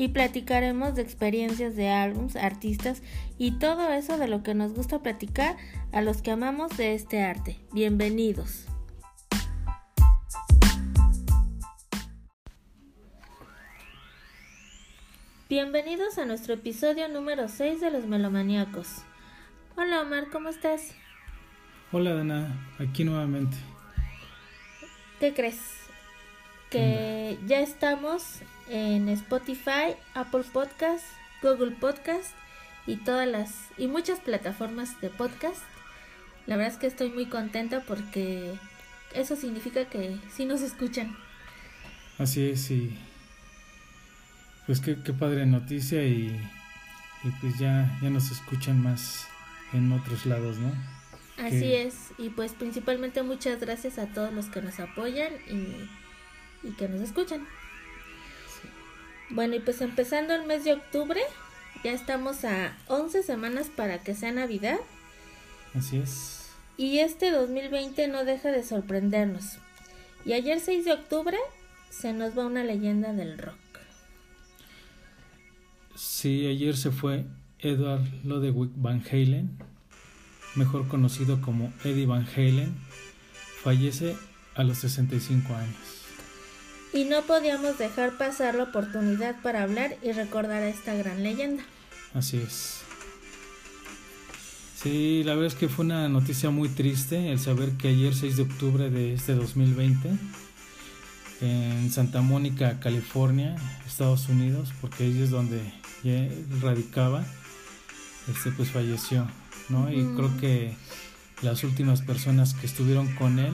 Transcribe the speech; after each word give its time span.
Y 0.00 0.08
platicaremos 0.08 0.94
de 0.94 1.02
experiencias 1.02 1.74
de 1.74 1.88
álbums, 1.90 2.36
artistas 2.36 3.02
y 3.36 3.58
todo 3.58 3.92
eso 3.92 4.16
de 4.16 4.28
lo 4.28 4.44
que 4.44 4.54
nos 4.54 4.72
gusta 4.72 5.00
platicar 5.00 5.56
a 5.90 6.02
los 6.02 6.22
que 6.22 6.30
amamos 6.30 6.76
de 6.76 6.94
este 6.94 7.20
arte. 7.20 7.56
Bienvenidos. 7.72 8.66
Bienvenidos 15.48 16.16
a 16.18 16.26
nuestro 16.26 16.54
episodio 16.54 17.08
número 17.08 17.48
6 17.48 17.80
de 17.80 17.90
Los 17.90 18.06
Melomaníacos. 18.06 19.02
Hola 19.76 20.02
Omar, 20.02 20.28
¿cómo 20.30 20.48
estás? 20.48 20.94
Hola 21.90 22.14
Dana, 22.14 22.70
aquí 22.78 23.02
nuevamente. 23.02 23.56
¿Qué 25.18 25.34
crees? 25.34 25.58
Que 26.70 27.36
ya 27.46 27.60
estamos 27.60 28.42
en 28.68 29.08
Spotify, 29.08 29.94
Apple 30.14 30.44
Podcast, 30.52 31.04
Google 31.42 31.72
Podcast 31.72 32.32
y 32.86 32.96
todas 32.96 33.26
las 33.28 33.54
y 33.76 33.86
muchas 33.86 34.20
plataformas 34.20 35.00
de 35.00 35.10
podcast. 35.10 35.62
La 36.46 36.56
verdad 36.56 36.72
es 36.72 36.78
que 36.78 36.86
estoy 36.86 37.10
muy 37.10 37.26
contenta 37.26 37.80
porque 37.86 38.54
eso 39.14 39.36
significa 39.36 39.84
que 39.86 40.16
sí 40.34 40.44
nos 40.44 40.62
escuchan. 40.62 41.16
Así 42.18 42.48
es, 42.50 42.70
y 42.70 42.96
pues 44.66 44.80
qué, 44.80 44.98
qué 45.02 45.12
padre 45.12 45.46
noticia 45.46 46.02
y, 46.04 46.28
y, 47.24 47.30
pues 47.40 47.58
ya, 47.58 47.96
ya 48.02 48.10
nos 48.10 48.30
escuchan 48.30 48.82
más 48.82 49.26
en 49.72 49.92
otros 49.92 50.26
lados, 50.26 50.58
¿no? 50.58 50.72
Así 51.38 51.60
Que- 51.60 51.82
es, 51.84 51.94
y 52.18 52.30
pues 52.30 52.52
principalmente 52.52 53.22
muchas 53.22 53.60
gracias 53.60 53.98
a 53.98 54.06
todos 54.08 54.32
los 54.32 54.46
que 54.46 54.60
nos 54.60 54.80
apoyan 54.80 55.32
y, 55.48 56.66
y 56.66 56.72
que 56.72 56.88
nos 56.88 57.00
escuchan. 57.00 57.46
Bueno, 59.30 59.56
y 59.56 59.60
pues 59.60 59.80
empezando 59.80 60.34
el 60.34 60.46
mes 60.46 60.64
de 60.64 60.72
octubre, 60.74 61.20
ya 61.84 61.92
estamos 61.92 62.44
a 62.44 62.76
11 62.88 63.22
semanas 63.22 63.68
para 63.74 63.98
que 64.02 64.14
sea 64.14 64.32
Navidad 64.32 64.78
Así 65.74 65.98
es. 65.98 66.46
y 66.76 66.98
este 67.00 67.30
2020 67.30 68.08
no 68.08 68.24
deja 68.24 68.50
de 68.50 68.62
sorprendernos. 68.62 69.58
Y 70.24 70.32
ayer 70.32 70.60
6 70.60 70.84
de 70.84 70.92
octubre 70.92 71.36
se 71.90 72.12
nos 72.12 72.36
va 72.36 72.46
una 72.46 72.64
leyenda 72.64 73.12
del 73.12 73.38
rock. 73.38 73.56
Sí, 75.94 76.46
ayer 76.46 76.76
se 76.76 76.90
fue 76.90 77.24
Edward 77.58 78.06
Lodewijk 78.24 78.72
Van 78.76 79.02
Halen, 79.10 79.50
mejor 80.54 80.86
conocido 80.88 81.40
como 81.40 81.72
Eddie 81.84 82.06
Van 82.06 82.26
Halen, 82.26 82.74
fallece 83.62 84.16
a 84.54 84.64
los 84.64 84.78
65 84.78 85.54
años. 85.54 85.97
Y 86.98 87.04
no 87.04 87.22
podíamos 87.22 87.78
dejar 87.78 88.18
pasar 88.18 88.56
la 88.56 88.64
oportunidad 88.64 89.40
para 89.40 89.62
hablar 89.62 89.96
y 90.02 90.10
recordar 90.10 90.64
a 90.64 90.68
esta 90.68 90.94
gran 90.94 91.22
leyenda. 91.22 91.62
Así 92.12 92.38
es. 92.38 92.80
Sí, 94.74 95.22
la 95.22 95.34
verdad 95.34 95.46
es 95.46 95.54
que 95.54 95.68
fue 95.68 95.84
una 95.84 96.08
noticia 96.08 96.50
muy 96.50 96.68
triste 96.68 97.30
el 97.30 97.38
saber 97.38 97.70
que 97.74 97.90
ayer 97.90 98.16
6 98.16 98.38
de 98.38 98.42
octubre 98.42 98.90
de 98.90 99.14
este 99.14 99.36
2020 99.36 100.10
en 101.40 101.92
Santa 101.92 102.20
Mónica, 102.20 102.80
California, 102.80 103.54
Estados 103.86 104.28
Unidos, 104.28 104.72
porque 104.80 105.04
ahí 105.04 105.22
es 105.22 105.30
donde 105.30 105.60
ya 106.02 106.28
radicaba, 106.60 107.24
este 108.28 108.50
pues 108.50 108.70
falleció, 108.72 109.28
¿no? 109.68 109.88
Y 109.92 110.04
creo 110.16 110.36
que 110.40 110.74
las 111.42 111.62
últimas 111.62 112.02
personas 112.02 112.54
que 112.54 112.66
estuvieron 112.66 113.14
con 113.14 113.38
él 113.38 113.52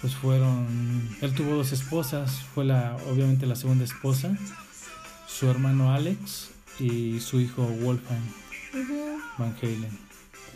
pues 0.00 0.14
fueron 0.14 0.66
él 1.20 1.34
tuvo 1.34 1.54
dos 1.56 1.72
esposas, 1.72 2.40
fue 2.54 2.64
la 2.64 2.96
obviamente 3.10 3.46
la 3.46 3.56
segunda 3.56 3.84
esposa, 3.84 4.36
su 5.26 5.48
hermano 5.50 5.92
Alex 5.92 6.48
y 6.78 7.20
su 7.20 7.40
hijo 7.40 7.62
Wolfgang 7.64 8.20
Ujú. 8.74 9.18
Van 9.38 9.56
Halen. 9.62 10.06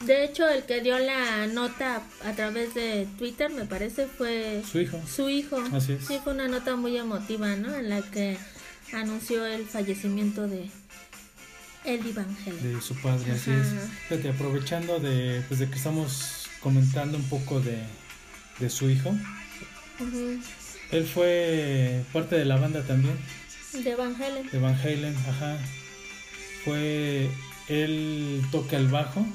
De 0.06 0.25
hecho, 0.25 0.49
el 0.49 0.65
que 0.65 0.81
dio 0.81 0.99
la 0.99 1.47
nota 1.49 2.03
a 2.25 2.33
través 2.33 2.73
de 2.75 3.06
Twitter, 3.19 3.50
me 3.50 3.67
parece, 3.67 4.06
fue 4.06 4.62
Su 4.71 4.81
hijo. 4.81 4.99
su 5.06 5.29
hijo. 5.29 5.62
Así 5.75 5.93
es. 5.93 6.06
Sí, 6.06 6.19
fue 6.25 6.33
una 6.33 6.49
nota 6.49 6.75
muy 6.77 6.97
emotiva, 6.97 7.55
¿no? 7.56 7.75
En 7.75 7.91
la 7.91 8.00
que 8.03 8.39
anunció 8.95 9.45
el 9.45 9.67
fallecimiento 9.67 10.49
de 10.49 10.71
Eddie 11.84 12.12
Van 12.15 12.34
Halen. 12.47 12.75
de 12.77 12.81
su 12.81 12.95
padre, 12.97 13.33
así 13.33 13.50
es. 13.50 13.67
Fíjate, 14.09 14.31
aprovechando 14.31 15.00
de, 15.00 15.43
pues 15.49 15.61
de 15.61 15.69
que 15.69 15.77
estamos 15.77 16.47
comentando 16.62 17.19
un 17.19 17.25
poco 17.25 17.61
de, 17.61 17.79
de 18.60 18.71
su 18.71 18.88
hijo, 18.91 19.15
él 20.93 21.04
fue 21.06 22.03
parte 22.12 22.37
de 22.37 22.44
la 22.44 22.56
banda 22.56 22.82
también, 22.82 23.16
De 23.72 23.94
Van 23.94 24.15
Halen. 24.21 24.50
de 24.50 24.59
Van 24.59 24.75
Halen, 24.75 25.16
ajá. 25.28 25.59
Fue, 26.65 27.28
él 27.69 28.43
toca 28.53 28.76
el 28.76 28.88
bajo 28.88 29.26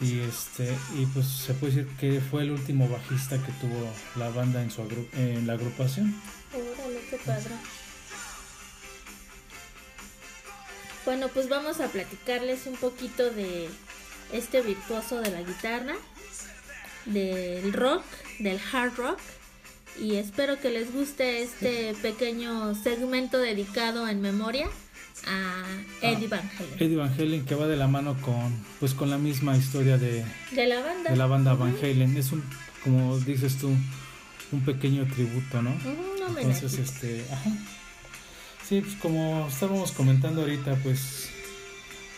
y 0.00 0.20
este, 0.20 0.74
y 0.98 1.06
pues 1.06 1.26
se 1.26 1.52
puede 1.54 1.74
decir 1.74 1.92
que 1.98 2.20
fue 2.20 2.42
el 2.42 2.50
último 2.52 2.88
bajista 2.88 3.36
que 3.44 3.52
tuvo 3.60 3.92
la 4.16 4.28
banda 4.30 4.62
en 4.62 4.70
su 4.70 4.82
agru- 4.82 5.06
en 5.14 5.46
la 5.46 5.54
agrupación. 5.54 6.14
Órale, 6.54 7.00
qué 7.10 7.16
padre. 7.18 7.50
Bueno, 11.04 11.28
pues 11.28 11.48
vamos 11.48 11.80
a 11.80 11.88
platicarles 11.88 12.66
un 12.66 12.76
poquito 12.76 13.30
de 13.30 13.68
este 14.32 14.60
virtuoso 14.62 15.20
de 15.20 15.30
la 15.30 15.40
guitarra, 15.42 15.94
del 17.06 17.72
rock, 17.72 18.02
del 18.38 18.58
hard 18.72 18.94
rock. 18.96 19.18
Y 20.00 20.16
espero 20.16 20.60
que 20.60 20.68
les 20.70 20.92
guste 20.92 21.42
este 21.42 21.94
pequeño 22.02 22.74
segmento 22.74 23.38
dedicado 23.38 24.06
en 24.08 24.20
memoria 24.20 24.66
a 25.26 25.64
Eddie 26.02 26.28
Van 26.28 26.40
Halen. 26.58 26.74
Eddie 26.78 26.96
Van 26.96 27.12
Halen 27.18 27.44
que 27.46 27.54
va 27.54 27.66
de 27.66 27.76
la 27.76 27.86
mano 27.88 28.14
con, 28.20 28.54
pues 28.78 28.92
con 28.92 29.08
la 29.08 29.16
misma 29.16 29.56
historia 29.56 29.96
de, 29.96 30.22
De 30.52 30.66
la 30.66 30.80
banda. 30.80 31.10
de 31.10 31.16
la 31.16 31.26
banda 31.26 31.54
Van 31.54 31.72
Ujú. 31.74 31.86
Halen. 31.86 32.14
Es 32.18 32.32
un, 32.32 32.44
como 32.84 33.18
dices 33.20 33.56
tú, 33.56 33.70
un 34.52 34.60
pequeño 34.66 35.06
tributo, 35.06 35.62
¿no? 35.62 35.70
Ujú, 35.70 35.88
un 35.88 36.38
Entonces, 36.38 36.74
homenaje. 36.74 36.82
este, 36.82 37.24
ajá. 37.32 37.50
Sí, 38.68 38.80
pues 38.82 38.96
como 38.96 39.46
estábamos 39.50 39.92
comentando 39.92 40.42
ahorita, 40.42 40.74
pues, 40.82 41.30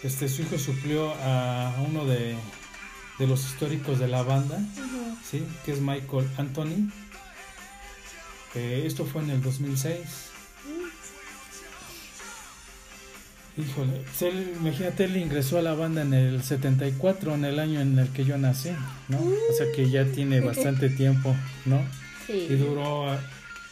este, 0.02 0.28
su 0.28 0.42
hijo 0.42 0.58
suplió 0.58 1.14
a 1.22 1.74
uno 1.88 2.04
de, 2.06 2.34
de 3.18 3.26
los 3.26 3.44
históricos 3.44 3.98
de 3.98 4.08
la 4.08 4.22
banda, 4.22 4.60
sí, 5.28 5.42
que 5.64 5.72
es 5.72 5.80
Michael 5.80 6.28
Anthony. 6.36 6.90
Eh, 8.54 8.84
esto 8.86 9.04
fue 9.04 9.22
en 9.22 9.30
el 9.30 9.42
2006. 9.42 9.98
Híjole, 13.56 14.02
pues 14.04 14.22
él, 14.22 14.52
imagínate, 14.60 15.04
él 15.04 15.16
ingresó 15.16 15.58
a 15.58 15.62
la 15.62 15.74
banda 15.74 16.02
en 16.02 16.14
el 16.14 16.44
74, 16.44 17.34
en 17.34 17.44
el 17.44 17.58
año 17.58 17.80
en 17.80 17.98
el 17.98 18.08
que 18.10 18.24
yo 18.24 18.38
nací, 18.38 18.70
¿no? 19.08 19.18
O 19.18 19.52
sea 19.56 19.66
que 19.74 19.90
ya 19.90 20.04
tiene 20.04 20.40
bastante 20.40 20.88
tiempo, 20.96 21.34
¿no? 21.66 21.80
Sí. 22.26 22.46
Y 22.50 22.54
duró 22.54 23.12
eh, 23.12 23.18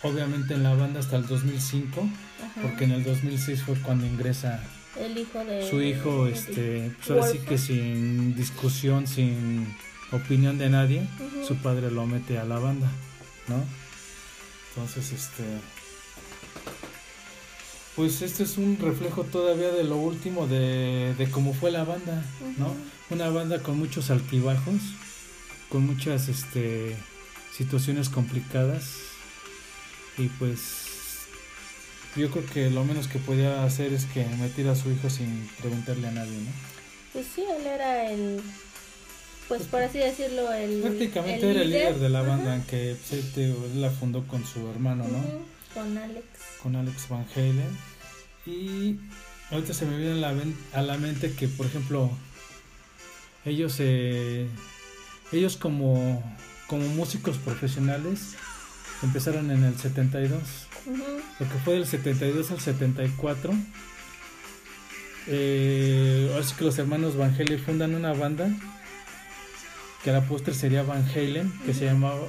obviamente 0.02 0.54
en 0.54 0.64
la 0.64 0.74
banda 0.74 0.98
hasta 0.98 1.16
el 1.16 1.26
2005, 1.26 2.00
Ajá. 2.00 2.62
porque 2.62 2.84
en 2.84 2.92
el 2.92 3.04
2006 3.04 3.62
fue 3.62 3.76
cuando 3.76 4.06
ingresa 4.06 4.60
El 5.00 5.18
hijo 5.18 5.44
de 5.44 5.68
su 5.68 5.82
hijo, 5.82 6.26
este, 6.26 6.90
pues 6.96 7.10
ahora 7.10 7.30
sí 7.30 7.38
que 7.38 7.58
sin 7.58 8.34
discusión, 8.34 9.06
sin 9.06 9.74
opinión 10.12 10.58
de 10.58 10.70
nadie, 10.70 11.06
su 11.46 11.56
padre 11.56 11.90
lo 11.90 12.06
mete 12.06 12.38
a 12.38 12.44
la 12.44 12.58
banda, 12.58 12.90
¿no? 13.48 13.62
Entonces, 14.70 15.12
este, 15.12 15.44
pues 17.94 18.22
este 18.22 18.44
es 18.44 18.58
un 18.58 18.78
reflejo 18.78 19.24
todavía 19.24 19.70
de 19.70 19.84
lo 19.84 19.96
último 19.96 20.46
de, 20.46 21.14
de 21.16 21.30
cómo 21.30 21.54
fue 21.54 21.70
la 21.70 21.84
banda, 21.84 22.24
¿no? 22.58 22.74
Una 23.10 23.28
banda 23.30 23.62
con 23.62 23.78
muchos 23.78 24.10
altibajos, 24.10 24.80
con 25.70 25.86
muchas, 25.86 26.28
este, 26.28 26.96
situaciones 27.56 28.10
complicadas 28.10 28.96
y 30.18 30.26
pues 30.28 30.85
yo 32.16 32.30
creo 32.30 32.46
que 32.46 32.70
lo 32.70 32.84
menos 32.84 33.08
que 33.08 33.18
podía 33.18 33.64
hacer 33.64 33.92
es 33.92 34.06
que 34.06 34.24
metiera 34.38 34.72
a 34.72 34.76
su 34.76 34.90
hijo 34.90 35.10
sin 35.10 35.48
preguntarle 35.60 36.08
a 36.08 36.12
nadie, 36.12 36.38
¿no? 36.38 36.50
Pues 37.12 37.26
sí, 37.34 37.42
él 37.42 37.66
era 37.66 38.10
el, 38.10 38.40
pues 39.48 39.62
por 39.62 39.82
así 39.82 39.98
decirlo, 39.98 40.52
el 40.52 40.80
Prácticamente 40.80 41.50
era 41.50 41.62
el 41.62 41.70
líder 41.70 41.98
de 41.98 42.08
la 42.08 42.20
Ajá. 42.20 42.28
banda, 42.28 42.62
que 42.66 42.96
pues, 43.08 43.36
él, 43.36 43.80
la 43.80 43.90
fundó 43.90 44.26
con 44.26 44.44
su 44.44 44.68
hermano, 44.68 45.04
¿no? 45.04 45.22
Con 45.72 45.96
Alex. 45.96 46.24
Con 46.62 46.76
Alex 46.76 47.08
Van 47.08 47.26
Halen. 47.34 47.78
Y 48.46 48.98
ahorita 49.50 49.72
se 49.74 49.86
me 49.86 49.96
viene 49.96 50.24
a 50.24 50.32
la, 50.32 50.42
a 50.72 50.82
la 50.82 50.98
mente 50.98 51.32
que, 51.32 51.48
por 51.48 51.66
ejemplo, 51.66 52.10
ellos, 53.44 53.76
eh, 53.78 54.48
ellos 55.32 55.56
como, 55.56 56.22
como 56.66 56.86
músicos 56.88 57.36
profesionales 57.38 58.34
empezaron 59.02 59.50
en 59.50 59.64
el 59.64 59.78
72. 59.78 60.65
Lo 60.86 61.48
que 61.48 61.58
fue 61.64 61.74
del 61.74 61.86
72 61.86 62.50
al 62.52 62.60
74. 62.60 63.52
Eh, 65.28 66.28
ahora 66.32 66.44
sí 66.44 66.54
que 66.56 66.64
los 66.64 66.78
hermanos 66.78 67.16
Van 67.16 67.34
Halen 67.34 67.58
fundan 67.58 67.94
una 67.96 68.12
banda 68.12 68.48
que 70.04 70.10
a 70.10 70.12
la 70.12 70.24
postre 70.24 70.54
sería 70.54 70.84
Van 70.84 71.04
Halen, 71.04 71.52
que 71.64 71.74
se 71.74 71.86
llamaba, 71.86 72.20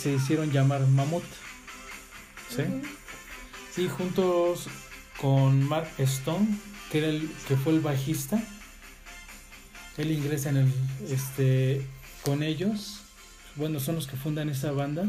se 0.00 0.12
hicieron 0.12 0.52
llamar 0.52 0.86
Mammoth. 0.86 1.24
¿Sí? 2.48 2.62
Sí, 3.72 3.88
juntos 3.88 4.68
con 5.20 5.68
Mark 5.68 5.88
Stone, 5.98 6.46
que 6.92 6.98
era 6.98 7.08
el 7.08 7.28
que 7.48 7.56
fue 7.56 7.72
el 7.72 7.80
bajista. 7.80 8.40
Él 9.96 10.12
ingresa 10.12 10.50
en 10.50 10.58
el 10.58 10.72
este 11.10 11.84
con 12.22 12.44
ellos. 12.44 13.00
Bueno, 13.56 13.80
son 13.80 13.96
los 13.96 14.06
que 14.06 14.16
fundan 14.16 14.48
esa 14.48 14.70
banda 14.70 15.08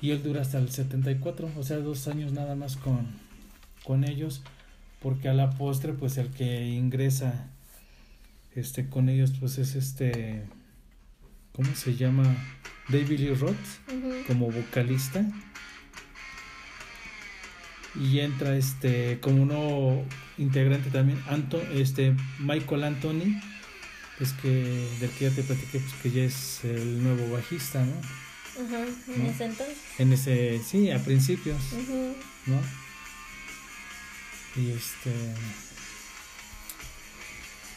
y 0.00 0.10
él 0.10 0.22
dura 0.22 0.42
hasta 0.42 0.58
el 0.58 0.70
74, 0.70 1.50
o 1.56 1.62
sea, 1.62 1.78
dos 1.78 2.08
años 2.08 2.32
nada 2.32 2.54
más 2.54 2.76
con 2.76 3.06
con 3.84 4.04
ellos, 4.04 4.42
porque 5.00 5.28
a 5.28 5.34
la 5.34 5.50
postre 5.50 5.94
pues 5.94 6.18
el 6.18 6.28
que 6.28 6.68
ingresa 6.68 7.48
este 8.54 8.88
con 8.88 9.08
ellos 9.08 9.32
pues 9.38 9.58
es 9.58 9.74
este 9.74 10.44
¿cómo 11.52 11.74
se 11.74 11.96
llama? 11.96 12.24
David 12.88 13.18
Lee 13.18 13.34
Roth 13.34 13.56
como 14.26 14.50
vocalista. 14.50 15.24
Y 17.98 18.20
entra 18.20 18.56
este 18.56 19.18
como 19.20 19.42
uno 19.42 20.04
integrante 20.36 20.90
también 20.90 21.18
Anto, 21.28 21.60
este 21.72 22.14
Michael 22.38 22.84
Anthony 22.84 23.40
es 24.20 24.32
que 24.34 24.86
del 25.00 25.10
que 25.10 25.30
ya 25.30 25.34
te 25.34 25.42
platiqué 25.42 25.78
pues 25.78 25.94
que 25.94 26.10
ya 26.10 26.22
es 26.22 26.64
el 26.64 27.02
nuevo 27.02 27.32
bajista 27.32 27.84
no 27.84 28.27
Ajá, 28.60 28.84
en 29.14 29.26
ese 29.26 29.44
entonces. 29.44 29.76
En 29.98 30.12
ese 30.12 30.60
sí 30.64 30.90
a 30.90 30.98
principios 30.98 31.58
no 32.46 32.60
y 34.56 34.70
este 34.70 35.12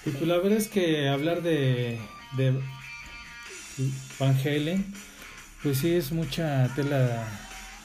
y 0.06 0.10
pues 0.10 0.24
la 0.24 0.38
verdad 0.38 0.58
es 0.58 0.68
que 0.68 1.10
hablar 1.10 1.44
de 1.44 2.00
de 2.38 2.60
Van 4.18 4.36
Halen 4.40 4.86
pues 5.62 5.80
sí 5.80 5.94
es 5.94 6.12
mucha 6.12 6.74
tela 6.76 7.28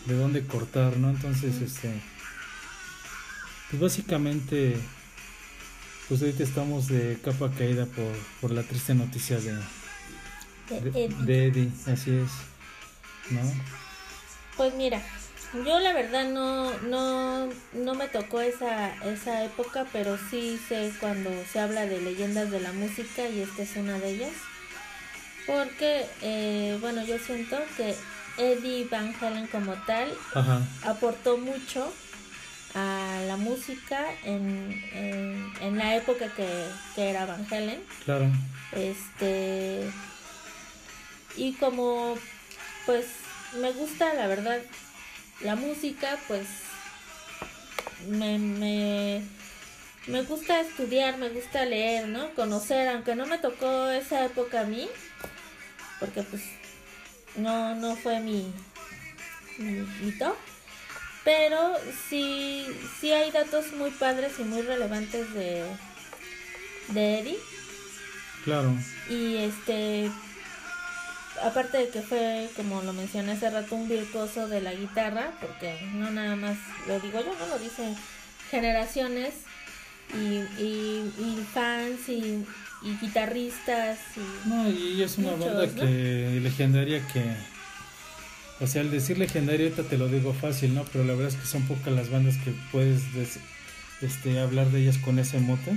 de 0.06 0.14
dónde 0.14 0.46
cortar 0.46 0.96
no 0.96 1.10
entonces 1.10 1.60
este 1.60 1.90
pues 3.70 3.82
básicamente, 3.82 4.76
pues 6.08 6.22
ahorita 6.22 6.44
estamos 6.44 6.86
de 6.86 7.18
capa 7.22 7.50
caída 7.50 7.86
por, 7.86 8.12
por 8.40 8.52
la 8.52 8.62
triste 8.62 8.94
noticia 8.94 9.38
de, 9.40 9.54
de, 11.24 11.46
Eddie. 11.46 11.70
así 11.86 12.12
es, 12.12 12.30
¿no? 13.30 13.40
Pues 14.56 14.74
mira, 14.74 15.02
yo 15.64 15.78
la 15.80 15.92
verdad 15.92 16.28
no, 16.28 16.76
no, 16.80 17.48
no 17.72 17.94
me 17.94 18.08
tocó 18.08 18.40
esa, 18.40 18.94
esa 19.04 19.44
época, 19.44 19.86
pero 19.92 20.18
sí 20.30 20.58
sé 20.68 20.92
cuando 21.00 21.30
se 21.52 21.60
habla 21.60 21.86
de 21.86 22.00
leyendas 22.00 22.50
de 22.50 22.60
la 22.60 22.72
música 22.72 23.28
y 23.28 23.40
esta 23.40 23.62
es 23.62 23.76
una 23.76 23.98
de 23.98 24.10
ellas. 24.10 24.32
Porque, 25.46 26.06
eh, 26.22 26.76
bueno, 26.80 27.04
yo 27.04 27.18
siento 27.18 27.56
que 27.76 27.94
Eddie 28.36 28.88
Van 28.90 29.14
Halen 29.20 29.46
como 29.46 29.74
tal 29.84 30.12
aportó 30.82 31.38
mucho 31.38 31.92
a 32.74 33.22
la 33.26 33.36
música 33.36 34.04
en, 34.24 34.82
en, 35.60 35.78
la 35.78 35.96
época 35.96 36.28
que, 36.34 36.66
era 36.96 37.24
Van 37.24 37.46
Halen. 37.50 37.80
Claro. 38.04 38.30
Este. 38.72 39.90
Y 41.36 41.54
como, 41.54 42.16
pues, 42.86 43.06
me 43.60 43.72
gusta, 43.72 44.14
la 44.14 44.26
verdad, 44.26 44.60
la 45.40 45.56
música, 45.56 46.18
pues, 46.28 46.46
me, 48.08 48.38
me, 48.38 49.22
me 50.06 50.22
gusta 50.22 50.60
estudiar, 50.60 51.18
me 51.18 51.28
gusta 51.28 51.64
leer, 51.64 52.08
¿no? 52.08 52.34
Conocer, 52.34 52.88
aunque 52.88 53.14
no 53.14 53.26
me 53.26 53.38
tocó 53.38 53.90
esa 53.90 54.24
época 54.24 54.62
a 54.62 54.64
mí, 54.64 54.88
porque, 56.00 56.22
pues, 56.22 56.42
no, 57.36 57.74
no 57.74 57.96
fue 57.96 58.20
mi, 58.20 58.52
mi, 59.58 59.80
mi 60.00 60.12
top 60.12 60.36
pero 61.26 61.74
sí, 62.08 62.64
sí 63.00 63.10
hay 63.10 63.32
datos 63.32 63.72
muy 63.72 63.90
padres 63.90 64.34
y 64.38 64.44
muy 64.44 64.62
relevantes 64.62 65.34
de, 65.34 65.64
de 66.90 67.18
Eddie. 67.18 67.38
Claro. 68.44 68.72
Y 69.10 69.38
este, 69.38 70.08
aparte 71.42 71.78
de 71.78 71.88
que 71.88 72.02
fue, 72.02 72.48
como 72.56 72.82
lo 72.82 72.92
mencioné 72.92 73.32
hace 73.32 73.50
rato, 73.50 73.74
un 73.74 73.88
virtuoso 73.88 74.48
de 74.48 74.60
la 74.60 74.74
guitarra, 74.74 75.32
porque 75.40 75.78
no 75.94 76.10
nada 76.10 76.36
más 76.36 76.56
lo 76.86 76.98
digo 77.00 77.20
yo, 77.20 77.34
no 77.38 77.46
lo 77.46 77.58
dicen 77.58 77.94
generaciones 78.50 79.34
y, 80.14 80.62
y, 80.62 81.46
fans 81.52 82.08
y, 82.08 82.44
y, 82.82 82.96
guitarristas. 83.00 83.98
Y 84.16 84.48
no, 84.48 84.68
y 84.70 85.02
es 85.02 85.18
una 85.18 85.32
banda 85.32 85.68
que 85.74 86.40
legendaria 86.42 87.06
que 87.08 87.22
o 88.58 88.66
sea, 88.66 88.80
al 88.80 88.90
decir 88.90 89.18
legendario, 89.18 89.66
ahorita 89.66 89.82
te 89.82 89.98
lo 89.98 90.08
digo 90.08 90.32
fácil, 90.32 90.74
¿no? 90.74 90.84
Pero 90.84 91.04
la 91.04 91.12
verdad 91.14 91.28
es 91.28 91.36
que 91.36 91.46
son 91.46 91.62
pocas 91.64 91.92
las 91.92 92.08
bandas 92.08 92.36
que 92.38 92.54
puedes 92.72 93.02
este, 94.00 94.40
hablar 94.40 94.70
de 94.70 94.80
ellas 94.80 94.96
con 94.98 95.18
ese 95.18 95.38
mote. 95.38 95.76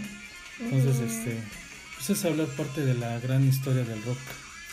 Entonces, 0.61 1.11
este, 1.11 1.37
pues 1.95 2.09
es 2.09 2.25
hablar 2.25 2.47
parte 2.47 2.85
de 2.85 2.93
la 2.93 3.19
gran 3.19 3.45
historia 3.47 3.83
del 3.83 4.01
rock, 4.03 4.17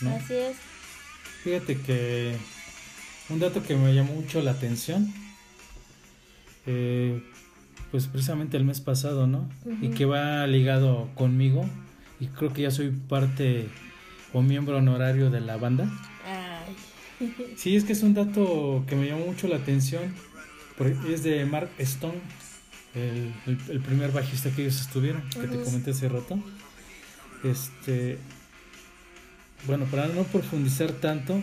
¿no? 0.03 0.15
Así 0.17 0.35
es. 0.35 0.56
Fíjate 1.46 1.78
que 1.78 2.34
un 3.28 3.38
dato 3.38 3.62
que 3.62 3.76
me 3.76 3.94
llamó 3.94 4.14
mucho 4.14 4.43
la 4.43 4.50
atención, 4.50 5.14
eh, 6.66 7.22
pues 7.93 8.08
precisamente 8.08 8.56
el 8.56 8.64
mes 8.64 8.81
pasado, 8.81 9.28
¿no? 9.28 9.48
Y 9.81 9.90
que 9.90 10.06
va 10.06 10.44
ligado 10.48 11.08
conmigo, 11.14 11.64
y 12.19 12.26
creo 12.26 12.52
que 12.52 12.62
ya 12.62 12.72
soy 12.72 12.90
parte 12.90 13.69
o 14.32 14.43
miembro 14.43 14.78
honorario 14.78 15.31
de 15.31 15.40
la 15.40 15.56
banda. 15.56 15.88
Sí, 17.56 17.76
es 17.76 17.84
que 17.84 17.92
es 17.92 18.02
un 18.02 18.14
dato 18.14 18.84
que 18.88 18.96
me 18.96 19.06
llamó 19.06 19.26
mucho 19.26 19.46
la 19.46 19.56
atención. 19.56 20.02
Es 21.08 21.22
de 21.22 21.46
Mark 21.46 21.70
Stone, 21.78 22.20
el, 22.96 23.81
primer 23.82 24.10
bajista 24.10 24.50
que 24.50 24.62
ellos 24.62 24.80
estuvieron, 24.80 25.23
que 25.30 25.47
te 25.47 25.62
comenté 25.62 25.92
hace 25.92 26.09
rato. 26.09 26.40
Este, 27.44 28.18
bueno, 29.64 29.86
para 29.86 30.06
no 30.06 30.25
profundizar 30.25 30.92
tanto, 30.92 31.42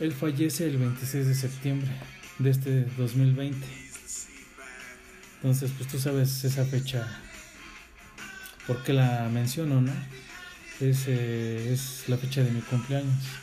él 0.00 0.12
fallece 0.12 0.66
el 0.66 0.78
26 0.78 1.26
de 1.26 1.34
septiembre 1.34 1.90
de 2.38 2.50
este 2.50 2.84
2020. 2.96 3.58
Entonces, 5.36 5.70
pues 5.76 5.88
tú 5.88 5.98
sabes 5.98 6.44
esa 6.44 6.64
fecha, 6.64 7.06
por 8.66 8.82
qué 8.82 8.92
la 8.92 9.28
menciono, 9.32 9.80
¿no? 9.80 9.92
Es, 10.80 11.04
eh, 11.06 11.72
es 11.72 12.04
la 12.08 12.16
fecha 12.16 12.42
de 12.42 12.50
mi 12.50 12.60
cumpleaños. 12.60 13.42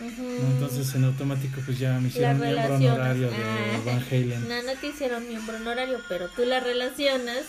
Entonces 0.00 0.94
en 0.94 1.04
automático 1.04 1.60
pues 1.64 1.78
ya 1.78 1.98
me 2.00 2.08
hicieron 2.08 2.40
miembro 2.40 2.74
honorario 2.74 3.30
de 3.30 3.36
ah. 3.36 3.82
Van 3.86 4.04
Halen. 4.10 4.42
No, 4.48 4.62
no 4.62 4.74
te 4.80 4.88
hicieron 4.88 5.28
miembro 5.28 5.56
honorario, 5.56 6.00
pero 6.08 6.28
tú 6.28 6.44
la 6.44 6.60
relacionas 6.60 7.44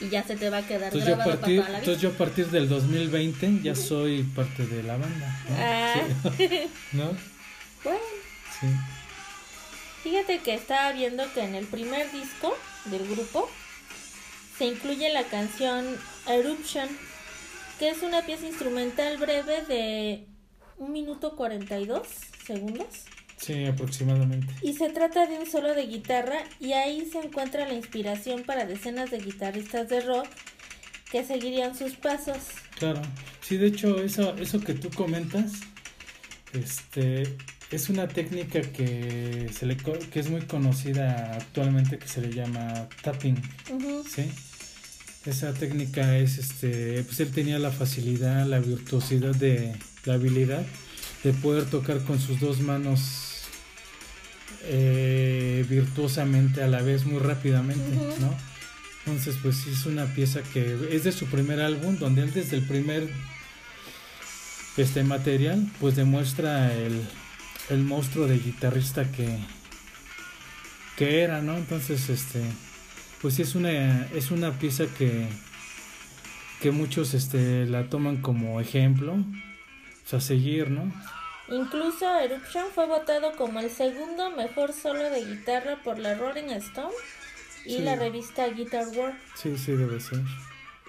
y 0.00 0.08
ya 0.08 0.22
se 0.22 0.36
te 0.36 0.50
va 0.50 0.58
a 0.58 0.66
quedar 0.66 0.92
entonces 0.92 1.08
grabado 1.08 1.30
yo 1.30 1.36
partir, 1.40 1.64
Entonces 1.66 2.00
yo 2.00 2.08
a 2.10 2.12
partir 2.12 2.46
del 2.48 2.68
2020 2.68 3.60
ya 3.62 3.74
soy 3.74 4.22
parte 4.22 4.66
de 4.66 4.82
la 4.82 4.96
banda. 4.96 5.40
¿no? 5.48 5.56
Ah. 5.58 6.02
¿No? 6.92 7.16
Bueno. 7.84 8.00
Sí. 8.60 8.66
Fíjate 10.02 10.38
que 10.38 10.54
estaba 10.54 10.92
viendo 10.92 11.24
que 11.34 11.42
en 11.42 11.54
el 11.54 11.66
primer 11.66 12.10
disco 12.12 12.56
del 12.86 13.06
grupo 13.08 13.48
se 14.56 14.66
incluye 14.66 15.12
la 15.12 15.24
canción 15.24 15.96
Eruption, 16.26 16.88
que 17.78 17.90
es 17.90 18.02
una 18.02 18.22
pieza 18.22 18.46
instrumental 18.46 19.18
breve 19.18 19.62
de 19.62 20.26
un 20.78 20.92
minuto 20.92 21.36
42 21.36 22.06
segundos. 22.46 22.86
Sí, 23.38 23.64
aproximadamente. 23.64 24.52
Y 24.62 24.74
se 24.74 24.90
trata 24.90 25.26
de 25.26 25.38
un 25.38 25.46
solo 25.46 25.74
de 25.74 25.86
guitarra 25.86 26.38
y 26.60 26.72
ahí 26.72 27.08
se 27.10 27.18
encuentra 27.18 27.66
la 27.66 27.74
inspiración 27.74 28.42
para 28.42 28.66
decenas 28.66 29.10
de 29.10 29.18
guitarristas 29.18 29.88
de 29.88 30.00
rock 30.00 30.26
que 31.10 31.24
seguirían 31.24 31.76
sus 31.76 31.94
pasos. 31.94 32.38
Claro, 32.78 33.00
sí, 33.40 33.56
de 33.56 33.68
hecho 33.68 34.02
eso, 34.02 34.36
eso 34.36 34.60
que 34.60 34.74
tú 34.74 34.90
comentas, 34.90 35.52
este, 36.52 37.36
es 37.70 37.88
una 37.88 38.08
técnica 38.08 38.60
que, 38.60 39.50
se 39.52 39.66
le, 39.66 39.76
que 39.76 40.20
es 40.20 40.30
muy 40.30 40.42
conocida 40.42 41.34
actualmente 41.34 41.98
que 41.98 42.08
se 42.08 42.20
le 42.20 42.32
llama 42.32 42.88
tapping, 43.02 43.40
¿sí? 44.08 44.30
Esa 45.26 45.52
técnica 45.52 46.16
es, 46.16 46.38
este, 46.38 47.02
pues 47.04 47.20
él 47.20 47.30
tenía 47.32 47.58
la 47.58 47.70
facilidad, 47.70 48.46
la 48.46 48.60
virtuosidad 48.60 49.34
de, 49.34 49.74
la 50.04 50.14
habilidad 50.14 50.64
de 51.22 51.32
poder 51.34 51.68
tocar 51.68 52.02
con 52.04 52.18
sus 52.20 52.40
dos 52.40 52.60
manos 52.60 53.27
eh, 54.64 55.64
virtuosamente 55.68 56.62
a 56.62 56.68
la 56.68 56.82
vez, 56.82 57.04
muy 57.04 57.18
rápidamente, 57.18 57.96
¿no? 58.20 58.34
Entonces, 59.06 59.36
pues 59.42 59.66
es 59.66 59.86
una 59.86 60.06
pieza 60.14 60.42
que 60.42 60.76
es 60.90 61.04
de 61.04 61.12
su 61.12 61.26
primer 61.26 61.60
álbum, 61.60 61.96
donde 61.98 62.22
él 62.22 62.32
desde 62.32 62.56
el 62.56 62.62
primer 62.62 63.08
este 64.82 65.02
material 65.02 65.66
pues 65.80 65.96
demuestra 65.96 66.72
el, 66.72 67.02
el 67.68 67.82
monstruo 67.82 68.26
de 68.26 68.38
guitarrista 68.38 69.10
que 69.10 69.38
que 70.96 71.22
era 71.22 71.40
no 71.42 71.56
entonces 71.56 72.08
este 72.08 72.42
pues 73.20 73.34
sí 73.34 73.42
es 73.42 73.54
una 73.54 74.06
es 74.14 74.30
una 74.30 74.52
pieza 74.52 74.84
que 74.86 75.28
que 76.60 76.70
muchos 76.70 77.14
este 77.14 77.66
la 77.66 77.88
toman 77.88 78.18
como 78.18 78.60
ejemplo 78.60 79.14
o 79.14 80.08
sea 80.08 80.20
seguir 80.20 80.70
no 80.70 80.92
Incluso 81.50 82.18
Eruption 82.18 82.66
fue 82.74 82.86
votado 82.86 83.32
como 83.36 83.60
el 83.60 83.70
segundo 83.70 84.30
mejor 84.30 84.72
solo 84.72 85.08
de 85.10 85.24
guitarra 85.24 85.78
por 85.82 85.98
la 85.98 86.14
Rolling 86.14 86.50
Stone 86.50 86.92
y 87.64 87.76
Sí. 87.76 87.78
la 87.82 87.96
revista 87.96 88.46
Guitar 88.48 88.86
World. 88.88 89.18
sí 89.34 89.56
sí 89.58 89.72
debe 89.72 90.00
ser 90.00 90.20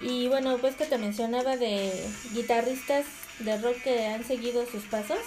Y 0.02 0.28
bueno, 0.28 0.56
pues 0.58 0.76
que 0.76 0.86
te 0.86 0.96
mencionaba 0.98 1.56
de 1.56 1.92
guitarristas 2.32 3.04
de 3.40 3.56
rock 3.60 3.76
que 3.82 4.06
han 4.06 4.24
seguido 4.24 4.64
sus 4.70 4.84
pasos. 4.84 5.18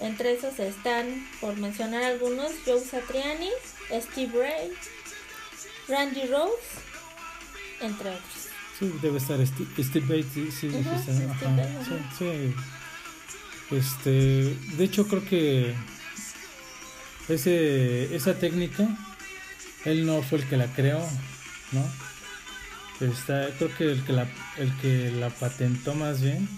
Entre 0.00 0.32
esos 0.32 0.58
están, 0.58 1.26
por 1.42 1.56
mencionar 1.58 2.02
algunos, 2.04 2.52
Joe 2.64 2.80
Satriani, 2.80 3.50
Steve 4.00 4.32
Ray, 4.38 4.72
Randy 5.88 6.26
Rhodes, 6.26 6.54
entre 7.82 8.08
otros. 8.10 8.48
Sí, 8.78 8.90
debe 9.02 9.18
estar 9.18 9.38
Steve 9.46 10.06
Bates, 10.06 10.54
sí, 10.54 10.68
dijiste, 10.68 11.12
sí, 11.12 11.94
sí. 12.18 12.54
Este, 13.70 14.56
de 14.76 14.84
hecho 14.84 15.06
creo 15.06 15.24
que 15.24 15.74
ese, 17.28 18.14
esa 18.14 18.34
técnica, 18.34 18.88
él 19.84 20.06
no 20.06 20.22
fue 20.22 20.38
el 20.38 20.44
que 20.48 20.56
la 20.56 20.66
creó, 20.66 21.00
¿no? 21.72 21.84
Está, 23.06 23.48
creo 23.56 23.74
que 23.76 23.84
el 23.92 24.02
que 24.04 24.12
la, 24.12 24.26
el 24.58 24.76
que 24.78 25.10
la 25.12 25.30
patentó 25.30 25.94
más 25.94 26.20
bien 26.20 26.48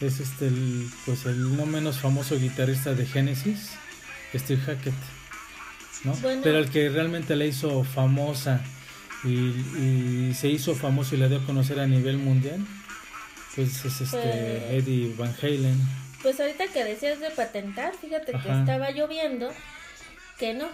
es 0.00 0.20
este, 0.20 0.46
el, 0.46 0.88
pues 1.04 1.26
el 1.26 1.56
no 1.56 1.66
menos 1.66 1.98
famoso 1.98 2.38
guitarrista 2.38 2.94
de 2.94 3.04
Genesis, 3.06 3.70
Steve 4.34 4.62
Hackett, 4.62 4.94
¿no? 6.04 6.14
Bueno. 6.14 6.40
Pero 6.44 6.58
el 6.60 6.70
que 6.70 6.88
realmente 6.88 7.36
la 7.36 7.44
hizo 7.44 7.84
famosa 7.84 8.62
y, 9.24 9.28
y 9.28 10.32
se 10.38 10.48
hizo 10.48 10.74
famoso 10.74 11.14
y 11.14 11.18
la 11.18 11.28
dio 11.28 11.38
a 11.38 11.44
conocer 11.44 11.78
a 11.80 11.86
nivel 11.86 12.16
mundial, 12.18 12.64
pues 13.54 13.84
es 13.84 14.00
este 14.00 14.06
Fue- 14.06 14.76
Eddie 14.78 15.14
Van 15.18 15.34
Halen. 15.42 15.78
Pues 16.22 16.38
ahorita 16.40 16.66
que 16.68 16.84
decías 16.84 17.18
de 17.20 17.30
patentar, 17.30 17.92
fíjate 18.00 18.32
que 18.32 18.50
estaba 18.60 18.90
lloviendo, 18.90 19.50
que 20.38 20.54
no. 20.54 20.66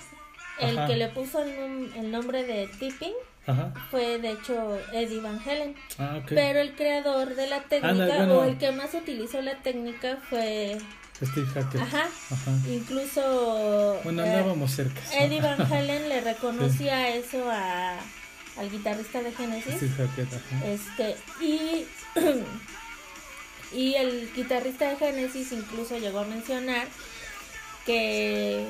El 0.60 0.76
Ajá. 0.76 0.88
que 0.88 0.96
le 0.96 1.08
puso 1.08 1.40
el, 1.42 1.56
nom- 1.56 1.94
el 1.96 2.10
nombre 2.10 2.42
de 2.44 2.66
tipping 2.80 3.12
Ajá. 3.46 3.72
fue 3.92 4.18
de 4.18 4.32
hecho 4.32 4.76
Eddie 4.92 5.20
Van 5.20 5.40
Halen. 5.40 5.74
Ah, 5.98 6.16
ok. 6.20 6.30
Pero 6.30 6.58
el 6.60 6.74
creador 6.74 7.34
de 7.36 7.46
la 7.46 7.60
técnica 7.62 8.16
bueno. 8.16 8.38
o 8.40 8.44
el 8.44 8.58
que 8.58 8.72
más 8.72 8.92
utilizó 8.94 9.40
la 9.40 9.54
técnica 9.62 10.18
fue... 10.28 10.76
Steve 11.22 11.46
Hackett. 11.54 11.80
Ajá. 11.80 12.08
Ajá. 12.30 12.50
Incluso... 12.68 14.00
Bueno, 14.04 14.24
eh, 14.24 14.30
andábamos 14.32 14.70
cerca. 14.72 15.00
Eddie 15.12 15.40
Van 15.40 15.60
Halen 15.72 16.08
le 16.08 16.20
reconocía 16.22 17.08
eso 17.14 17.48
a, 17.50 17.94
al 18.56 18.70
guitarrista 18.70 19.22
de 19.22 19.32
Genesis. 19.32 19.76
Steve 19.76 19.92
Hackett, 19.96 20.28
ajá. 20.34 20.66
Este, 20.66 21.16
y, 21.40 21.86
y 23.72 23.94
el 23.94 24.32
guitarrista 24.34 24.88
de 24.90 24.96
Genesis 24.96 25.52
incluso 25.52 25.98
llegó 25.98 26.20
a 26.20 26.24
mencionar 26.24 26.86
que, 27.86 28.64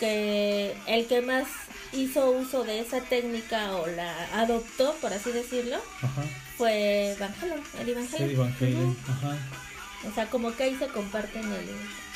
que 0.00 0.74
el 0.86 1.06
que 1.06 1.22
más 1.22 1.46
hizo 1.92 2.30
uso 2.30 2.64
de 2.64 2.80
esa 2.80 3.00
técnica 3.00 3.72
o 3.76 3.86
la 3.86 4.12
adoptó, 4.40 4.94
por 5.00 5.12
así 5.12 5.30
decirlo, 5.32 5.76
Ajá. 6.02 6.22
fue 6.58 7.16
Van 7.18 7.34
Halen, 7.40 7.62
Van 8.36 8.54
Halen. 8.60 8.78
Ujú. 8.80 8.96
Ajá. 9.08 9.38
O 10.10 10.14
sea, 10.14 10.26
como 10.26 10.54
que 10.54 10.64
ahí 10.64 10.76
se 10.76 10.86
comparten 10.88 11.42
el, 11.52 11.66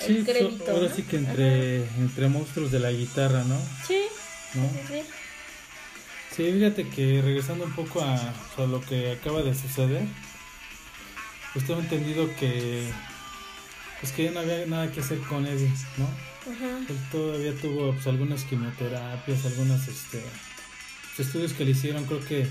Sí, 0.06 0.16
el 0.18 0.26
so- 0.26 0.32
crédito. 0.32 0.70
ahora 0.70 0.88
¿no? 0.88 0.94
sí 0.94 1.02
que 1.02 1.16
entre, 1.16 1.76
entre 1.98 2.28
monstruos 2.28 2.70
de 2.70 2.78
la 2.80 2.90
guitarra, 2.92 3.42
¿no? 3.44 3.58
Sí, 3.86 4.02
¿No? 4.54 4.68
sí, 4.70 4.78
sí. 4.88 5.02
Sí, 6.36 6.52
fíjate 6.52 6.88
que 6.88 7.20
regresando 7.22 7.64
un 7.64 7.74
poco 7.74 8.00
a, 8.02 8.14
a 8.14 8.60
lo 8.66 8.80
que 8.80 9.12
acaba 9.12 9.42
de 9.42 9.54
suceder, 9.54 10.02
pues 11.52 11.66
tengo 11.66 11.80
entendido 11.80 12.34
que 12.36 12.90
pues 14.00 14.12
que 14.12 14.24
ya 14.24 14.30
no 14.30 14.40
había 14.40 14.64
nada 14.66 14.90
que 14.90 15.00
hacer 15.00 15.18
con 15.20 15.46
Eddie, 15.46 15.70
¿no? 15.98 16.04
Ajá. 16.50 16.78
Él 16.88 16.96
todavía 17.12 17.54
tuvo 17.54 17.92
pues, 17.92 18.06
algunas 18.06 18.44
quimioterapias, 18.44 19.44
algunas 19.44 19.86
este 19.88 20.22
pues, 21.16 21.26
estudios 21.26 21.52
que 21.52 21.64
le 21.64 21.72
hicieron, 21.72 22.06
creo 22.06 22.24
que 22.24 22.46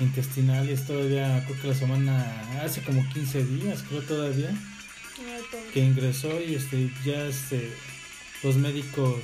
intestinales, 0.00 0.86
todavía 0.86 1.42
creo 1.46 1.60
que 1.60 1.68
la 1.68 1.74
semana 1.74 2.62
hace 2.62 2.82
como 2.82 3.08
15 3.08 3.44
días, 3.44 3.84
creo 3.88 4.02
todavía 4.02 4.50
Ay, 4.50 5.60
que 5.72 5.80
ingresó 5.80 6.40
y 6.40 6.54
este 6.54 6.90
ya 7.04 7.26
este 7.26 7.72
los 8.42 8.56
médicos 8.56 9.20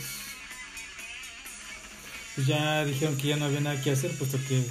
pues, 2.35 2.47
ya 2.47 2.85
dijeron 2.85 3.17
que 3.17 3.29
ya 3.29 3.37
no 3.37 3.47
había 3.47 3.61
nada 3.61 3.83
que 3.83 3.91
hacer 3.91 4.13
puesto 4.13 4.39
que 4.49 4.65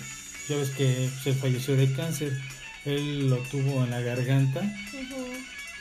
ya 0.48 0.56
ves 0.56 0.70
que 0.72 1.10
pues, 1.14 1.28
él 1.28 1.36
falleció 1.36 1.76
de 1.76 1.92
cáncer 1.94 2.34
él 2.88 3.30
lo 3.30 3.38
tuvo 3.38 3.84
en 3.84 3.92
la 3.92 4.02
garganta 4.02 4.62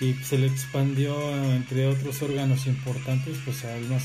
y 0.01 0.13
se 0.15 0.39
le 0.39 0.47
expandió 0.47 1.15
entre 1.55 1.87
otros 1.87 2.21
órganos 2.23 2.67
importantes 2.67 3.39
pues 3.45 3.65
al 3.65 3.81
más 3.83 4.05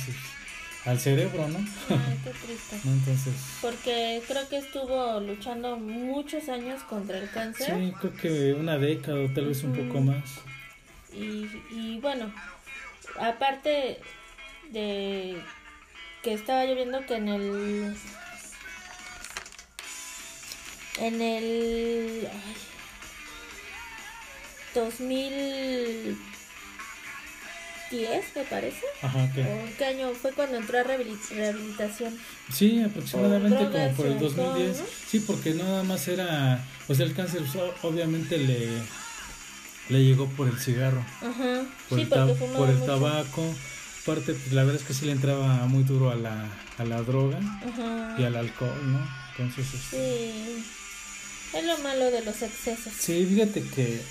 al 0.86 1.00
cerebro 1.00 1.48
no 1.48 1.60
Ay, 1.90 2.20
qué 2.24 2.30
triste. 2.32 2.80
¿No? 2.84 2.92
entonces 2.94 3.34
Porque 3.62 4.22
creo 4.28 4.48
que 4.50 4.58
estuvo 4.58 5.20
luchando 5.20 5.78
muchos 5.78 6.50
años 6.50 6.82
contra 6.84 7.18
el 7.18 7.30
cáncer. 7.30 7.76
sí 7.78 7.94
creo 8.00 8.14
que 8.16 8.54
una 8.54 8.78
década 8.78 9.20
o 9.20 9.30
tal 9.30 9.48
vez 9.48 9.64
un 9.64 9.74
poco 9.74 10.02
más 10.02 10.24
Y, 11.14 11.48
y 11.72 12.00
bueno, 12.02 12.34
aparte 13.20 14.00
de 14.72 15.42
que 16.24 16.34
estaba 16.34 16.66
lloviendo 16.66 17.06
que 17.06 17.16
en 17.16 17.28
el... 17.28 17.96
En 21.00 21.22
el... 21.22 22.28
ay, 22.32 22.56
2010 24.74 26.16
me 28.36 28.44
parece. 28.50 28.82
ajá 29.02 29.24
¿O 29.30 29.34
que 29.34 29.42
en 29.42 29.74
qué 29.78 29.86
año 29.86 30.14
fue 30.14 30.32
cuando 30.32 30.58
entró 30.58 30.80
a 30.80 30.84
rehabilit- 30.84 31.30
rehabilitación? 31.30 32.18
Sí, 32.54 32.82
aproximadamente 32.82 33.58
como 33.70 33.92
por 33.96 34.06
el 34.08 34.20
2010. 34.20 34.70
alcohol, 34.80 34.88
Sí, 35.10 35.20
porque 35.20 35.54
no 35.54 35.64
nada 35.66 35.84
más 35.84 36.08
era, 36.08 36.66
o 36.88 36.96
sea, 36.96 37.06
el 37.06 37.14
cáncer 37.14 37.42
pues, 37.42 37.56
o- 37.56 37.76
obviamente 37.88 38.38
le 38.38 38.70
le 39.90 40.04
llegó 40.06 40.28
por 40.30 40.48
el 40.48 40.58
cigarro, 40.58 41.04
Ajá. 41.22 41.64
por, 41.90 41.98
sí, 42.00 42.04
el, 42.04 42.10
por 42.54 42.70
el 42.70 42.86
tabaco. 42.86 43.44
Aparte, 44.04 44.34
pues, 44.34 44.54
la 44.54 44.64
verdad 44.64 44.80
es 44.82 44.88
que 44.88 44.94
sí 44.94 45.06
le 45.06 45.12
entraba 45.12 45.66
muy 45.68 45.84
duro 45.84 46.12
a 46.12 46.16
la, 46.16 46.48
a 46.78 46.84
la 46.86 47.02
droga 47.02 47.38
Ajá. 47.40 48.16
y 48.18 48.24
al 48.24 48.36
alcohol, 48.38 48.80
¿no? 48.86 49.06
Entonces, 49.32 49.66
este, 49.74 49.98
Sí. 49.98 50.64
Es 51.58 51.66
lo 51.66 51.78
malo 51.80 52.10
de 52.10 52.24
los 52.24 52.42
excesos. 52.42 52.94
sí, 52.98 53.26
fíjate 53.30 53.62
que 53.64 54.02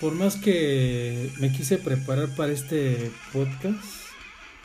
por 0.00 0.14
más 0.14 0.36
que 0.36 1.30
me 1.38 1.50
quise 1.52 1.78
preparar 1.78 2.28
para 2.36 2.52
este 2.52 3.10
podcast, 3.32 3.82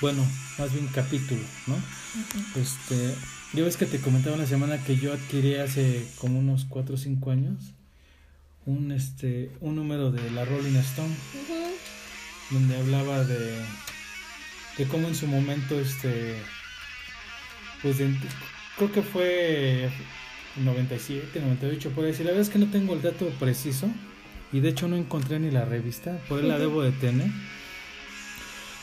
bueno, 0.02 0.26
más 0.58 0.74
bien 0.74 0.88
capítulo, 0.94 1.42
¿no? 1.68 1.76
Ujú. 1.76 2.60
Este, 2.60 3.14
ya 3.54 3.64
ves 3.64 3.78
que 3.78 3.86
te 3.86 4.00
comentaba 4.00 4.36
una 4.36 4.46
semana 4.46 4.84
que 4.84 4.98
yo 4.98 5.14
adquirí 5.14 5.56
hace 5.56 6.06
como 6.20 6.40
unos 6.40 6.66
4 6.66 6.96
o 6.96 6.98
5 6.98 7.32
años 7.32 7.56
un 8.66 8.92
este 8.92 9.50
un 9.60 9.76
número 9.76 10.12
de 10.12 10.30
la 10.32 10.46
Rolling 10.46 10.76
Stone 10.78 11.16
donde 12.52 12.78
hablaba 12.78 13.24
de 13.24 13.56
de 14.78 14.86
cómo 14.86 15.08
en 15.08 15.16
su 15.16 15.26
momento 15.28 15.80
este 15.80 16.36
pues 17.82 17.98
de- 17.98 18.16
creo 18.78 18.92
que 18.92 19.02
fue 19.02 19.90
97, 20.58 21.40
98 21.40 21.90
por 21.92 22.04
decir, 22.06 22.26
la 22.26 22.32
verdad 22.34 22.48
es 22.48 22.54
que 22.54 22.60
no 22.60 22.70
tengo 22.70 22.94
el 22.94 23.02
dato 23.02 23.28
preciso 23.40 23.90
y 24.51 24.60
de 24.60 24.70
hecho 24.70 24.88
no 24.88 24.96
encontré 24.96 25.39
ni 25.39 25.51
la 25.51 25.65
revista, 25.65 26.20
por 26.27 26.39
ahí 26.39 26.48
la 26.48 26.60
debo 26.60 26.81
de 26.81 26.91
tener. 26.91 27.27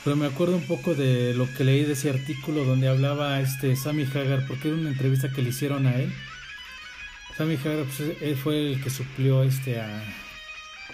Pero 0.05 0.17
me 0.17 0.27
acuerdo 0.27 0.57
un 0.57 0.67
poco 0.67 0.95
de 0.95 1.35
lo 1.35 1.53
que 1.55 1.65
leí 1.65 1.85
de 1.85 1.93
ese 1.93 2.11
artículo 2.11 2.65
donde 2.65 2.89
hablaba 2.89 3.41
este 3.41 3.77
Sammy 3.77 4.05
Hagar, 4.05 4.47
porque 4.47 4.69
era 4.69 4.77
una 4.77 4.91
entrevista 4.91 5.31
que 5.31 5.43
le 5.43 5.51
hicieron 5.51 5.87
a 5.87 5.97
él. 5.97 6.13
Sammy 7.37 7.57
Hagar 7.57 7.85
pues, 7.85 8.17
él 8.23 8.37
fue 8.37 8.73
el 8.73 8.83
que 8.83 8.91
suplió 8.91 9.43
este 9.43 9.81
a 9.81 10.03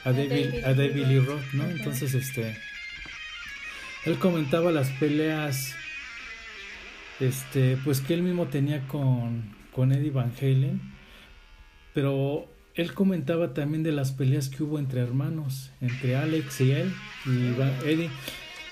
a 0.05 0.13
David, 0.13 0.29
David 0.29 0.65
a 0.65 0.75
David 0.75 1.07
Lee 1.07 1.19
Roth. 1.21 1.53
¿no? 1.53 1.65
Entonces 1.65 2.15
este 2.15 2.57
él 4.05 4.19
comentaba 4.19 4.71
las 4.71 4.91
peleas 4.91 5.75
este 7.21 7.79
pues 7.85 8.01
que 8.01 8.15
él 8.15 8.23
mismo 8.23 8.47
tenía 8.47 8.87
con 8.89 9.55
con 9.73 9.93
Eddie 9.93 10.11
Van 10.11 10.33
Halen, 10.41 10.81
pero 11.95 12.54
él 12.75 12.93
comentaba 12.93 13.55
también 13.55 13.83
de 13.83 13.93
las 13.93 14.13
peleas 14.13 14.49
que 14.49 14.63
hubo 14.63 14.79
entre 14.79 15.01
hermanos, 15.01 15.71
entre 15.81 16.17
Alex 16.17 16.61
y 16.61 16.73
él 16.73 16.93
y 17.27 17.89
Eddie. 17.89 18.11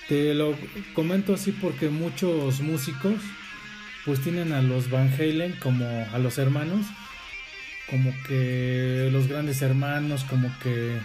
Te 0.09 0.35
lo 0.35 0.57
comento 0.95 1.35
así 1.35 1.53
porque 1.53 1.89
muchos 1.89 2.61
músicos 2.61 3.15
pues 4.05 4.21
tienen 4.21 4.53
a 4.53 4.61
los 4.61 4.91
Van 4.91 5.13
Halen 5.13 5.55
como 5.63 5.87
a 6.13 6.19
los 6.19 6.39
hermanos, 6.39 6.85
como 7.89 8.13
que 8.27 9.09
los 9.13 9.29
grandes 9.29 9.63
hermanos, 9.63 10.25
como 10.25 10.53
que 10.61 10.99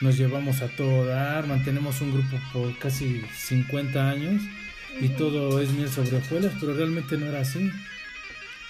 nos 0.00 0.18
llevamos 0.18 0.60
a 0.62 0.68
todo 0.68 1.06
dar, 1.06 1.46
mantenemos 1.46 2.00
un 2.00 2.12
grupo 2.12 2.36
por 2.52 2.76
casi 2.78 3.22
50 3.36 4.10
años 4.10 4.42
y 5.00 5.08
todo 5.10 5.60
es 5.60 5.70
miel 5.70 5.88
sobre 5.88 6.16
hojuelas, 6.16 6.52
pero 6.58 6.74
realmente 6.74 7.16
no 7.16 7.26
era 7.26 7.40
así. 7.40 7.70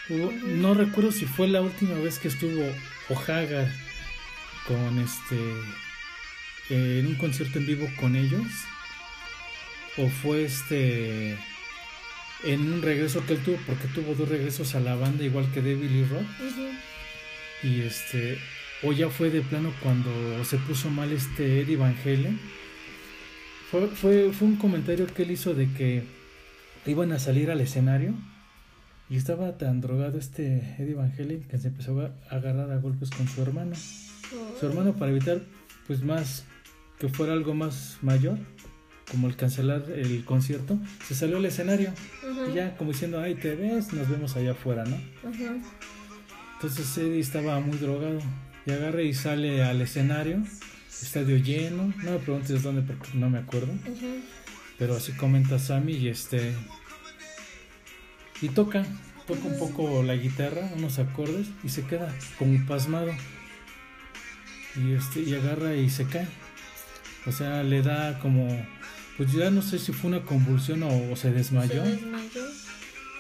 No 0.09 0.75
recuerdo 0.75 1.13
si 1.13 1.27
fue 1.27 1.49
la 1.49 1.63
última 1.63 1.95
vez 1.95 2.19
que 2.19 2.29
estuvo 2.29 2.63
Ojaga 3.09 3.73
con 4.67 4.99
este 4.99 5.37
en 6.71 7.07
un 7.07 7.15
concierto 7.17 7.59
en 7.59 7.67
vivo 7.67 7.89
con 7.99 8.17
ellos 8.17 8.47
o 9.97 10.09
fue 10.09 10.45
este 10.45 11.37
en 12.45 12.73
un 12.73 12.83
regreso 12.83 13.25
que 13.27 13.35
él 13.35 13.43
tuvo 13.45 13.59
porque 13.67 13.87
tuvo 13.89 14.15
dos 14.15 14.29
regresos 14.29 14.75
a 14.75 14.81
la 14.81 14.97
banda 14.97 15.25
igual 15.25 15.51
que 15.53 15.63
Devil 15.63 15.95
y 15.95 16.05
Rock. 16.05 16.27
Y 17.63 17.83
este 17.83 18.39
o 18.83 18.93
ya 18.93 19.09
fue 19.09 19.31
de 19.31 19.43
plano 19.43 19.73
cuando 19.81 20.45
se 20.45 20.59
puso 20.59 20.91
mal 20.91 21.13
este 21.13 21.61
Eddie 21.61 21.77
Van 21.77 21.97
Halen. 22.05 22.41
Fue, 23.71 23.87
fue, 23.87 24.33
fue 24.33 24.49
un 24.49 24.57
comentario 24.57 25.07
que 25.07 25.23
él 25.23 25.31
hizo 25.31 25.55
de 25.55 25.73
que 25.73 26.03
iban 26.87 27.13
a 27.13 27.21
salir 27.21 27.51
al 27.51 27.61
escenario 27.61 28.15
y 29.13 29.17
estaba 29.17 29.59
tan 29.59 29.83
drogado 29.83 30.19
este 30.19 30.75
Eddie 30.79 30.95
Van 30.95 31.13
Halen 31.13 31.43
que 31.43 31.59
se 31.59 31.69
empezó 31.69 32.01
a 32.01 32.35
agarrar 32.35 32.71
a 32.73 32.79
golpes 32.79 33.11
con 33.11 33.29
su 33.29 33.43
hermano. 33.43 33.77
Su 34.59 34.67
hermano 34.67 34.95
para 34.95 35.11
evitar 35.11 35.43
pues 35.87 36.03
más 36.03 36.45
que 36.99 37.11
fuera 37.11 37.35
algo 37.35 37.53
más 37.53 37.99
mayor, 38.01 38.39
como 39.11 39.29
el 39.29 39.37
cancelar 39.37 39.85
el 39.95 40.25
concierto, 40.25 40.79
se 41.07 41.15
salió 41.15 41.37
al 41.37 41.45
escenario. 41.45 41.93
Y 42.51 42.55
ya 42.55 42.75
como 42.79 42.93
diciendo, 42.93 43.21
ay, 43.21 43.35
te 43.35 43.55
ves, 43.55 43.93
nos 43.93 44.09
vemos 44.09 44.35
allá 44.35 44.53
afuera, 44.53 44.87
¿no? 44.87 44.97
Entonces 46.55 46.97
Eddie 46.97 47.21
estaba 47.21 47.61
muy 47.61 47.77
drogado. 47.77 48.19
Y 48.65 48.71
agarra 48.71 49.03
y 49.03 49.13
sale 49.13 49.63
al 49.63 49.83
escenario, 49.83 50.43
estadio 50.89 51.37
lleno, 51.37 51.93
no 52.03 52.13
me 52.13 52.19
preguntes 52.19 52.63
dónde 52.63 52.81
porque 52.81 53.11
no 53.13 53.29
me 53.29 53.41
acuerdo. 53.41 53.75
Pero 54.79 54.97
así 54.97 55.13
comenta 55.13 55.59
Sammy 55.59 55.93
y 55.93 56.09
este 56.09 56.55
y 58.43 58.49
toca, 58.49 58.85
toca 59.27 59.47
un 59.47 59.59
poco 59.59 60.03
la 60.03 60.17
guitarra, 60.17 60.69
unos 60.77 60.99
acordes 60.99 61.47
y 61.65 61.69
se 61.69 61.85
queda 61.85 62.15
como 62.39 62.67
pasmado. 62.67 63.13
Y 64.77 64.93
este 64.93 65.21
y 65.21 65.35
agarra 65.35 65.75
y 65.77 65.89
se 65.89 66.07
cae. 66.07 66.27
O 67.27 67.33
sea, 67.33 67.63
le 67.63 67.83
da 67.83 68.19
como 68.19 68.49
pues 69.17 69.33
ya 69.33 69.51
no 69.51 69.63
sé 69.63 69.79
si 69.79 69.93
fue 69.93 70.11
una 70.11 70.23
convulsión 70.23 70.83
o, 70.83 71.15
se, 71.17 71.31
desmayó. 71.31 71.85
se 71.85 71.93
desmayó. 71.93 72.45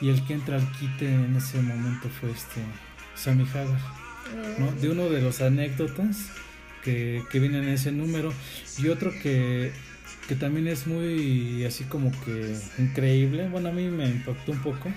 Y 0.00 0.09
el 0.09 0.25
que 0.26 0.35
entra 0.35 0.57
al 0.57 0.73
quite 0.73 1.07
en 1.07 1.37
ese 1.37 1.62
momento 1.62 2.09
fue 2.09 2.31
este 2.31 2.61
Sammy 3.14 3.45
Hagar. 3.45 3.79
De 4.81 4.88
uno 4.88 5.09
de 5.09 5.21
los 5.21 5.41
anécdotas 5.41 6.31
que, 6.83 7.23
que 7.31 7.38
vienen 7.38 7.64
en 7.64 7.71
ese 7.71 7.93
número. 7.93 8.33
Y 8.79 8.88
otro 8.88 9.12
que, 9.23 9.73
que 10.29 10.35
también 10.37 10.69
es 10.69 10.87
muy 10.87 11.64
así 11.64 11.85
como 11.85 12.11
que 12.25 12.57
increíble. 12.79 13.49
Bueno, 13.49 13.69
a 13.69 13.73
mí 13.73 13.88
me 13.88 14.09
impactó 14.09 14.52
un 14.52 14.62
poco. 14.62 14.91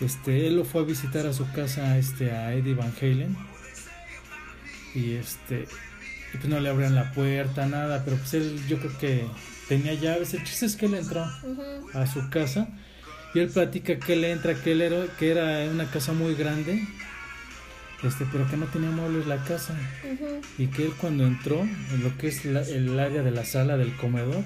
Este, 0.00 0.46
él 0.46 0.56
lo 0.56 0.64
fue 0.64 0.82
a 0.82 0.84
visitar 0.84 1.26
a 1.26 1.32
su 1.32 1.50
casa 1.52 1.98
este, 1.98 2.30
a 2.30 2.54
Eddie 2.54 2.74
Van 2.74 2.92
Halen. 3.00 3.36
Y 4.94 5.12
este, 5.14 5.66
pues 6.32 6.44
no 6.46 6.60
le 6.60 6.68
abrían 6.68 6.94
la 6.94 7.12
puerta, 7.12 7.66
nada, 7.66 8.04
pero 8.04 8.16
pues 8.16 8.34
él 8.34 8.60
yo 8.68 8.78
creo 8.78 8.98
que 8.98 9.24
tenía 9.68 9.94
llaves. 9.94 10.34
El 10.34 10.44
chiste 10.44 10.66
es 10.66 10.76
que 10.76 10.86
él 10.86 10.94
entró 10.94 11.24
a 11.94 12.06
su 12.06 12.28
casa 12.30 12.68
y 13.34 13.40
él 13.40 13.48
platica 13.48 13.98
que 13.98 14.12
él 14.12 14.24
entra, 14.24 14.54
que 14.54 14.72
él 14.72 14.82
era, 14.82 15.06
que 15.18 15.30
era 15.30 15.70
una 15.70 15.90
casa 15.90 16.12
muy 16.12 16.34
grande 16.34 16.86
este, 18.04 18.26
pero 18.30 18.48
que 18.48 18.56
no 18.56 18.66
tenía 18.66 18.90
muebles 18.90 19.26
la 19.26 19.42
casa. 19.44 19.74
Y 20.58 20.66
que 20.68 20.86
él 20.86 20.92
cuando 20.98 21.26
entró 21.26 21.60
en 21.62 22.02
lo 22.02 22.16
que 22.18 22.28
es 22.28 22.44
el 22.44 22.98
área 22.98 23.22
de 23.22 23.30
la 23.30 23.44
sala 23.44 23.76
del 23.76 23.94
comedor 23.96 24.44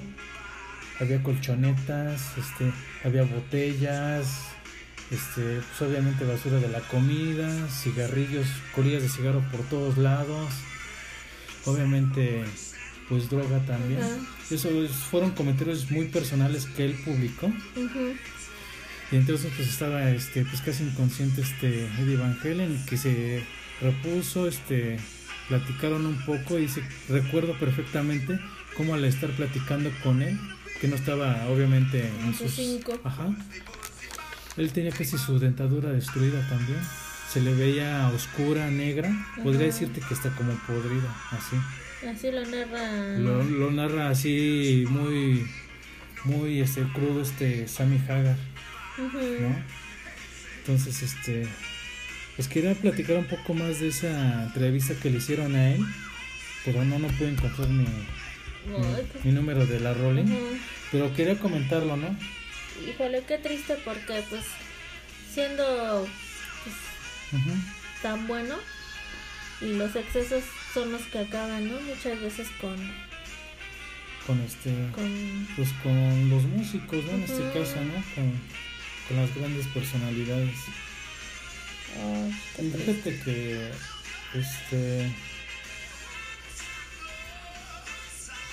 había 1.00 1.22
colchonetas, 1.22 2.36
este, 2.36 2.72
había 3.04 3.22
botellas, 3.22 4.26
este, 5.10 5.60
pues 5.60 5.90
obviamente 5.90 6.24
basura 6.24 6.58
de 6.58 6.68
la 6.68 6.80
comida, 6.80 7.68
cigarrillos, 7.68 8.46
colillas 8.74 9.02
de 9.02 9.08
cigarro 9.08 9.42
por 9.52 9.60
todos 9.68 9.96
lados, 9.96 10.48
obviamente 11.64 12.44
pues 13.08 13.30
droga 13.30 13.58
también. 13.60 14.00
Esos 14.50 14.90
fueron 14.90 15.30
comentarios 15.30 15.90
muy 15.90 16.06
personales 16.06 16.66
que 16.66 16.84
él 16.84 16.98
publicó. 17.04 17.50
Y 19.10 19.16
entonces 19.16 19.52
pues 19.56 19.68
estaba 19.68 20.10
este 20.10 20.44
pues 20.44 20.60
casi 20.60 20.84
inconsciente 20.84 21.40
este 21.40 21.86
Eddie 21.98 22.16
Van 22.16 22.38
Halen 22.42 22.84
que 22.86 22.96
se 22.96 23.42
repuso, 23.80 24.46
este 24.48 24.98
platicaron 25.48 26.04
un 26.04 26.24
poco 26.24 26.58
y 26.58 26.68
se 26.68 26.82
recuerdo 27.08 27.58
perfectamente 27.58 28.38
cómo 28.76 28.94
al 28.94 29.04
estar 29.04 29.30
platicando 29.30 29.90
con 30.02 30.22
él, 30.22 30.38
que 30.80 30.88
no 30.88 30.94
estaba 30.94 31.46
obviamente 31.48 32.06
en 32.24 32.34
sus 32.34 32.52
cinco. 32.52 32.98
Ajá. 33.02 33.34
Él 34.56 34.72
tenía 34.72 34.90
casi 34.90 35.16
su 35.16 35.38
dentadura 35.38 35.90
destruida 35.90 36.46
también. 36.48 36.80
Se 37.32 37.40
le 37.40 37.54
veía 37.54 38.08
oscura, 38.14 38.70
negra. 38.70 39.10
Podría 39.42 39.66
decirte 39.66 40.00
que 40.00 40.14
está 40.14 40.30
como 40.30 40.52
podrida, 40.66 41.14
así. 41.30 41.56
Así 42.06 42.30
lo 42.30 42.44
narra. 42.44 43.18
Lo, 43.18 43.70
narra 43.70 44.10
así 44.10 44.84
muy 44.88 45.46
muy 46.24 46.60
este 46.60 46.82
crudo 46.92 47.22
este 47.22 47.68
Sammy 47.68 47.98
Hagar. 48.08 48.36
¿No? 48.98 49.64
Entonces, 50.58 51.02
este, 51.02 51.46
pues 52.36 52.48
quería 52.48 52.74
platicar 52.74 53.16
un 53.16 53.26
poco 53.26 53.54
más 53.54 53.80
de 53.80 53.88
esa 53.88 54.44
entrevista 54.44 54.94
que 54.94 55.10
le 55.10 55.18
hicieron 55.18 55.54
a 55.54 55.70
él, 55.70 55.84
pero 56.64 56.84
no, 56.84 56.98
no 56.98 57.08
pude 57.08 57.30
encontrar 57.30 57.68
mi, 57.68 57.86
mi, 59.24 59.32
número 59.32 59.66
de 59.66 59.80
la 59.80 59.94
Rolling, 59.94 60.26
pero 60.92 61.14
quería 61.14 61.38
comentarlo, 61.38 61.96
¿no? 61.96 62.14
Híjole, 62.86 63.22
qué 63.26 63.38
triste 63.38 63.76
porque, 63.84 64.22
pues, 64.28 64.44
siendo 65.32 66.06
pues, 66.64 67.44
tan 68.02 68.26
bueno 68.26 68.56
y 69.60 69.74
los 69.74 69.96
excesos 69.96 70.44
son 70.74 70.92
los 70.92 71.02
que 71.02 71.20
acaban, 71.20 71.66
¿no? 71.66 71.80
Muchas 71.80 72.20
veces 72.20 72.48
con 72.60 72.76
con 74.26 74.40
este 74.42 74.70
pues 75.56 75.70
con 75.82 76.28
los 76.28 76.42
músicos 76.42 77.02
¿no? 77.06 77.12
en 77.12 77.22
este 77.22 77.42
caso 77.44 77.76
no 77.82 77.94
con 78.14 78.30
con 79.08 79.16
las 79.16 79.34
grandes 79.34 79.66
personalidades. 79.68 80.56
Ah, 82.00 82.28
fíjate 82.56 83.20
que 83.20 83.70
este 84.34 85.10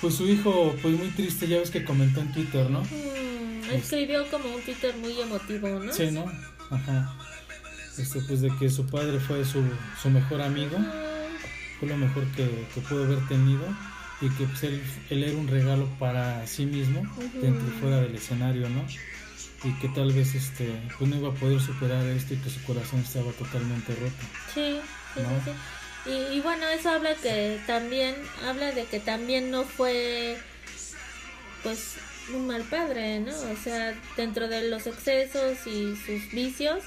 pues 0.00 0.14
su 0.14 0.26
hijo 0.26 0.74
pues 0.82 0.96
muy 0.96 1.08
triste 1.08 1.46
ya 1.46 1.58
ves 1.58 1.70
que 1.70 1.84
comentó 1.84 2.20
en 2.20 2.32
Twitter 2.32 2.68
no 2.70 2.82
mm, 2.82 3.70
escribió 3.72 4.26
como 4.30 4.54
un 4.54 4.62
Twitter 4.62 4.96
muy 4.96 5.20
emotivo 5.20 5.68
no 5.68 5.92
sí 5.92 6.10
no 6.10 6.24
ajá. 6.70 7.14
Este 7.98 8.20
pues 8.20 8.40
de 8.40 8.50
que 8.58 8.68
su 8.68 8.86
padre 8.86 9.20
fue 9.20 9.44
su, 9.44 9.62
su 10.02 10.10
mejor 10.10 10.42
amigo 10.42 10.76
fue 11.78 11.88
lo 11.88 11.96
mejor 11.96 12.24
que, 12.32 12.46
que 12.74 12.80
pudo 12.82 13.04
haber 13.04 13.26
tenido 13.28 13.64
y 14.20 14.28
que 14.30 14.44
pues 14.44 14.62
él, 14.64 14.82
él 15.10 15.24
era 15.24 15.36
un 15.36 15.48
regalo 15.48 15.86
para 15.98 16.46
sí 16.46 16.66
mismo 16.66 17.02
dentro 17.34 17.66
y 17.66 17.80
fuera 17.80 18.00
del 18.00 18.14
escenario 18.14 18.68
no 18.68 18.82
y 19.66 19.72
que 19.80 19.88
tal 19.88 20.12
vez 20.12 20.34
este 20.34 20.70
pues 20.96 21.10
no 21.10 21.16
iba 21.16 21.28
a 21.30 21.34
poder 21.34 21.60
superar 21.60 22.06
esto 22.06 22.34
y 22.34 22.36
que 22.38 22.50
su 22.50 22.62
corazón 22.62 23.00
estaba 23.00 23.32
totalmente 23.32 23.94
roto. 23.94 24.12
Sí, 24.54 24.78
sí, 25.14 25.20
sí, 25.44 26.10
Y, 26.36 26.40
bueno, 26.40 26.68
eso 26.68 26.90
habla 26.90 27.14
que 27.14 27.58
también, 27.66 28.14
habla 28.46 28.70
de 28.72 28.84
que 28.84 29.00
también 29.00 29.50
no 29.50 29.64
fue 29.64 30.38
pues 31.62 31.94
un 32.32 32.46
mal 32.46 32.62
padre, 32.62 33.20
¿no? 33.20 33.32
O 33.32 33.56
sea, 33.62 33.94
dentro 34.16 34.48
de 34.48 34.68
los 34.68 34.86
excesos 34.86 35.66
y 35.66 35.96
sus 35.96 36.30
vicios, 36.30 36.84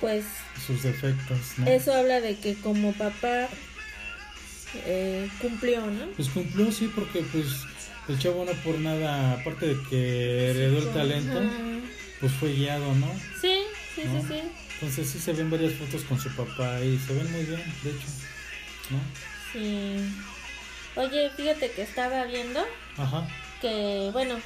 pues... 0.00 0.24
Sus 0.66 0.82
defectos, 0.82 1.38
¿no? 1.58 1.66
Eso 1.66 1.94
habla 1.94 2.20
de 2.20 2.36
que 2.36 2.54
como 2.56 2.92
papá 2.94 3.48
eh, 4.86 5.28
cumplió, 5.40 5.86
¿no? 5.86 6.06
Pues 6.16 6.28
cumplió, 6.30 6.72
sí, 6.72 6.90
porque 6.94 7.24
pues 7.32 7.46
el 8.08 8.18
chavo 8.18 8.44
no 8.44 8.52
por 8.62 8.78
nada, 8.78 9.32
aparte 9.32 9.66
de 9.66 9.76
que 9.88 10.50
heredó 10.50 10.78
el 10.78 10.92
talento, 10.92 11.40
pues 12.20 12.32
fue 12.32 12.52
guiado, 12.52 12.94
¿no? 12.94 13.12
Sí, 13.40 13.62
sí, 13.94 14.02
sí, 14.02 14.22
sí. 14.28 14.42
Entonces 14.74 15.08
sí 15.08 15.18
se 15.18 15.32
ven 15.32 15.50
varias 15.50 15.74
fotos 15.74 16.02
con 16.02 16.18
su 16.18 16.30
papá 16.34 16.80
y 16.80 16.98
se 16.98 17.14
ven 17.14 17.30
muy 17.32 17.44
bien, 17.44 17.62
de 17.82 17.90
hecho, 17.90 18.06
¿no? 18.90 19.00
Sí. 19.52 19.96
Oye, 20.96 21.30
fíjate 21.36 21.70
que 21.72 21.82
estaba 21.82 22.24
viendo 22.24 22.64
Ajá. 22.96 23.26
que, 23.60 24.10
bueno, 24.12 24.36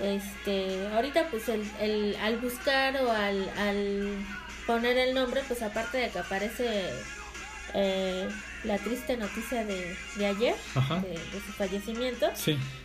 este, 0.00 0.86
ahorita 0.94 1.28
pues 1.30 1.48
el, 1.48 1.62
el, 1.80 2.16
al 2.22 2.38
buscar 2.38 2.96
o 3.02 3.10
al, 3.12 3.48
al 3.58 4.16
poner 4.66 4.98
el 4.98 5.14
nombre, 5.14 5.42
pues 5.46 5.62
aparte 5.62 5.98
de 5.98 6.10
que 6.10 6.18
aparece 6.18 6.90
eh, 7.74 8.28
la 8.64 8.78
triste 8.78 9.16
noticia 9.16 9.64
de, 9.64 9.96
de 10.16 10.26
ayer, 10.26 10.54
de, 10.74 11.40
su 11.46 11.52
fallecimiento, 11.52 12.30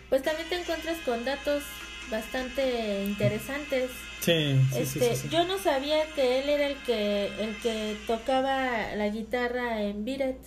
pues 0.09 0.23
también 0.23 0.47
te 0.49 0.59
encuentras 0.59 0.97
con 0.99 1.23
datos 1.25 1.63
bastante 2.11 3.05
interesantes. 3.05 3.89
Sí, 4.19 4.55
este, 4.75 5.15
Yo 5.29 5.45
no 5.45 5.57
sabía 5.57 5.97
que 6.13 6.43
él 6.43 6.49
era 6.49 6.67
el 6.67 6.75
que, 6.85 7.25
el 7.39 7.55
que 7.57 7.97
tocaba 8.05 8.93
la 8.95 9.09
guitarra 9.09 9.81
en 9.81 10.05
Biret, 10.05 10.37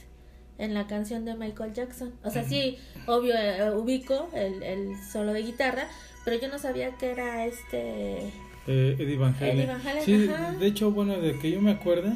en 0.59 0.75
la 0.75 0.87
canción 0.87 1.25
de 1.25 1.35
Michael 1.35 1.73
Jackson. 1.73 2.13
O 2.23 2.31
sea, 2.31 2.45
sí, 2.45 2.79
obvio, 3.07 3.35
eh, 3.35 3.71
ubico 3.75 4.29
el, 4.33 4.63
el 4.63 4.91
solo 5.11 5.33
de 5.33 5.43
guitarra, 5.43 5.89
pero 6.25 6.41
yo 6.41 6.49
no 6.49 6.59
sabía 6.61 6.97
que 6.97 7.11
era 7.11 7.47
este... 7.47 8.29
Eh, 8.67 8.97
Eddie 8.99 9.17
Van 9.17 9.35
Halen. 9.35 9.59
Eddie 9.59 9.67
Van 9.67 9.87
Halen, 9.87 10.05
Sí, 10.05 10.29
ajá. 10.33 10.53
de 10.53 10.67
hecho, 10.67 10.91
bueno, 10.93 11.21
de 11.21 11.39
que 11.39 11.51
yo 11.51 11.61
me 11.61 11.73
acuerde, 11.73 12.13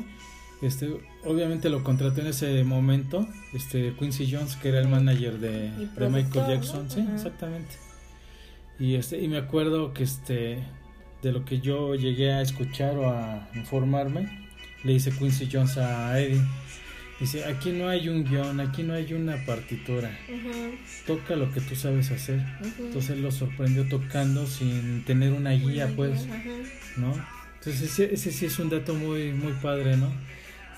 este, 0.63 0.89
obviamente 1.25 1.69
lo 1.71 1.83
contraté 1.83 2.21
en 2.21 2.29
ese 2.29 2.63
momento, 2.63 3.27
este, 3.53 3.93
Quincy 3.99 4.31
Jones, 4.31 4.55
que 4.57 4.69
era 4.69 4.79
el 4.79 4.89
manager 4.89 5.39
de, 5.41 5.71
de 5.73 6.09
Michael 6.09 6.47
Jackson, 6.55 6.85
¿no? 6.85 6.91
sí, 6.91 7.01
Ajá. 7.01 7.15
exactamente. 7.17 7.75
Y 8.79 8.95
este, 8.95 9.19
y 9.21 9.29
me 9.29 9.39
acuerdo 9.39 9.93
que 9.93 10.05
este, 10.05 10.59
de 11.23 11.33
lo 11.33 11.45
que 11.45 11.61
yo 11.61 11.95
llegué 11.95 12.33
a 12.33 12.43
escuchar 12.43 12.97
o 12.97 13.09
a 13.11 13.49
informarme, 13.55 14.49
le 14.85 14.93
dice 14.93 15.11
Quincy 15.11 15.49
Jones 15.53 15.77
a 15.79 16.19
Eddie, 16.21 16.41
dice, 17.19 17.45
aquí 17.47 17.71
no 17.71 17.89
hay 17.89 18.09
un 18.09 18.25
guion, 18.25 18.61
aquí 18.61 18.85
no 18.85 18.95
hay 18.95 19.13
una 19.13 19.45
partitura, 19.45 20.17
toca 21.07 21.35
lo 21.35 21.53
que 21.53 21.61
tú 21.61 21.75
sabes 21.75 22.11
hacer. 22.13 22.39
ujú. 22.61 22.85
Entonces 22.87 23.11
él 23.11 23.23
lo 23.23 23.33
sorprendió 23.33 23.89
tocando 23.89 24.47
sin 24.47 25.05
tener 25.05 25.33
una 25.33 25.51
guía, 25.51 25.87
Muy 25.87 25.97
pues. 25.97 26.25
bien. 26.27 26.63
¿no? 26.99 27.13
Entonces 27.59 27.83
ese, 27.83 28.15
ese 28.15 28.31
sí 28.31 28.47
es 28.47 28.59
un 28.61 28.71
dato 28.71 28.95
muy 28.95 29.33
muy 29.33 29.53
padre, 29.55 29.97
¿no? 29.97 30.13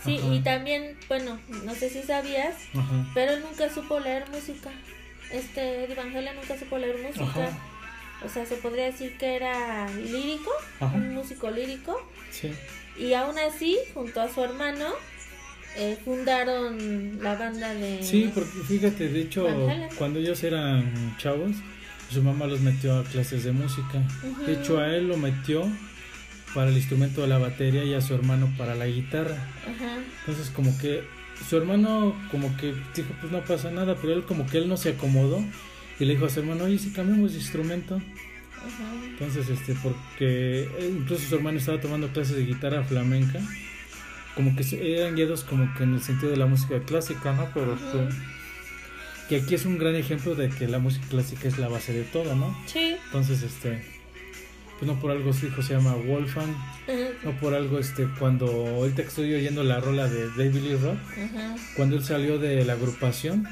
Sí, 0.03 0.17
Ajá. 0.17 0.35
y 0.35 0.41
también, 0.41 0.97
bueno, 1.09 1.39
no 1.67 1.75
sé 1.75 1.91
si 1.91 2.03
sabías, 2.03 2.55
pero 3.13 3.33
él 3.33 3.43
nunca 3.43 3.69
supo 3.69 4.01
leer 4.01 4.25
música. 4.31 4.71
Este 5.31 5.85
Eddie 5.85 5.95
Van 5.95 6.17
Halen 6.17 6.35
nunca 6.37 6.59
supo 6.59 6.79
leer 6.79 6.97
música. 7.07 7.51
O 8.25 8.29
sea, 8.29 8.45
se 8.47 8.57
podría 8.57 8.85
decir 8.87 9.17
que 9.17 9.37
era 9.37 9.89
lírico, 9.91 10.51
Ajá. 10.81 10.95
un 10.97 11.15
músico 11.15 11.51
lírico. 11.51 12.01
Sí. 12.31 12.51
Y 12.99 13.15
aún 13.15 13.39
así, 13.39 13.79
junto 13.95 14.21
a 14.21 14.29
su 14.29 14.43
hermano, 14.43 14.87
eh, 15.77 15.97
fundaron 16.05 17.23
la 17.23 17.35
banda 17.37 17.73
de... 17.75 18.03
Sí, 18.03 18.31
porque 18.35 18.51
fíjate, 18.69 19.09
de 19.09 19.23
hecho, 19.23 19.47
cuando 19.97 20.19
ellos 20.19 20.43
eran 20.43 21.17
chavos, 21.19 21.53
su 22.11 22.23
mamá 22.23 22.47
los 22.47 22.61
metió 22.61 22.99
a 22.99 23.05
clases 23.05 23.45
de 23.45 23.53
música. 23.53 24.03
De 24.47 24.55
hecho, 24.55 24.81
a 24.81 24.89
él 24.95 25.09
lo 25.09 25.17
metió 25.17 25.67
para 26.55 26.71
el 26.71 26.77
instrumento 26.77 27.23
de 27.23 27.29
la 27.29 27.39
batería 27.39 27.85
y 27.85 27.95
a 27.95 28.01
su 28.01 28.15
hermano 28.15 28.53
para 28.59 28.75
la 28.75 28.87
guitarra. 28.87 29.37
Ajá. 29.63 29.99
Entonces, 30.21 30.51
como 30.51 30.77
que 30.79 31.05
su 31.49 31.57
hermano 31.57 32.15
como 32.31 32.55
que 32.57 32.75
dijo, 32.95 33.15
pues 33.21 33.33
no 33.33 33.41
pasa 33.45 33.71
nada, 33.71 33.97
pero 34.01 34.13
él 34.13 34.25
como 34.25 34.47
que 34.47 34.59
él 34.59 34.69
no 34.69 34.77
se 34.77 34.91
acomodó 34.91 35.43
y 36.01 36.05
le 36.07 36.15
dijo 36.15 36.27
a 36.27 36.31
su 36.31 36.41
hermano, 36.41 36.65
oye, 36.65 36.79
si 36.79 36.91
cambiamos 36.91 37.33
de 37.33 37.39
instrumento. 37.39 37.97
Ajá. 37.97 38.93
Entonces, 39.07 39.49
este, 39.49 39.75
porque 39.83 40.63
eh, 40.79 40.95
incluso 40.99 41.29
su 41.29 41.35
hermano 41.37 41.59
estaba 41.59 41.81
tomando 41.81 42.09
clases 42.09 42.37
de 42.37 42.45
guitarra 42.45 42.83
flamenca, 42.83 43.41
como 44.35 44.57
que 44.57 44.65
eran 44.99 45.15
guiados 45.15 45.45
como 45.45 45.73
que 45.77 45.83
en 45.85 45.95
el 45.95 46.03
sentido 46.03 46.31
de 46.31 46.37
la 46.39 46.47
música 46.47 46.81
clásica, 46.81 47.33
¿no? 47.33 47.49
Pero 47.55 47.75
este, 47.75 48.17
que 49.29 49.37
aquí 49.37 49.55
es 49.55 49.65
un 49.67 49.79
gran 49.79 49.95
ejemplo 49.95 50.35
de 50.35 50.49
que 50.49 50.67
la 50.69 50.79
música 50.79 51.07
clásica 51.09 51.49
es 51.49 51.59
la 51.59 51.69
base 51.69 51.93
de 51.93 52.05
todo, 52.05 52.35
¿no? 52.35 52.57
Sí. 52.67 52.97
Entonces, 53.07 53.43
este, 53.43 53.83
pues 54.79 54.91
no 54.91 54.99
por 55.01 55.11
algo 55.11 55.33
su 55.33 55.47
hijo 55.47 55.63
se 55.63 55.75
llama 55.75 55.95
Wolfgang, 55.95 56.51
Ajá. 56.51 56.95
no 57.25 57.33
por 57.39 57.55
algo, 57.55 57.79
este, 57.79 58.09
cuando 58.19 58.47
ahorita 58.47 59.03
que 59.03 59.09
estoy 59.09 59.35
oyendo 59.35 59.63
la 59.65 59.81
rola 59.81 60.09
de 60.09 60.29
David 60.31 60.63
Lee 60.63 60.77
Roth, 60.77 60.99
Ajá. 61.13 61.57
cuando 61.77 61.97
él 61.97 62.05
salió 62.05 62.39
de 62.39 62.65
la 62.65 62.73
agrupación, 62.75 63.47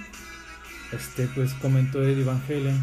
este, 0.92 1.27
pues 1.35 1.53
comentó 1.55 2.03
Eddie 2.03 2.24
Van 2.24 2.42
Halen, 2.48 2.79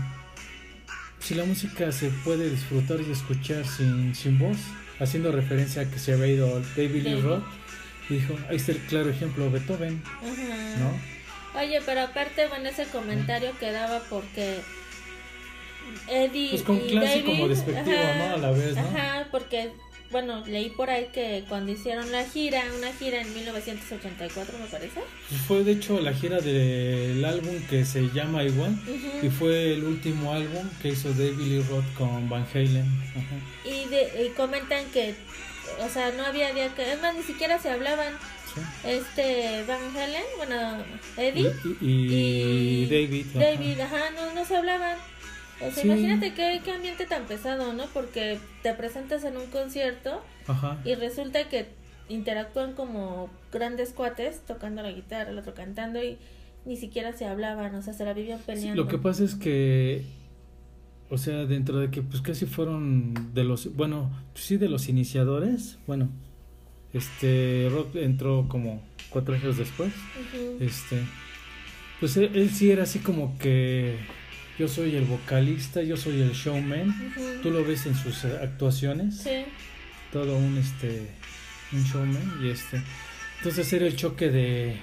si 1.20 1.34
la 1.34 1.44
música 1.46 1.92
se 1.92 2.10
puede 2.10 2.50
disfrutar 2.50 3.00
y 3.02 3.12
escuchar 3.12 3.66
sin, 3.66 4.14
sin 4.14 4.38
voz, 4.38 4.58
haciendo 5.00 5.32
referencia 5.32 5.82
a 5.82 5.86
que 5.86 5.98
se 5.98 6.14
había 6.14 6.28
ido 6.28 6.62
David 6.76 7.04
Lee. 7.04 7.22
Roth, 7.22 7.44
dijo, 8.10 8.36
ahí 8.50 8.58
está 8.58 8.74
el 8.74 8.80
claro 8.80 9.10
ejemplo, 9.10 9.50
Beethoven, 9.50 10.02
Ajá. 10.06 10.80
¿no? 10.80 11.16
Oye, 11.60 11.80
pero 11.86 12.02
aparte, 12.02 12.48
bueno, 12.48 12.70
ese 12.70 12.86
comentario 12.86 13.52
quedaba 13.60 14.02
porque 14.10 14.60
Eddie 16.08 16.50
Pues 16.50 16.64
con 16.64 16.78
y 16.78 16.88
clase 16.90 17.22
David, 17.22 17.26
como 17.26 17.48
despectivo, 17.48 17.98
ajá, 17.98 18.18
¿no? 18.18 18.34
A 18.36 18.38
la 18.38 18.52
vez, 18.52 18.76
¿no? 18.76 18.82
Ajá, 18.82 19.28
porque, 19.32 19.72
bueno, 20.12 20.44
leí 20.48 20.70
por 20.70 20.90
ahí 20.90 21.08
que 21.14 21.44
cuando 21.50 21.72
hicieron 21.72 22.12
la 22.12 22.24
gira, 22.26 22.64
una 22.78 22.92
gira 22.94 23.22
en 23.22 23.34
1984, 23.34 24.58
me 24.60 24.66
parece. 24.68 25.02
Fue 25.48 25.64
de 25.64 25.74
hecho 25.74 26.00
la 26.00 26.14
gira 26.14 26.40
del 26.40 27.24
álbum 27.26 27.56
que 27.70 27.84
se 27.86 28.10
llama 28.14 28.44
igual, 28.44 28.72
Ujú. 28.88 29.26
y 29.26 29.30
fue 29.30 29.74
el 29.74 29.84
último 29.84 30.32
álbum 30.34 30.68
que 30.82 30.90
hizo 30.90 31.10
David 31.10 31.38
Lee 31.40 31.62
Roth 31.70 31.94
con 31.98 32.30
Van 32.30 32.46
Halen. 32.54 32.86
Y, 33.66 33.90
de, 33.90 34.26
y 34.26 34.30
comentan 34.36 34.86
que, 34.94 35.16
o 35.86 35.90
sea, 35.90 36.12
no 36.12 36.26
había 36.26 36.54
día 36.54 36.74
que, 36.76 36.92
es 36.94 37.02
más, 37.02 37.16
ni 37.16 37.24
siquiera 37.24 37.60
se 37.60 37.70
hablaban. 37.70 38.14
Sí. 38.54 38.62
Este, 38.90 39.64
Van 39.68 39.82
Halen, 39.98 40.24
bueno, 40.38 40.84
Eddie 41.18 41.52
Y, 41.82 41.86
y- 41.86 42.84
y 42.84 42.86
David. 42.86 43.26
ajá. 43.32 43.40
David, 43.40 43.80
ajá, 43.82 44.12
no, 44.16 44.34
no 44.34 44.46
se 44.46 44.56
hablaban. 44.56 44.98
O 45.62 45.72
sea, 45.72 45.84
Sí. 45.84 45.88
imagínate 45.88 46.34
qué, 46.34 46.62
qué 46.64 46.72
ambiente 46.72 47.06
tan 47.06 47.26
pesado, 47.26 47.74
¿no? 47.74 47.86
Porque 47.94 48.40
te 48.64 48.74
presentas 48.74 49.24
en 49.24 49.38
un 49.38 49.46
concierto 49.48 50.22
Ajá. 50.48 50.80
y 50.84 50.96
resulta 50.96 51.48
que 51.50 51.68
interactúan 52.10 52.74
como 52.74 53.30
grandes 53.52 53.92
cuates 53.92 54.42
tocando 54.46 54.82
la 54.84 54.92
guitarra, 54.92 55.32
el 55.32 55.38
otro 55.40 55.54
cantando 55.54 56.04
y 56.04 56.18
ni 56.66 56.78
siquiera 56.78 57.14
se 57.14 57.26
hablaban, 57.26 57.74
o 57.76 57.82
sea, 57.82 57.94
se 57.94 58.04
la 58.06 58.14
vivían 58.14 58.40
Sí, 58.40 58.44
peleando. 58.48 58.84
lo 58.84 58.88
que 58.90 58.98
pasa 58.98 59.24
es 59.24 59.34
que, 59.36 60.04
o 61.10 61.18
sea, 61.18 61.46
dentro 61.46 61.80
de 61.80 61.90
que 61.90 62.02
pues 62.02 62.22
casi 62.22 62.46
fueron 62.46 63.34
de 63.34 63.44
los, 63.44 63.76
bueno, 63.76 64.12
sí 64.36 64.58
de 64.58 64.68
los 64.70 64.90
iniciadores, 64.90 65.78
bueno, 65.88 66.10
este, 66.94 67.70
Rock 67.72 67.96
entró 67.96 68.46
como 68.48 68.82
cuatro 69.10 69.36
años 69.36 69.58
después, 69.58 69.92
este, 70.60 71.02
pues 72.00 72.18
él, 72.18 72.32
él 72.34 72.50
sí 72.50 72.72
era 72.72 72.84
así 72.84 73.00
como 73.00 73.38
que 73.38 73.98
yo 74.58 74.68
soy 74.68 74.96
el 74.96 75.06
vocalista, 75.06 75.82
yo 75.82 75.98
soy 75.98 76.22
el 76.22 76.32
showman, 76.32 77.14
tú 77.44 77.52
lo 77.52 77.64
ves 77.66 77.86
en 77.86 77.96
sus 77.96 78.24
eh, 78.24 78.40
actuaciones, 78.42 79.18
Sí, 79.18 79.46
todo 80.12 80.38
un, 80.38 80.58
este, 80.58 81.08
un 81.72 81.84
showman 81.84 82.40
y 82.42 82.50
este, 82.50 82.82
entonces 83.38 83.72
era 83.74 83.86
el 83.86 83.96
choque 83.96 84.30
de, 84.30 84.78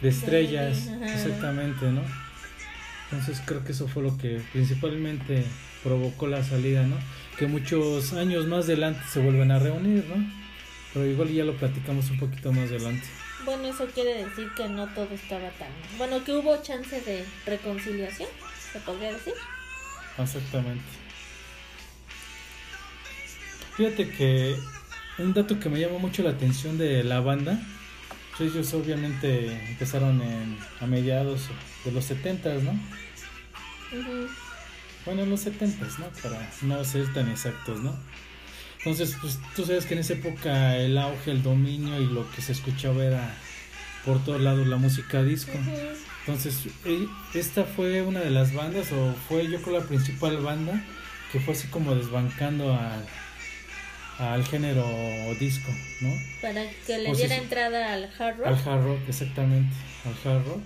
de 0.00 0.08
estrellas, 0.08 0.88
exactamente, 1.02 1.86
¿no? 1.90 2.02
Entonces 3.10 3.40
creo 3.44 3.64
que 3.64 3.72
eso 3.72 3.88
fue 3.88 4.02
lo 4.02 4.16
que 4.18 4.40
principalmente 4.52 5.44
provocó 5.82 6.26
la 6.26 6.44
salida, 6.44 6.82
¿no? 6.82 6.96
Que 7.38 7.46
muchos 7.46 8.12
años 8.12 8.46
más 8.46 8.66
adelante 8.66 9.00
se 9.10 9.20
vuelven 9.20 9.50
a 9.50 9.58
reunir, 9.58 10.04
¿no? 10.04 10.16
Pero 10.92 11.06
igual 11.06 11.28
ya 11.30 11.44
lo 11.44 11.56
platicamos 11.56 12.10
un 12.10 12.18
poquito 12.18 12.52
más 12.52 12.68
adelante. 12.70 13.06
bueno, 13.44 13.68
eso 13.68 13.86
quiere 13.86 14.24
decir 14.24 14.48
que 14.56 14.68
no 14.68 14.86
todo 14.88 15.08
estaba 15.14 15.48
tan... 15.50 15.68
Bueno, 15.96 16.22
que 16.22 16.32
hubo 16.32 16.60
chance 16.62 17.00
de 17.00 17.24
reconciliación, 17.46 18.28
se 18.72 18.80
podría 18.80 19.12
decir. 19.12 19.34
Exactamente. 20.18 20.84
Fíjate 23.76 24.10
que 24.10 24.56
un 25.18 25.32
dato 25.34 25.60
que 25.60 25.68
me 25.68 25.78
llama 25.80 25.98
mucho 25.98 26.22
la 26.22 26.30
atención 26.30 26.78
de 26.78 27.04
la 27.04 27.20
banda, 27.20 27.60
pues 28.36 28.50
ellos 28.52 28.74
obviamente 28.74 29.52
empezaron 29.68 30.20
en, 30.20 30.58
a 30.80 30.86
mediados 30.86 31.48
de 31.84 31.92
los 31.92 32.04
70, 32.04 32.54
¿no? 32.54 32.72
Ujú. 32.72 34.28
Bueno, 35.04 35.22
en 35.22 35.30
los 35.30 35.40
70, 35.40 35.86
¿no? 35.98 36.08
Para 36.22 36.50
no 36.62 36.84
ser 36.84 37.12
tan 37.12 37.30
exactos, 37.30 37.80
¿no? 37.80 37.96
Entonces, 38.78 39.16
pues 39.20 39.38
tú 39.56 39.64
sabes 39.64 39.86
que 39.86 39.94
en 39.94 40.00
esa 40.00 40.14
época 40.14 40.76
el 40.76 40.98
auge, 40.98 41.30
el 41.30 41.42
dominio 41.42 42.00
y 42.00 42.06
lo 42.06 42.30
que 42.30 42.42
se 42.42 42.52
escuchaba 42.52 43.04
era 43.04 43.34
por 44.04 44.24
todos 44.24 44.40
lados 44.40 44.66
la 44.66 44.76
música 44.76 45.22
disco. 45.22 45.52
Ujú. 45.58 46.07
Entonces, 46.28 46.66
eh, 46.84 47.06
esta 47.32 47.64
fue 47.64 48.02
una 48.02 48.20
de 48.20 48.28
las 48.28 48.52
bandas, 48.52 48.92
o 48.92 49.14
fue 49.28 49.48
yo 49.48 49.62
creo 49.62 49.80
la 49.80 49.86
principal 49.86 50.36
banda, 50.36 50.84
que 51.32 51.40
fue 51.40 51.54
así 51.54 51.68
como 51.68 51.94
desbancando 51.94 52.70
al, 52.74 53.02
al 54.18 54.44
género 54.44 54.86
disco, 55.40 55.72
¿no? 56.02 56.12
Para 56.42 56.66
que 56.86 56.98
le 56.98 57.14
diera 57.14 57.36
entrada 57.36 57.94
al 57.94 58.10
hard 58.18 58.40
rock. 58.40 58.46
Al 58.46 58.54
hard 58.56 58.84
rock, 58.84 59.00
exactamente, 59.08 59.74
al 60.04 60.30
hard 60.30 60.46
rock, 60.46 60.62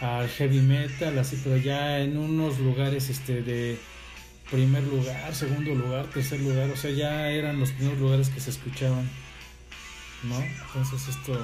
al 0.00 0.28
heavy 0.28 0.58
metal, 0.58 1.16
así, 1.20 1.40
pero 1.44 1.56
ya 1.56 2.00
en 2.00 2.16
unos 2.16 2.58
lugares 2.58 3.10
este 3.10 3.42
de 3.42 3.78
primer 4.50 4.82
lugar, 4.82 5.36
segundo 5.36 5.72
lugar, 5.72 6.06
tercer 6.06 6.40
lugar, 6.40 6.68
o 6.70 6.76
sea, 6.76 6.90
ya 6.90 7.30
eran 7.30 7.60
los 7.60 7.70
primeros 7.70 8.00
lugares 8.00 8.28
que 8.28 8.40
se 8.40 8.50
escuchaban, 8.50 9.08
¿no? 10.24 10.36
Entonces 10.66 11.14
esto 11.14 11.40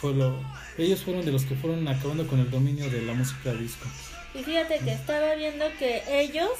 fue 0.00 0.14
lo... 0.14 0.38
Ellos 0.78 1.02
fueron 1.02 1.24
de 1.24 1.32
los 1.32 1.44
que 1.44 1.54
fueron 1.54 1.86
acabando 1.88 2.26
con 2.26 2.40
el 2.40 2.50
dominio 2.50 2.88
de 2.90 3.02
la 3.02 3.14
música 3.14 3.52
disco. 3.52 3.86
Y 4.34 4.42
fíjate 4.42 4.78
que 4.80 4.92
estaba 4.92 5.34
viendo 5.34 5.64
que 5.78 6.02
ellos 6.08 6.50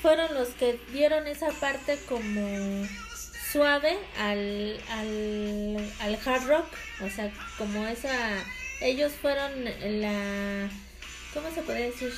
fueron 0.00 0.32
los 0.34 0.48
que 0.50 0.80
dieron 0.92 1.26
esa 1.26 1.50
parte 1.60 1.98
como 2.08 2.86
suave 3.52 3.98
al, 4.18 4.80
al, 4.90 5.92
al 6.00 6.18
hard 6.24 6.46
rock. 6.46 6.66
O 7.04 7.10
sea, 7.10 7.30
como 7.56 7.86
esa... 7.86 8.12
Ellos 8.80 9.12
fueron 9.12 9.64
la... 9.64 10.70
¿Cómo 11.34 11.50
se 11.54 11.62
puede 11.62 11.90
decir? 11.90 12.12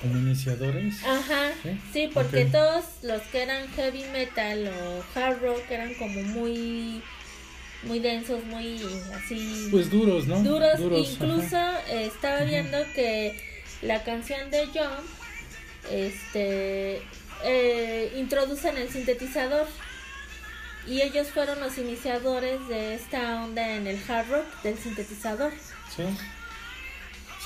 Como 0.00 0.16
iniciadores. 0.16 1.04
Ajá, 1.04 1.50
¿Sí? 1.62 1.80
sí, 1.92 2.10
porque 2.12 2.46
todos 2.46 2.84
los 3.02 3.20
que 3.22 3.42
eran 3.42 3.68
heavy 3.76 4.04
metal 4.12 4.68
o 4.68 5.04
hard 5.14 5.42
rock 5.42 5.70
eran 5.70 5.92
como 5.94 6.22
muy 6.22 7.02
muy 7.82 7.98
densos, 7.98 8.44
muy 8.44 8.80
así. 9.14 9.68
Pues 9.70 9.90
duros, 9.90 10.26
¿no? 10.26 10.42
Duros. 10.42 10.78
Incluso 10.78 11.56
eh, 11.88 12.06
estaba 12.06 12.42
viendo 12.42 12.78
que 12.94 13.34
la 13.82 14.02
canción 14.02 14.50
de 14.50 14.66
John, 14.74 15.04
este, 15.90 17.00
eh, 17.44 18.12
introducen 18.16 18.76
el 18.76 18.90
sintetizador 18.90 19.66
y 20.86 21.00
ellos 21.00 21.28
fueron 21.28 21.60
los 21.60 21.78
iniciadores 21.78 22.66
de 22.68 22.94
esta 22.94 23.44
onda 23.44 23.76
en 23.76 23.86
el 23.86 23.98
hard 24.08 24.30
rock 24.30 24.62
del 24.62 24.78
sintetizador. 24.78 25.52
Sí. 25.94 26.02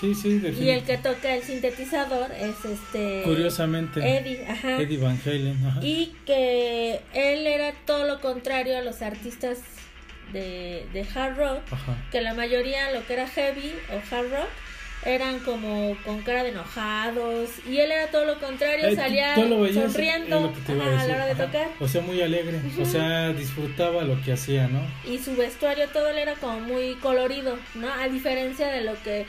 Sí, 0.01 0.12
sí, 0.12 0.42
Y 0.61 0.70
el 0.70 0.83
que 0.83 0.99
toca 0.99 1.37
el 1.37 1.42
sintetizador 1.44 2.33
es 2.33 2.64
este. 2.64 3.23
Curiosamente. 3.23 4.01
Eddie, 4.01 4.44
ajá. 4.47 4.81
Eddie 4.83 4.99
Van 4.99 5.20
Halen, 5.25 5.64
ajá. 5.64 5.81
Y 5.83 6.16
que 6.27 7.01
él 7.12 7.47
era 7.47 7.73
todo 7.87 8.05
lo 8.05 8.20
contrario 8.20 8.77
a 8.77 8.83
los 8.83 9.03
artistas 9.03 9.59
de, 10.35 10.87
de 10.92 11.07
hard 11.14 11.38
rock. 11.38 11.62
Ajá. 11.70 11.97
Que 12.11 12.20
la 12.20 12.35
mayoría, 12.35 12.92
lo 12.92 13.07
que 13.07 13.14
era 13.14 13.27
heavy 13.27 13.75
o 13.90 14.14
hard 14.14 14.31
rock, 14.31 14.49
eran 15.05 15.38
como 15.40 15.97
con 16.05 16.23
cara 16.23 16.42
de 16.42 16.51
enojados 16.51 17.51
y 17.68 17.79
él 17.79 17.92
era 17.92 18.07
todo 18.11 18.25
lo 18.25 18.38
contrario, 18.38 18.88
eh, 18.88 18.97
salía 18.97 19.35
sonriendo 19.35 20.53
a, 20.68 21.07
la 21.07 21.14
hora 21.14 21.27
de 21.27 21.35
tocar. 21.35 21.68
O 21.79 21.88
sea, 21.88 22.01
muy 22.01 22.20
alegre, 22.23 22.61
o 22.81 22.85
sea, 22.85 23.33
disfrutaba 23.33 24.03
lo 24.03 24.20
que 24.23 24.33
hacía, 24.33 24.68
¿no? 24.68 24.81
Y 25.11 25.18
su 25.18 25.37
vestuario 25.37 25.88
todo 25.88 26.09
él 26.09 26.18
era 26.18 26.35
como 26.35 26.61
muy 26.61 26.94
colorido, 26.97 27.59
¿no? 27.75 27.92
A 27.92 28.09
diferencia 28.09 28.68
de 28.68 28.83
lo 28.83 28.94
que 29.03 29.27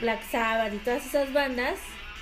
Black 0.00 0.22
Sabbath 0.30 0.72
y 0.72 0.78
todas 0.78 1.04
esas 1.04 1.32
bandas 1.32 1.78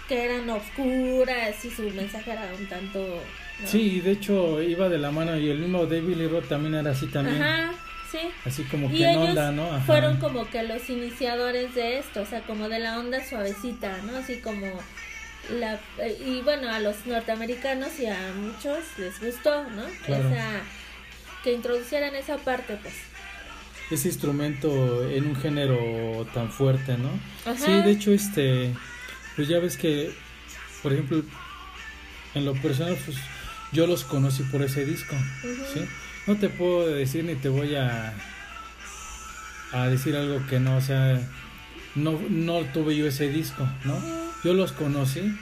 que 0.08 0.24
eran 0.24 0.48
oscuras 0.50 1.64
y 1.64 1.70
su 1.70 1.82
mensaje 1.90 2.32
era 2.32 2.48
un 2.58 2.66
tanto... 2.66 3.22
Sí, 3.64 4.00
de 4.00 4.12
hecho 4.12 4.62
iba 4.62 4.88
de 4.88 4.98
la 4.98 5.10
mano 5.10 5.36
y 5.36 5.50
el 5.50 5.58
mismo 5.58 5.84
David 5.84 6.16
Lee 6.16 6.28
Roth 6.28 6.48
también 6.48 6.74
era 6.74 6.92
así 6.92 7.06
también. 7.08 7.42
Ajá. 7.42 7.72
Sí. 8.10 8.18
Así 8.44 8.64
como 8.64 8.90
que 8.90 9.08
en 9.08 9.18
onda, 9.18 9.52
¿no? 9.52 9.80
Fueron 9.82 10.16
como 10.18 10.48
que 10.48 10.62
los 10.64 10.88
iniciadores 10.90 11.74
de 11.74 11.98
esto, 11.98 12.22
o 12.22 12.26
sea, 12.26 12.42
como 12.42 12.68
de 12.68 12.80
la 12.80 12.98
onda 12.98 13.24
suavecita, 13.24 13.98
¿no? 14.02 14.16
Así 14.16 14.40
como 14.40 14.66
la 15.58 15.78
y 16.24 16.40
bueno, 16.42 16.70
a 16.70 16.80
los 16.80 17.06
norteamericanos 17.06 17.98
y 18.00 18.06
a 18.06 18.32
muchos 18.34 18.78
les 18.98 19.20
gustó, 19.20 19.64
¿no? 19.70 19.82
Esa 20.06 20.62
que 21.42 21.52
introducieran 21.52 22.14
esa 22.14 22.36
parte, 22.38 22.78
pues. 22.82 22.94
Ese 23.90 24.08
instrumento 24.08 25.08
en 25.10 25.26
un 25.26 25.36
género 25.36 26.26
tan 26.34 26.50
fuerte, 26.50 26.96
¿no? 26.96 27.10
Sí, 27.56 27.72
de 27.72 27.90
hecho, 27.90 28.12
este, 28.12 28.72
pues 29.36 29.48
ya 29.48 29.58
ves 29.58 29.76
que, 29.76 30.12
por 30.82 30.92
ejemplo, 30.92 31.22
en 32.34 32.44
lo 32.44 32.54
personal, 32.54 32.96
pues 33.04 33.16
yo 33.72 33.86
los 33.86 34.04
conocí 34.04 34.42
por 34.44 34.62
ese 34.62 34.84
disco, 34.84 35.16
¿sí? 35.72 35.80
No 36.30 36.36
te 36.36 36.48
puedo 36.48 36.86
decir 36.86 37.24
ni 37.24 37.34
te 37.34 37.48
voy 37.48 37.74
a, 37.74 38.14
a 39.72 39.88
decir 39.88 40.14
algo 40.14 40.46
que 40.46 40.60
no, 40.60 40.76
o 40.76 40.80
sea, 40.80 41.20
no, 41.96 42.20
no 42.28 42.60
tuve 42.72 42.96
yo 42.96 43.08
ese 43.08 43.28
disco, 43.28 43.68
¿no? 43.84 43.98
Yo 44.44 44.54
los 44.54 44.70
conocí 44.70 45.36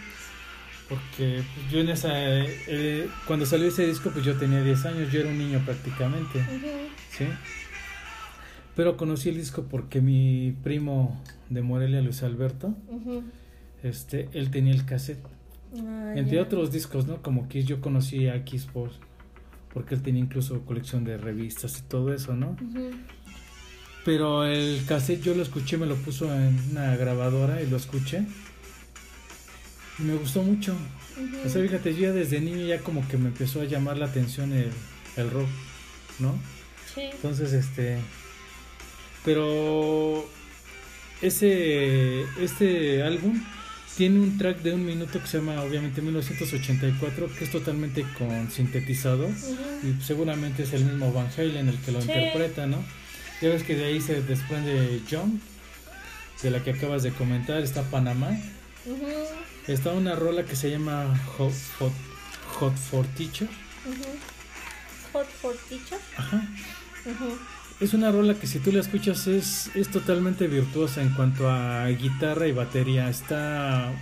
porque 0.88 1.42
pues, 1.54 1.70
yo 1.70 1.80
en 1.80 1.90
esa, 1.90 2.10
eh, 2.14 3.06
cuando 3.26 3.44
salió 3.44 3.68
ese 3.68 3.86
disco 3.86 4.10
pues 4.10 4.24
yo 4.24 4.36
tenía 4.36 4.62
10 4.62 4.86
años, 4.86 5.12
yo 5.12 5.20
era 5.20 5.28
un 5.28 5.36
niño 5.36 5.60
prácticamente, 5.62 6.42
¿sí? 7.10 7.26
Pero 8.74 8.96
conocí 8.96 9.28
el 9.28 9.36
disco 9.36 9.66
porque 9.70 10.00
mi 10.00 10.56
primo 10.62 11.22
de 11.50 11.60
Morelia, 11.60 12.00
Luis 12.00 12.22
Alberto, 12.22 12.74
este, 13.82 14.30
él 14.32 14.50
tenía 14.50 14.72
el 14.72 14.86
cassette. 14.86 15.22
Ah, 15.76 16.14
Entre 16.16 16.40
otros 16.40 16.72
discos, 16.72 17.06
¿no? 17.06 17.20
Como 17.20 17.46
Kiss, 17.46 17.66
yo 17.66 17.82
conocí 17.82 18.28
a 18.28 18.42
Kiss 18.44 18.64
por 18.64 18.90
porque 19.78 19.94
él 19.94 20.02
tenía 20.02 20.20
incluso 20.20 20.60
colección 20.62 21.04
de 21.04 21.16
revistas 21.16 21.78
y 21.78 21.82
todo 21.82 22.12
eso, 22.12 22.34
¿no? 22.34 22.56
Pero 24.04 24.44
el 24.44 24.84
cassette 24.88 25.22
yo 25.22 25.36
lo 25.36 25.44
escuché, 25.44 25.76
me 25.76 25.86
lo 25.86 25.94
puso 25.94 26.34
en 26.34 26.58
una 26.72 26.96
grabadora 26.96 27.62
y 27.62 27.70
lo 27.70 27.76
escuché. 27.76 28.24
Y 30.00 30.02
me 30.02 30.16
gustó 30.16 30.42
mucho. 30.42 30.74
O 31.46 31.48
sea, 31.48 31.62
fíjate, 31.62 31.94
yo 31.94 32.00
ya 32.00 32.12
desde 32.12 32.40
niño 32.40 32.66
ya 32.66 32.80
como 32.80 33.06
que 33.06 33.18
me 33.18 33.28
empezó 33.28 33.60
a 33.60 33.66
llamar 33.66 33.98
la 33.98 34.06
atención 34.06 34.52
el, 34.52 34.72
el 35.16 35.30
rock, 35.30 35.46
¿no? 36.18 36.34
Sí. 36.92 37.02
Entonces, 37.12 37.52
este... 37.52 37.98
Pero 39.24 40.28
ese 41.22 42.22
este 42.42 43.04
álbum 43.04 43.40
tiene 43.98 44.20
un 44.20 44.38
track 44.38 44.58
de 44.62 44.74
un 44.74 44.86
minuto 44.86 45.20
que 45.20 45.26
se 45.26 45.38
llama 45.38 45.60
obviamente 45.60 46.00
1984, 46.00 47.30
que 47.36 47.44
es 47.44 47.50
totalmente 47.50 48.06
con 48.16 48.48
sintetizador 48.48 49.28
y 49.82 50.00
seguramente 50.04 50.62
es 50.62 50.72
el 50.72 50.84
mismo 50.84 51.12
Van 51.12 51.28
Halen 51.36 51.68
el 51.68 51.76
que 51.80 51.90
lo 51.90 52.00
interpreta, 52.00 52.68
¿no? 52.68 52.76
Ya 53.42 53.48
ves 53.48 53.64
que 53.64 53.74
de 53.74 53.86
ahí 53.86 54.00
se 54.00 54.22
desprende 54.22 55.00
John, 55.10 55.40
de 56.40 56.50
la 56.52 56.62
que 56.62 56.70
acabas 56.70 57.02
de 57.02 57.10
comentar, 57.10 57.60
está 57.60 57.82
Panamá. 57.90 58.38
Está 59.66 59.90
una 59.90 60.14
rola 60.14 60.44
que 60.44 60.54
se 60.54 60.70
llama 60.70 61.20
Hot, 61.36 61.52
Hot, 62.60 62.76
for 62.76 63.04
Teacher. 63.16 63.48
Hot 65.12 65.26
for 65.26 65.56
Teacher. 65.68 65.98
Ajá. 66.16 66.48
Es 67.80 67.94
una 67.94 68.10
rola 68.10 68.34
que 68.34 68.48
si 68.48 68.58
tú 68.58 68.72
la 68.72 68.80
escuchas 68.80 69.28
es, 69.28 69.70
es 69.76 69.88
totalmente 69.88 70.48
virtuosa 70.48 71.00
en 71.00 71.10
cuanto 71.10 71.48
a 71.48 71.86
guitarra 71.86 72.48
y 72.48 72.52
batería. 72.52 73.08
Está, 73.08 73.92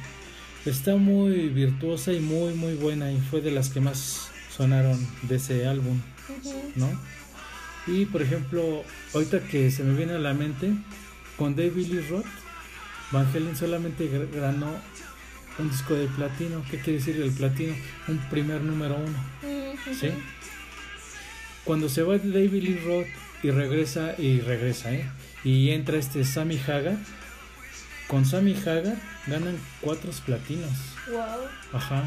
está 0.64 0.96
muy 0.96 1.50
virtuosa 1.50 2.14
y 2.14 2.20
muy 2.20 2.54
muy 2.54 2.74
buena 2.74 3.12
y 3.12 3.20
fue 3.20 3.42
de 3.42 3.50
las 3.50 3.68
que 3.68 3.80
más 3.80 4.30
sonaron 4.56 4.98
de 5.22 5.36
ese 5.36 5.66
álbum, 5.66 6.00
¿no? 6.74 6.88
Y 7.86 8.06
por 8.06 8.22
ejemplo, 8.22 8.82
ahorita 9.12 9.40
que 9.40 9.70
se 9.70 9.84
me 9.84 9.94
viene 9.94 10.14
a 10.14 10.18
la 10.18 10.32
mente, 10.32 10.72
con 11.36 11.54
David 11.54 11.88
Lee 11.88 12.06
Roth, 12.08 12.24
Van 13.12 13.26
Halen 13.26 13.56
solamente 13.56 14.08
ganó 14.34 14.74
un 15.58 15.70
disco 15.70 15.94
de 15.94 16.06
platino. 16.08 16.64
¿Qué 16.70 16.78
quiere 16.78 16.98
decir 16.98 17.20
el 17.20 17.30
platino? 17.30 17.74
Un 18.08 18.18
primer 18.30 18.62
número 18.62 18.96
uno. 18.96 19.18
¿Sí? 20.00 20.08
Cuando 21.64 21.90
se 21.90 22.02
va 22.02 22.16
David 22.16 22.62
Lee 22.62 22.80
Roth 22.84 23.25
y 23.46 23.50
regresa 23.52 24.16
y 24.18 24.40
regresa, 24.40 24.92
¿eh? 24.92 25.08
Y 25.44 25.70
entra 25.70 25.98
este 25.98 26.24
Sammy 26.24 26.58
Hagar. 26.66 26.96
Con 28.08 28.24
Sammy 28.24 28.54
Hagar 28.54 28.96
ganan 29.28 29.56
cuatro 29.80 30.10
platinos. 30.24 30.72
Wow. 31.08 31.46
Ajá. 31.72 32.04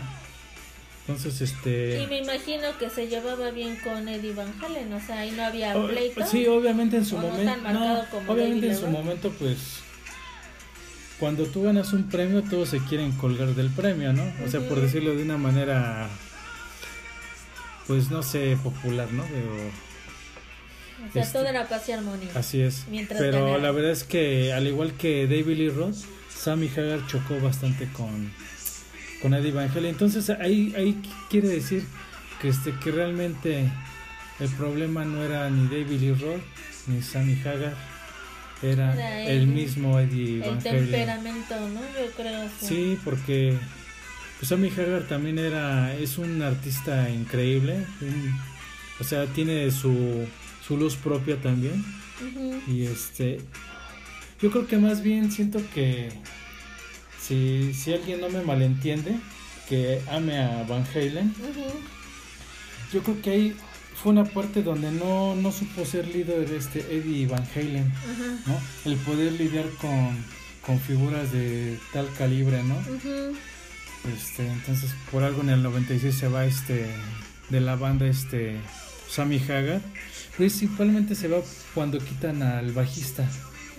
Entonces, 1.08 1.40
este... 1.40 2.04
Y 2.04 2.08
me 2.08 2.20
imagino 2.20 2.78
que 2.78 2.90
se 2.90 3.08
llevaba 3.08 3.52
bien 3.52 3.78
con 3.78 4.10
Eddie 4.10 4.34
Van 4.34 4.54
Halen, 4.62 4.92
o 4.92 5.00
sea, 5.00 5.20
ahí 5.20 5.32
no 5.32 5.46
había 5.46 5.74
pleito. 5.88 6.26
Sí, 6.28 6.46
obviamente 6.46 6.98
en 6.98 7.06
su 7.06 7.18
momento... 7.18 7.56
No, 7.72 8.06
obviamente 8.28 8.68
en 8.68 8.78
su 8.78 8.88
momento, 8.88 9.32
pues... 9.40 9.80
Cuando 11.20 11.46
tú 11.46 11.64
ganas 11.64 11.94
un 11.94 12.10
premio, 12.10 12.44
todos 12.44 12.70
se 12.70 12.80
quieren 12.80 13.14
colgar 13.14 13.56
del 13.56 13.70
premio, 13.70 14.12
¿no? 14.12 14.24
O 14.46 14.50
sea, 14.50 14.60
por 14.60 14.82
decirlo 14.82 15.16
de 15.16 15.24
una 15.24 15.38
manera... 15.38 16.10
Pues 17.88 18.12
no 18.12 18.22
sé, 18.24 18.58
popular, 18.62 19.12
¿no? 19.12 19.24
Pero 19.24 19.89
o 21.08 21.12
sea, 21.12 21.32
todo 21.32 21.46
era 21.46 21.68
paz 21.68 21.88
y 21.90 21.92
armonía. 21.92 22.30
Así 22.36 22.62
es. 22.62 22.86
Pero 23.08 23.58
la 23.58 23.72
verdad 23.72 23.92
es 23.92 24.04
que, 24.04 24.54
al 24.54 24.68
igual 24.68 24.94
que 24.94 25.28
David 25.28 25.58
Lee 25.58 25.70
Roth, 25.70 25.96
Sammy 26.30 26.70
Hagar 26.70 27.06
chocó 27.08 27.40
bastante 27.40 27.88
con, 27.92 28.32
con 29.22 29.34
Eddie 29.34 29.52
Van 29.52 29.70
Halen. 29.70 29.92
Entonces, 29.92 30.30
ahí, 30.30 30.74
ahí 30.78 31.02
quiere 31.30 31.50
decir 31.50 31.84
que, 32.42 32.50
este, 32.50 32.74
que 32.84 32.92
realmente 32.92 33.70
el 34.40 34.50
problema 34.50 35.04
no 35.04 35.24
era 35.24 35.50
ni 35.50 35.64
David 35.68 36.00
Lee 36.00 36.14
Roth 36.14 36.42
ni 36.88 37.02
Sammy 37.02 37.40
Hagar. 37.42 37.76
Era, 38.62 39.24
el, 39.26 39.48
mismo 39.48 40.00
Eddie 40.00 40.40
Van 40.40 40.60
Halen. 40.60 40.76
El 40.76 40.90
temperamento, 40.90 41.56
¿no? 41.70 41.82
Yo 41.82 42.12
creo. 42.16 42.50
Sí, 42.62 42.98
porque 43.04 43.58
pues 44.38 44.50
Sammy 44.50 44.70
Hagar 44.70 45.04
también 45.04 45.38
era 45.38 45.94
es 45.96 46.18
un 46.18 46.42
artista 46.42 47.10
increíble. 47.10 47.86
o 49.00 49.04
sea, 49.04 49.26
tiene 49.28 49.70
su 49.72 50.26
su 50.70 50.78
luz 50.78 50.96
propia 50.96 51.42
también. 51.42 51.84
Y 52.68 52.84
este, 52.84 53.42
yo 54.40 54.52
creo 54.52 54.68
que 54.68 54.78
más 54.78 55.02
bien 55.02 55.32
siento 55.32 55.60
que 55.74 56.12
si, 57.20 57.74
si 57.74 57.92
alguien 57.92 58.22
no 58.22 58.30
me 58.30 58.44
malentiende, 58.44 59.16
que 59.68 60.00
ame 60.12 60.38
a 60.38 60.64
Van 60.70 60.86
Halen, 60.94 61.34
yo 62.94 63.02
creo 63.02 63.22
que 63.24 63.30
ahí 63.32 63.56
fue 63.96 64.12
una 64.12 64.26
parte 64.26 64.62
donde 64.62 64.92
no, 64.92 65.34
no 65.36 65.52
supo 65.52 65.86
ser 65.86 66.08
líder 66.08 66.48
de 66.48 66.58
este 66.58 66.82
Eddie 66.96 67.26
Van 67.26 67.48
Halen, 67.56 67.92
¿no? 68.46 68.60
El 68.86 68.96
poder 68.98 69.32
lidiar 69.34 69.66
con, 69.82 70.16
con 70.66 70.80
figuras 70.80 71.32
de 71.32 71.80
tal 71.94 72.08
calibre, 72.16 72.62
¿no? 72.62 72.78
Este, 74.16 74.48
entonces 74.48 74.92
por 75.12 75.24
algo 75.24 75.42
en 75.42 75.50
el 75.50 75.64
96 75.64 76.16
se 76.16 76.28
va 76.28 76.46
este 76.46 76.88
de 77.50 77.60
la 77.60 77.76
banda 77.76 78.06
este 78.06 78.60
Sammy 79.10 79.40
Hagar 79.40 79.82
principalmente 80.38 81.16
se 81.16 81.28
va 81.28 81.42
cuando 81.74 81.98
quitan 82.00 82.42
al 82.42 82.72
bajista. 82.72 83.24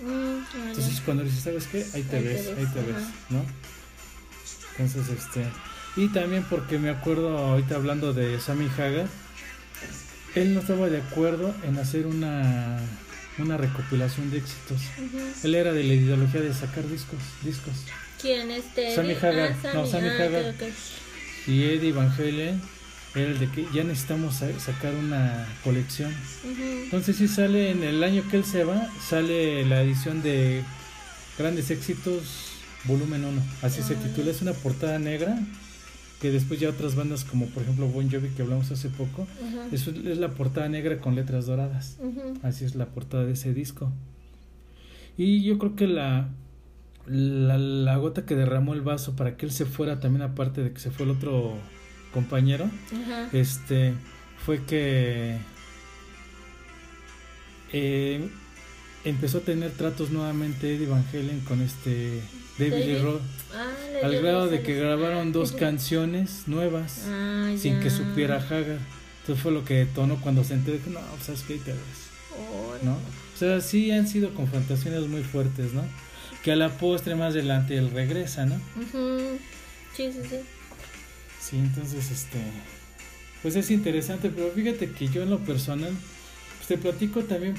Mm, 0.03 0.67
Entonces 0.69 1.01
cuando 1.05 1.23
dices, 1.23 1.43
¿sabes 1.43 1.67
qué? 1.67 1.85
Ahí 1.93 2.03
te 2.03 2.21
ves, 2.21 2.47
ahí 2.57 2.65
te 2.73 2.81
ves, 2.81 3.03
¿no? 3.29 3.45
Entonces, 4.77 5.17
este... 5.17 5.45
Y 5.97 6.07
también 6.07 6.45
porque 6.49 6.79
me 6.79 6.89
acuerdo 6.89 7.37
ahorita 7.37 7.75
hablando 7.75 8.13
de 8.13 8.39
Sammy 8.39 8.67
Hagar, 8.77 9.07
él 10.35 10.53
no 10.53 10.61
estaba 10.61 10.89
de 10.89 10.97
acuerdo 10.99 11.53
en 11.67 11.77
hacer 11.77 12.07
una, 12.07 12.79
una 13.37 13.57
recopilación 13.57 14.31
de 14.31 14.37
éxitos. 14.37 14.81
Él 15.43 15.53
era 15.55 15.73
de 15.73 15.83
la 15.83 15.93
ideología 15.93 16.39
de 16.41 16.53
sacar 16.53 16.87
discos, 16.87 17.19
discos. 17.43 17.73
¿Quién 18.21 18.51
este? 18.51 18.95
Sammy 18.95 19.13
Hagar, 19.13 19.55
Ah, 19.65 19.71
no, 19.73 19.85
Sammy 19.85 20.07
ah, 20.07 20.23
Hagar. 20.23 20.55
Y 21.47 21.63
Eddie 21.65 21.91
Van 21.91 22.09
Halen 22.11 22.61
era 23.15 23.29
el 23.31 23.39
de 23.39 23.47
que 23.49 23.65
ya 23.73 23.83
necesitamos 23.83 24.35
sa- 24.35 24.59
sacar 24.59 24.93
una 24.95 25.45
colección. 25.63 26.13
Entonces 26.83 27.15
sí 27.17 27.27
sale 27.27 27.71
en 27.71 27.83
el 27.83 28.03
año 28.03 28.23
que 28.29 28.37
él 28.37 28.45
se 28.45 28.63
va, 28.63 28.87
sale 29.07 29.65
la 29.65 29.81
edición 29.83 30.21
de 30.23 30.63
Grandes 31.37 31.71
Éxitos 31.71 32.51
volumen 32.85 33.25
1. 33.25 33.41
Así 33.61 33.81
se 33.83 33.95
Ah. 33.95 33.99
titula. 33.99 34.31
Es 34.31 34.41
una 34.41 34.53
portada 34.53 34.97
negra 34.99 35.37
que 36.21 36.31
después 36.31 36.59
ya 36.59 36.69
otras 36.69 36.95
bandas 36.95 37.23
como 37.23 37.47
por 37.47 37.63
ejemplo 37.63 37.87
Bon 37.87 38.09
Jovi 38.09 38.29
que 38.29 38.43
hablamos 38.43 38.69
hace 38.71 38.89
poco, 38.89 39.27
Ajá. 39.47 39.67
es, 39.71 39.87
es 39.87 40.17
la 40.19 40.29
portada 40.29 40.69
negra 40.69 40.99
con 40.99 41.15
letras 41.15 41.47
doradas. 41.47 41.97
Así 42.43 42.63
es 42.63 42.75
la 42.75 42.85
portada 42.85 43.25
de 43.25 43.33
ese 43.33 43.53
disco. 43.53 43.91
Y 45.17 45.43
yo 45.43 45.57
creo 45.57 45.75
que 45.75 45.87
la, 45.87 46.29
la, 47.07 47.57
la 47.57 47.97
gota 47.97 48.25
que 48.25 48.35
derramó 48.35 48.73
el 48.73 48.81
vaso 48.81 49.15
para 49.15 49.35
que 49.35 49.45
él 49.45 49.51
se 49.51 49.65
fuera 49.65 49.99
también 49.99 50.21
aparte 50.21 50.61
de 50.63 50.71
que 50.71 50.79
se 50.79 50.91
fue 50.91 51.05
el 51.05 51.11
otro 51.11 51.57
compañero, 52.13 52.69
Ajá. 53.03 53.29
este 53.33 53.93
fue 54.45 54.63
que 54.65 55.37
eh, 57.73 58.27
empezó 59.05 59.39
a 59.39 59.41
tener 59.41 59.71
tratos 59.71 60.11
nuevamente 60.11 60.75
Eddie 60.75 60.87
Van 60.87 61.05
Halen 61.13 61.39
con 61.41 61.61
este 61.61 62.21
David 62.57 62.73
Lee 62.73 62.93
David. 62.93 63.03
Roth 63.03 63.21
Ah, 63.53 63.67
le 63.93 64.01
al 64.05 64.21
grado 64.21 64.47
de 64.47 64.61
que 64.61 64.75
grabaron 64.75 65.31
dos 65.31 65.49
Ujú. 65.51 65.59
canciones 65.59 66.43
nuevas 66.47 67.05
Ah, 67.07 67.53
sin 67.57 67.79
que 67.79 67.89
supiera 67.89 68.37
Hagar 68.37 68.79
entonces 69.21 69.43
fue 69.43 69.51
lo 69.51 69.63
que 69.65 69.75
detonó 69.75 70.19
cuando 70.21 70.43
se 70.43 70.53
enteró 70.55 70.77
no 70.89 70.99
pues, 70.99 71.23
sabes 71.25 71.43
qué 71.43 71.55
te 71.57 71.71
ves 71.71 71.79
Órale. 72.67 72.83
¿no? 72.83 72.93
O 72.93 73.37
sea, 73.37 73.59
sí 73.61 73.91
han 73.91 74.07
sido 74.07 74.33
confrontaciones 74.33 75.01
muy 75.07 75.21
fuertes, 75.23 75.73
¿no? 75.73 75.83
Que 76.43 76.51
a 76.53 76.55
la 76.55 76.69
postre 76.77 77.15
más 77.15 77.33
adelante 77.33 77.75
él 77.77 77.91
regresa, 77.91 78.45
¿no? 78.45 78.55
Sí, 79.95 80.11
sí, 80.13 80.19
sí. 80.29 80.37
Sí, 81.41 81.57
entonces, 81.57 82.11
este, 82.11 82.39
pues 83.41 83.55
es 83.55 83.71
interesante, 83.71 84.29
pero 84.29 84.51
fíjate 84.51 84.91
que 84.91 85.07
yo 85.07 85.23
en 85.23 85.29
lo 85.31 85.39
personal, 85.39 85.93
pues 86.57 86.67
te 86.67 86.77
platico 86.77 87.21
también 87.23 87.55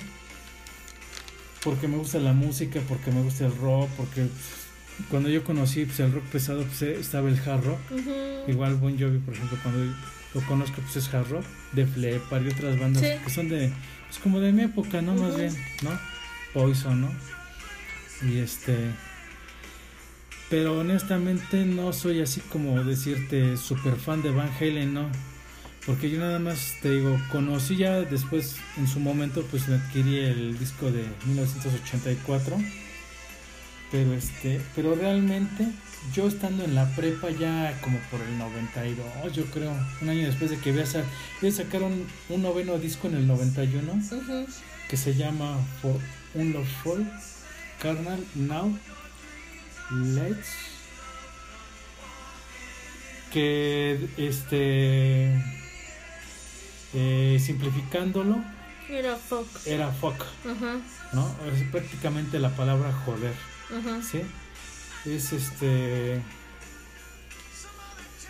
porque 1.64 1.88
me 1.88 1.96
gusta 1.96 2.18
la 2.18 2.32
música, 2.32 2.80
porque 2.88 3.10
me 3.10 3.22
gusta 3.22 3.46
el 3.46 3.56
rock, 3.56 3.88
porque 3.96 4.26
cuando 5.10 5.28
yo 5.28 5.44
conocí 5.44 5.84
pues, 5.84 6.00
el 6.00 6.12
rock 6.12 6.24
pesado, 6.24 6.62
pues 6.64 6.82
eh, 6.82 6.96
estaba 6.98 7.28
el 7.28 7.38
hard 7.38 7.64
rock. 7.64 7.80
Igual 8.48 8.76
Bon 8.76 8.98
Jovi, 8.98 9.18
por 9.18 9.34
ejemplo, 9.34 9.58
cuando 9.62 9.94
lo 10.34 10.40
conozco, 10.46 10.80
pues 10.82 10.96
es 10.96 11.12
hard 11.14 11.28
rock, 11.30 11.44
de 11.72 11.86
Flepar 11.86 12.42
y 12.42 12.48
otras 12.48 12.78
bandas 12.78 13.02
Sí. 13.02 13.08
que 13.24 13.30
son 13.30 13.48
de, 13.48 13.72
pues 14.08 14.18
como 14.22 14.40
de 14.40 14.52
mi 14.52 14.62
época, 14.62 15.02
¿no? 15.02 15.14
Más 15.14 15.36
bien, 15.36 15.54
¿no? 15.82 15.90
Poison, 16.52 17.00
¿no? 17.00 17.12
Y 18.28 18.38
este, 18.38 18.76
pero 20.52 20.78
honestamente 20.78 21.64
no 21.64 21.94
soy 21.94 22.20
así 22.20 22.42
como 22.42 22.84
decirte 22.84 23.56
super 23.56 23.96
fan 23.96 24.20
de 24.20 24.30
Van 24.32 24.50
Halen, 24.60 24.92
¿no? 24.92 25.08
Porque 25.86 26.10
yo 26.10 26.18
nada 26.18 26.38
más 26.38 26.74
te 26.82 26.90
digo, 26.90 27.18
conocí 27.30 27.76
ya 27.76 28.02
después, 28.02 28.56
en 28.76 28.86
su 28.86 29.00
momento, 29.00 29.46
pues 29.50 29.66
me 29.68 29.76
adquirí 29.76 30.18
el 30.18 30.58
disco 30.58 30.92
de 30.92 31.06
1984 31.24 32.58
pero 33.90 34.12
este 34.14 34.60
pero 34.74 34.94
realmente 34.94 35.68
yo 36.14 36.26
estando 36.26 36.64
en 36.64 36.74
la 36.74 36.86
prepa 36.96 37.30
ya 37.30 37.78
como 37.82 37.98
por 38.10 38.22
el 38.22 38.38
92 38.38 39.32
yo 39.34 39.44
creo 39.46 39.70
un 40.00 40.08
año 40.08 40.26
después 40.26 40.50
de 40.50 40.56
que 40.58 40.70
había 40.70 40.86
sa 40.86 41.04
sacaron 41.50 42.06
un 42.30 42.42
noveno 42.42 42.78
disco 42.78 43.08
en 43.08 43.16
el 43.16 43.26
91 43.26 43.92
Ujú. 43.92 44.46
que 44.88 44.96
se 44.96 45.14
llama 45.14 45.58
For 45.82 45.98
Un 46.32 46.54
Love 46.54 46.72
Full 46.82 47.02
Carnal 47.82 48.24
Now 48.34 48.78
Let's 49.92 50.48
que 53.32 54.08
este 54.18 55.34
eh, 56.94 57.38
simplificándolo 57.40 58.42
Era 58.90 59.16
fuck. 59.16 59.46
era 59.66 59.90
fuck 59.90 60.20
Ajá. 60.44 60.76
no 61.14 61.34
es 61.54 61.62
prácticamente 61.70 62.38
la 62.38 62.50
palabra 62.50 62.92
joder 62.92 63.32
Ajá. 63.70 64.02
¿sí? 64.02 64.20
Es 65.06 65.32
este. 65.32 66.20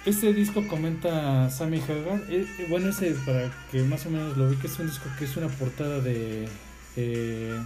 Este 0.06 0.32
disco 0.32 0.66
comenta 0.68 1.50
Sammy 1.50 1.80
Hagar. 1.80 2.22
eh, 2.28 2.46
eh, 2.58 2.66
bueno, 2.70 2.88
ese 2.90 3.10
para 3.26 3.52
que 3.70 3.82
más 3.82 4.06
o 4.06 4.10
menos 4.10 4.36
lo 4.38 4.48
vi, 4.48 4.56
que 4.56 4.68
es 4.68 4.78
un 4.78 4.86
disco 4.86 5.04
que 5.18 5.24
es 5.26 5.36
una 5.36 5.48
portada 5.48 6.00
de. 6.00 6.48
eh, 6.96 7.60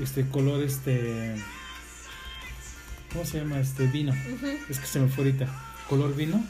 este 0.00 0.28
color, 0.28 0.62
este. 0.62 1.34
¿Cómo 3.12 3.24
se 3.24 3.38
llama? 3.38 3.58
Este 3.60 3.86
vino. 3.86 4.12
Es 4.68 4.78
que 4.78 4.86
se 4.86 5.00
me 5.00 5.08
fue 5.08 5.24
ahorita. 5.24 5.46
Color 5.88 6.14
vino. 6.14 6.44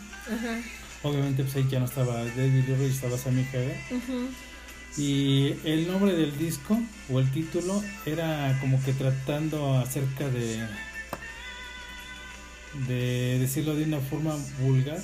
Obviamente, 1.03 1.43
pues 1.45 1.57
ahí 1.57 1.67
ya 1.71 1.79
no 1.79 1.87
estaba 1.87 2.25
David 2.25 2.69
Roth, 2.69 2.81
estaba 2.83 3.17
Sammy 3.17 3.47
Hagar. 3.53 3.77
Ujú. 3.91 4.29
Y 4.97 5.55
el 5.65 5.87
nombre 5.87 6.15
del 6.15 6.37
disco 6.37 6.79
o 7.11 7.21
el 7.21 7.31
título 7.31 7.83
era 8.05 8.59
como 8.61 8.83
que 8.83 8.93
tratando 8.93 9.79
acerca 9.79 10.29
de 10.29 10.67
de 12.89 13.39
decirlo 13.41 13.75
de 13.75 13.85
una 13.85 13.99
forma 13.99 14.37
vulgar 14.61 14.99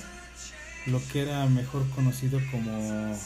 lo 0.85 1.01
que 1.11 1.21
era 1.21 1.45
mejor 1.47 1.89
conocido 1.89 2.39
como 2.49 3.17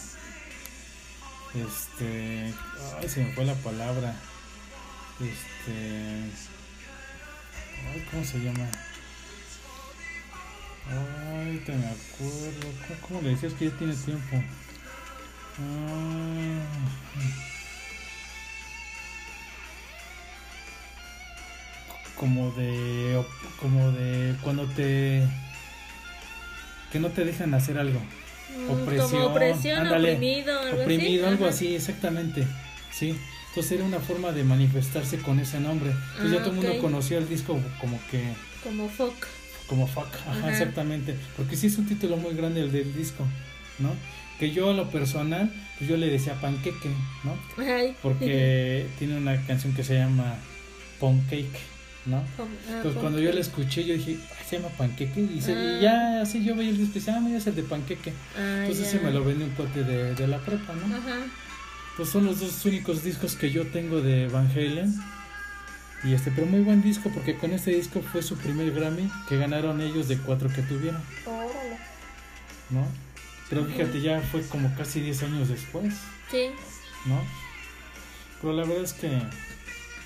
este 1.54 2.52
ay 3.00 3.10
se 3.10 3.24
me 3.24 3.34
fue 3.34 3.46
la 3.46 3.54
palabra 3.56 4.16
este 5.20 6.32
ay 7.94 8.06
cómo 8.12 8.24
se 8.24 8.40
llama 8.40 8.68
ay 10.90 11.58
te 11.66 11.72
me 11.74 11.86
acuerdo 11.88 12.68
¿Cómo, 13.08 13.22
le 13.22 13.30
decías 13.30 13.54
que 13.54 13.70
ya 13.70 13.78
tiene 13.78 13.96
tiempo 13.96 14.42
Ah. 15.60 16.64
como 22.18 22.52
de 22.52 23.24
como 23.60 23.92
de 23.92 24.36
cuando 24.44 24.66
te 24.68 25.24
que 26.92 27.00
no 27.00 27.10
te 27.10 27.26
dejan 27.26 27.54
hacer 27.54 27.78
algo 27.78 28.00
Mm, 28.54 28.70
Opresión, 28.70 29.12
Como 29.12 29.26
opresión, 29.28 29.78
ándale, 29.80 30.16
oprimido, 30.16 30.60
algo 30.60 30.82
oprimido 30.82 31.24
así. 31.24 31.32
algo 31.32 31.46
Ajá. 31.46 31.54
así 31.56 31.76
exactamente 31.76 32.46
sí 32.92 33.18
entonces 33.52 33.72
era 33.74 33.84
una 33.84 34.00
forma 34.00 34.32
de 34.32 34.44
manifestarse 34.44 35.18
con 35.20 35.40
ese 35.40 35.60
nombre 35.60 35.92
entonces 36.16 36.32
ya 36.32 36.38
Ah, 36.40 36.44
todo 36.44 36.56
el 36.56 36.62
mundo 36.62 36.80
conocía 36.82 37.18
el 37.20 37.28
disco 37.30 37.60
como 37.80 38.00
que 38.10 38.24
Como 38.64 38.90
fuck. 38.90 39.14
como 39.68 39.88
fuck, 39.88 40.08
ajá, 40.28 40.32
Ajá. 40.40 40.52
exactamente, 40.52 41.16
porque 41.38 41.56
sí 41.56 41.68
es 41.68 41.78
un 41.78 41.86
título 41.88 42.18
muy 42.18 42.34
grande 42.34 42.62
el 42.62 42.72
del 42.72 42.94
disco, 42.96 43.26
¿no? 43.80 43.94
Que 44.40 44.52
yo 44.52 44.72
a 44.72 44.74
lo 44.74 44.90
personal, 44.90 45.50
pues 45.78 45.90
yo 45.90 45.98
le 45.98 46.08
decía 46.10 46.34
panqueque, 46.42 46.90
¿no? 47.24 47.38
Ay. 47.64 47.96
Porque 48.02 48.88
tiene 49.00 49.18
una 49.18 49.40
canción 49.46 49.74
que 49.74 49.84
se 49.84 49.94
llama 49.96 50.36
Pancake, 51.00 51.48
¿no? 52.06 52.18
Ah, 52.70 52.80
Pues 52.84 52.96
cuando 52.96 53.20
yo 53.20 53.32
la 53.32 53.40
escuché 53.40 53.84
yo 53.86 53.94
dije, 53.94 54.18
"Ay, 54.38 54.46
se 54.50 54.58
llama 54.58 54.70
panqueque 54.78 55.22
y, 55.22 55.42
se- 55.42 55.52
y 55.54 55.56
Ah. 55.56 55.80
ya 55.82 56.22
así 56.22 56.44
yo 56.44 56.56
veía 56.56 56.70
el 56.72 56.78
disco 56.78 56.94
y 56.98 57.00
decía, 57.00 57.16
ah, 57.18 57.22
mira 57.22 57.38
es 57.38 57.48
el 57.48 57.56
de 57.56 57.64
panqueque. 57.64 58.14
Ah, 58.38 58.62
Entonces 58.64 58.88
se 58.88 59.00
me 59.00 59.12
lo 59.12 59.24
vendió 59.24 59.46
un 59.46 59.52
cuate 59.54 59.84
de, 59.84 60.16
de 60.16 60.28
la 60.28 60.40
prepa, 60.40 60.74
¿no? 60.74 60.96
Ajá. 60.96 61.18
Pues 62.02 62.10
son 62.14 62.26
los 62.26 62.40
dos 62.40 62.66
únicos 62.66 63.04
discos 63.04 63.36
que 63.36 63.52
yo 63.52 63.68
tengo 63.68 64.02
de 64.02 64.28
Van 64.28 64.50
Halen. 64.50 64.92
Y 66.04 66.16
este, 66.16 66.32
pero 66.32 66.48
muy 66.48 66.62
buen 66.62 66.82
disco 66.82 67.12
porque 67.14 67.38
con 67.38 67.52
este 67.52 67.76
disco 67.76 68.02
fue 68.02 68.24
su 68.24 68.36
primer 68.38 68.72
Grammy 68.72 69.08
que 69.30 69.38
ganaron 69.38 69.80
ellos 69.82 70.08
de 70.08 70.18
cuatro 70.18 70.50
que 70.50 70.64
tuvieron, 70.64 71.00
Órale. 71.28 71.78
¿no? 72.72 72.88
Pero 73.52 73.66
fíjate, 73.66 74.02
ya 74.02 74.20
fue 74.20 74.42
como 74.48 74.76
casi 74.76 75.00
10 75.02 75.22
años 75.22 75.50
después, 75.50 75.94
Sí. 76.32 76.48
¿no? 77.06 77.22
Pero 78.42 78.54
la 78.54 78.64
verdad 78.64 78.84
es 78.84 78.94
que 78.94 79.22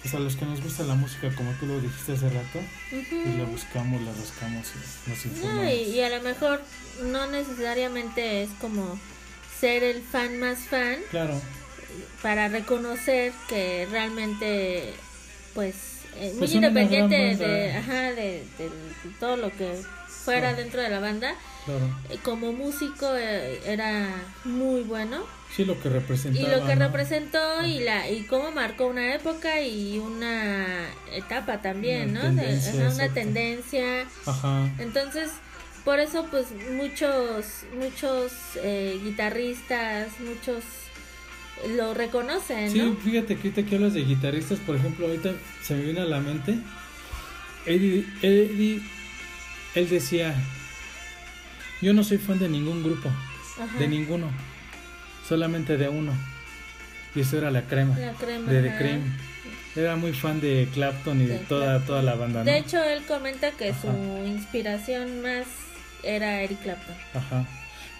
pues 0.01 0.13
a 0.15 0.19
los 0.19 0.35
que 0.35 0.43
nos 0.43 0.61
gusta 0.61 0.83
la 0.83 0.95
música, 0.95 1.33
como 1.33 1.49
tú 1.53 1.65
lo 1.65 1.79
dijiste 1.79 2.11
hace 2.11 2.29
rato, 2.29 2.59
pues 2.89 3.37
la 3.37 3.45
buscamos, 3.45 4.01
la 4.01 4.11
rascamos 4.11 4.67
y 4.75 5.09
nos 5.09 5.25
No, 5.25 5.31
informamos. 5.31 5.71
y, 5.71 5.75
y 5.91 6.01
a 6.01 6.09
lo 6.09 6.21
mejor 6.23 6.61
no 7.05 7.25
necesariamente 7.31 8.43
es 8.43 8.49
como 8.59 8.99
ser 9.61 9.81
el 9.85 10.01
fan 10.03 10.37
más 10.41 10.59
fan 10.59 10.97
Claro, 11.09 11.41
para 12.21 12.47
reconocer 12.47 13.31
que 13.47 13.87
realmente 13.91 14.93
pues 15.53 15.75
eh, 16.17 16.29
muy 16.31 16.39
Pues 16.39 16.51
una 16.55 16.67
independiente 16.67 17.35
de, 17.35 17.73
ajá, 17.73 18.01
de, 18.11 18.43
de 18.57 18.69
todo 19.19 19.37
lo 19.37 19.51
que 19.51 19.73
fuera 20.07 20.49
Claro. 20.49 20.57
dentro 20.57 20.81
de 20.81 20.89
la 20.89 20.99
banda 20.99 21.35
claro. 21.65 21.81
eh, 22.09 22.17
como 22.23 22.51
músico 22.51 23.07
eh, 23.15 23.59
era 23.65 24.07
muy 24.43 24.81
bueno 24.81 25.23
Sí, 25.55 25.63
lo 25.65 25.79
que 25.79 25.87
representaba. 25.89 26.45
y 26.45 26.51
lo 26.51 26.65
que 26.65 26.75
¿no? 26.75 26.85
representó 26.87 27.63
y 27.65 27.79
la 27.79 28.09
y 28.09 28.23
cómo 28.23 28.51
marcó 28.51 28.87
una 28.87 29.13
época 29.13 29.61
y 29.61 29.99
una 29.99 30.65
etapa 31.13 31.61
también 31.61 32.09
Una 32.11 32.29
no 32.29 32.41
De- 32.41 32.57
ajá, 32.57 32.93
una 32.95 33.09
tendencia 33.13 34.05
Ajá, 34.25 34.69
entonces 34.79 35.29
por 35.85 35.99
eso 35.99 36.25
pues 36.31 36.47
muchos 36.71 37.45
muchos 37.79 38.31
eh, 38.55 38.99
guitarristas 39.03 40.07
muchos 40.19 40.63
lo 41.75 41.93
reconocen 41.93 42.69
Sí, 42.71 42.79
¿no? 42.79 42.95
fíjate 42.97 43.35
que 43.37 43.49
ahorita 43.49 43.63
que 43.69 43.75
hablas 43.75 43.93
de 43.93 44.03
guitarristas, 44.03 44.59
por 44.59 44.75
ejemplo, 44.75 45.07
ahorita 45.07 45.31
se 45.63 45.75
me 45.75 45.83
viene 45.83 46.01
a 46.01 46.05
la 46.05 46.19
mente, 46.19 46.57
Eddie, 47.65 48.05
Eddie, 48.21 48.81
él 49.73 49.89
decía, 49.89 50.35
yo 51.81 51.93
no 51.93 52.03
soy 52.03 52.17
fan 52.17 52.39
de 52.39 52.49
ningún 52.49 52.83
grupo, 52.83 53.09
Ajá. 53.59 53.77
de 53.79 53.87
ninguno, 53.87 54.29
solamente 55.27 55.77
de 55.77 55.89
uno, 55.89 56.13
y 57.15 57.21
eso 57.21 57.37
era 57.37 57.49
la 57.51 57.63
crema, 57.63 57.97
La 57.97 58.13
crema, 58.13 58.51
de 58.51 58.61
The. 58.69 58.77
Cream. 58.77 59.17
Era 59.75 59.97
muy 59.97 60.13
fan 60.13 60.39
de 60.39 60.69
Clapton 60.73 61.19
y 61.21 61.25
de, 61.25 61.33
De 61.33 61.39
toda, 61.45 61.65
Clapton. 61.65 61.87
toda 61.87 62.01
la 62.01 62.15
banda, 62.15 62.39
¿no? 62.39 62.45
De 62.45 62.57
hecho, 62.59 62.81
él 62.81 63.03
comenta 63.05 63.51
que 63.51 63.71
Ajá. 63.71 63.81
su 63.81 64.25
inspiración 64.25 65.21
más 65.21 65.45
era 66.03 66.41
Eric 66.43 66.61
Clapton. 66.61 66.95
Ajá. 67.13 67.45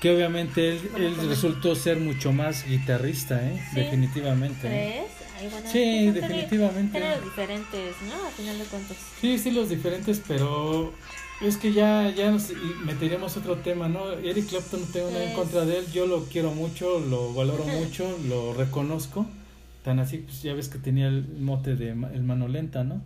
Que 0.02 0.14
obviamente 0.16 0.78
él, 0.98 1.16
resultó 1.28 1.76
ser 1.76 2.00
mucho 2.00 2.32
más 2.32 2.66
guitarrista, 2.68 3.42
¿eh? 3.42 3.62
Sí. 3.72 3.80
Definitivamente. 3.80 4.68
¿eh? 4.68 5.06
¿Crees? 5.08 5.12
Ay, 5.40 5.50
bueno, 5.50 5.70
Sí, 5.72 6.12
definitivamente. 6.12 7.00
géneros 7.00 7.24
diferentes, 7.24 7.96
¿no? 8.08 8.28
A 8.28 8.32
final 8.32 8.58
de 8.58 8.66
cuentas. 8.66 8.98
Sí, 9.20 9.34
estilos 9.34 9.70
diferentes, 9.70 10.22
pero 10.28 10.94
es 11.42 11.58
que 11.58 11.74
ya, 11.74 12.10
ya 12.16 12.32
nos 12.32 12.52
meteríamos 12.86 13.36
otro 13.36 13.58
tema, 13.58 13.90
¿no? 13.90 14.12
Eric 14.12 14.48
Clapton 14.48 14.82
no 14.82 14.88
tengo 14.88 15.12
nada 15.12 15.24
en 15.26 15.34
contra 15.34 15.66
de 15.66 15.80
él, 15.80 15.86
yo 15.92 16.08
lo 16.08 16.24
quiero 16.26 16.52
mucho, 16.52 17.00
lo 17.00 17.34
valoro 17.34 17.66
mucho, 17.66 18.18
lo 18.28 18.54
reconozco. 18.54 19.26
Tan 19.84 20.00
así, 20.00 20.18
pues 20.20 20.42
ya 20.42 20.54
ves 20.54 20.70
que 20.70 20.80
tenía 20.80 21.08
el 21.08 21.28
mote 21.40 21.76
de 21.76 21.90
el 21.90 22.24
mano 22.24 22.48
lenta, 22.48 22.84
¿no? 22.84 23.02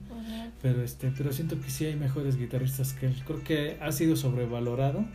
Pero 0.62 0.84
este, 0.84 1.12
pero 1.18 1.32
siento 1.32 1.60
que 1.60 1.70
sí 1.70 1.86
hay 1.86 1.96
mejores 1.96 2.38
guitarristas 2.38 2.94
que 2.94 3.08
él. 3.08 3.16
Creo 3.26 3.44
que 3.44 3.78
ha 3.82 3.92
sido 3.92 4.16
sobrevalorado 4.16 5.06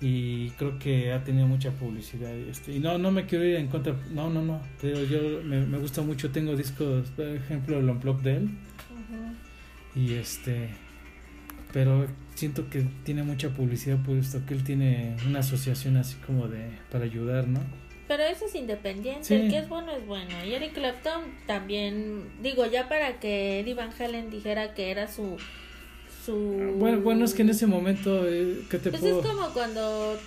y 0.00 0.50
creo 0.50 0.78
que 0.78 1.12
ha 1.12 1.24
tenido 1.24 1.46
mucha 1.46 1.70
publicidad 1.70 2.30
y 2.36 2.50
este 2.50 2.72
y 2.74 2.80
no 2.80 2.98
no 2.98 3.10
me 3.10 3.24
quiero 3.24 3.44
ir 3.46 3.56
en 3.56 3.68
contra 3.68 3.94
no 4.10 4.28
no 4.28 4.42
no 4.42 4.60
pero 4.80 5.02
yo 5.04 5.42
me, 5.42 5.64
me 5.64 5.78
gusta 5.78 6.02
mucho 6.02 6.30
tengo 6.30 6.54
discos 6.54 7.08
por 7.10 7.26
ejemplo 7.26 7.78
el 7.78 7.88
Unplugged 7.88 8.22
de 8.22 8.36
él 8.36 8.50
y 9.94 10.14
este 10.14 10.68
pero 11.72 12.06
siento 12.34 12.68
que 12.68 12.86
tiene 13.04 13.22
mucha 13.22 13.50
publicidad 13.50 13.98
puesto 14.04 14.44
que 14.46 14.54
él 14.54 14.64
tiene 14.64 15.16
una 15.26 15.38
asociación 15.40 15.96
así 15.96 16.16
como 16.26 16.48
de 16.48 16.68
para 16.90 17.04
ayudar 17.04 17.48
no 17.48 17.60
Pero 18.08 18.22
eso 18.22 18.44
es 18.46 18.54
independiente, 18.54 19.24
Sí. 19.24 19.34
el 19.34 19.50
que 19.50 19.58
es 19.58 19.68
bueno 19.68 19.90
es 19.90 20.06
bueno. 20.06 20.30
Y 20.46 20.54
Eric 20.54 20.74
Clapton 20.74 21.22
también, 21.48 22.22
digo, 22.40 22.64
ya 22.64 22.88
para 22.88 23.18
que 23.18 23.58
Eddie 23.60 23.74
Van 23.74 23.90
Halen 23.98 24.30
dijera 24.30 24.74
que 24.74 24.92
era 24.92 25.08
su... 25.08 25.38
su... 26.26 26.34
bueno 26.78 27.00
bueno 27.00 27.24
es 27.24 27.32
que 27.34 27.42
en 27.42 27.50
ese 27.50 27.66
momento 27.66 28.26
eh, 28.28 28.62
qué 28.70 28.78
te 28.78 28.90
Pues 28.90 29.00
puedo 29.02 29.20
es 29.20 29.26
como 29.26 29.50
cuando... 29.54 30.18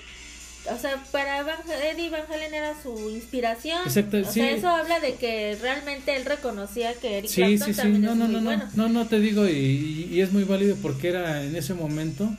O 0.72 0.78
sea, 0.78 1.02
para 1.12 1.42
Van, 1.44 1.58
Eddie 1.84 2.10
Van 2.10 2.24
Halen 2.32 2.54
era 2.54 2.76
su 2.84 3.10
inspiración. 3.10 3.80
Exacto, 3.86 4.18
o 4.18 4.26
sí. 4.26 4.42
sea, 4.42 4.52
eso 4.52 4.68
habla 4.68 5.00
de 5.00 5.16
que 5.16 5.58
realmente 5.62 6.16
él 6.16 6.26
reconocía 6.26 6.94
que 6.96 7.20
Eric 7.20 7.30
Sí, 7.32 7.42
Clapton 7.42 7.68
sí, 7.68 7.74
sí, 7.74 7.82
también 7.82 8.02
no, 8.04 8.12
es 8.12 8.18
no, 8.18 8.26
muy 8.26 8.34
no, 8.34 8.42
no, 8.42 8.46
bueno. 8.46 8.70
no, 8.76 8.90
no, 8.90 9.08
te 9.08 9.20
digo, 9.20 9.48
y, 9.48 10.10
y- 10.12 10.22
es 10.22 10.32
muy 10.34 10.44
válido 10.44 10.76
porque 10.82 11.08
era 11.10 11.44
en 11.44 11.56
ese 11.56 11.74
momento 11.74 12.30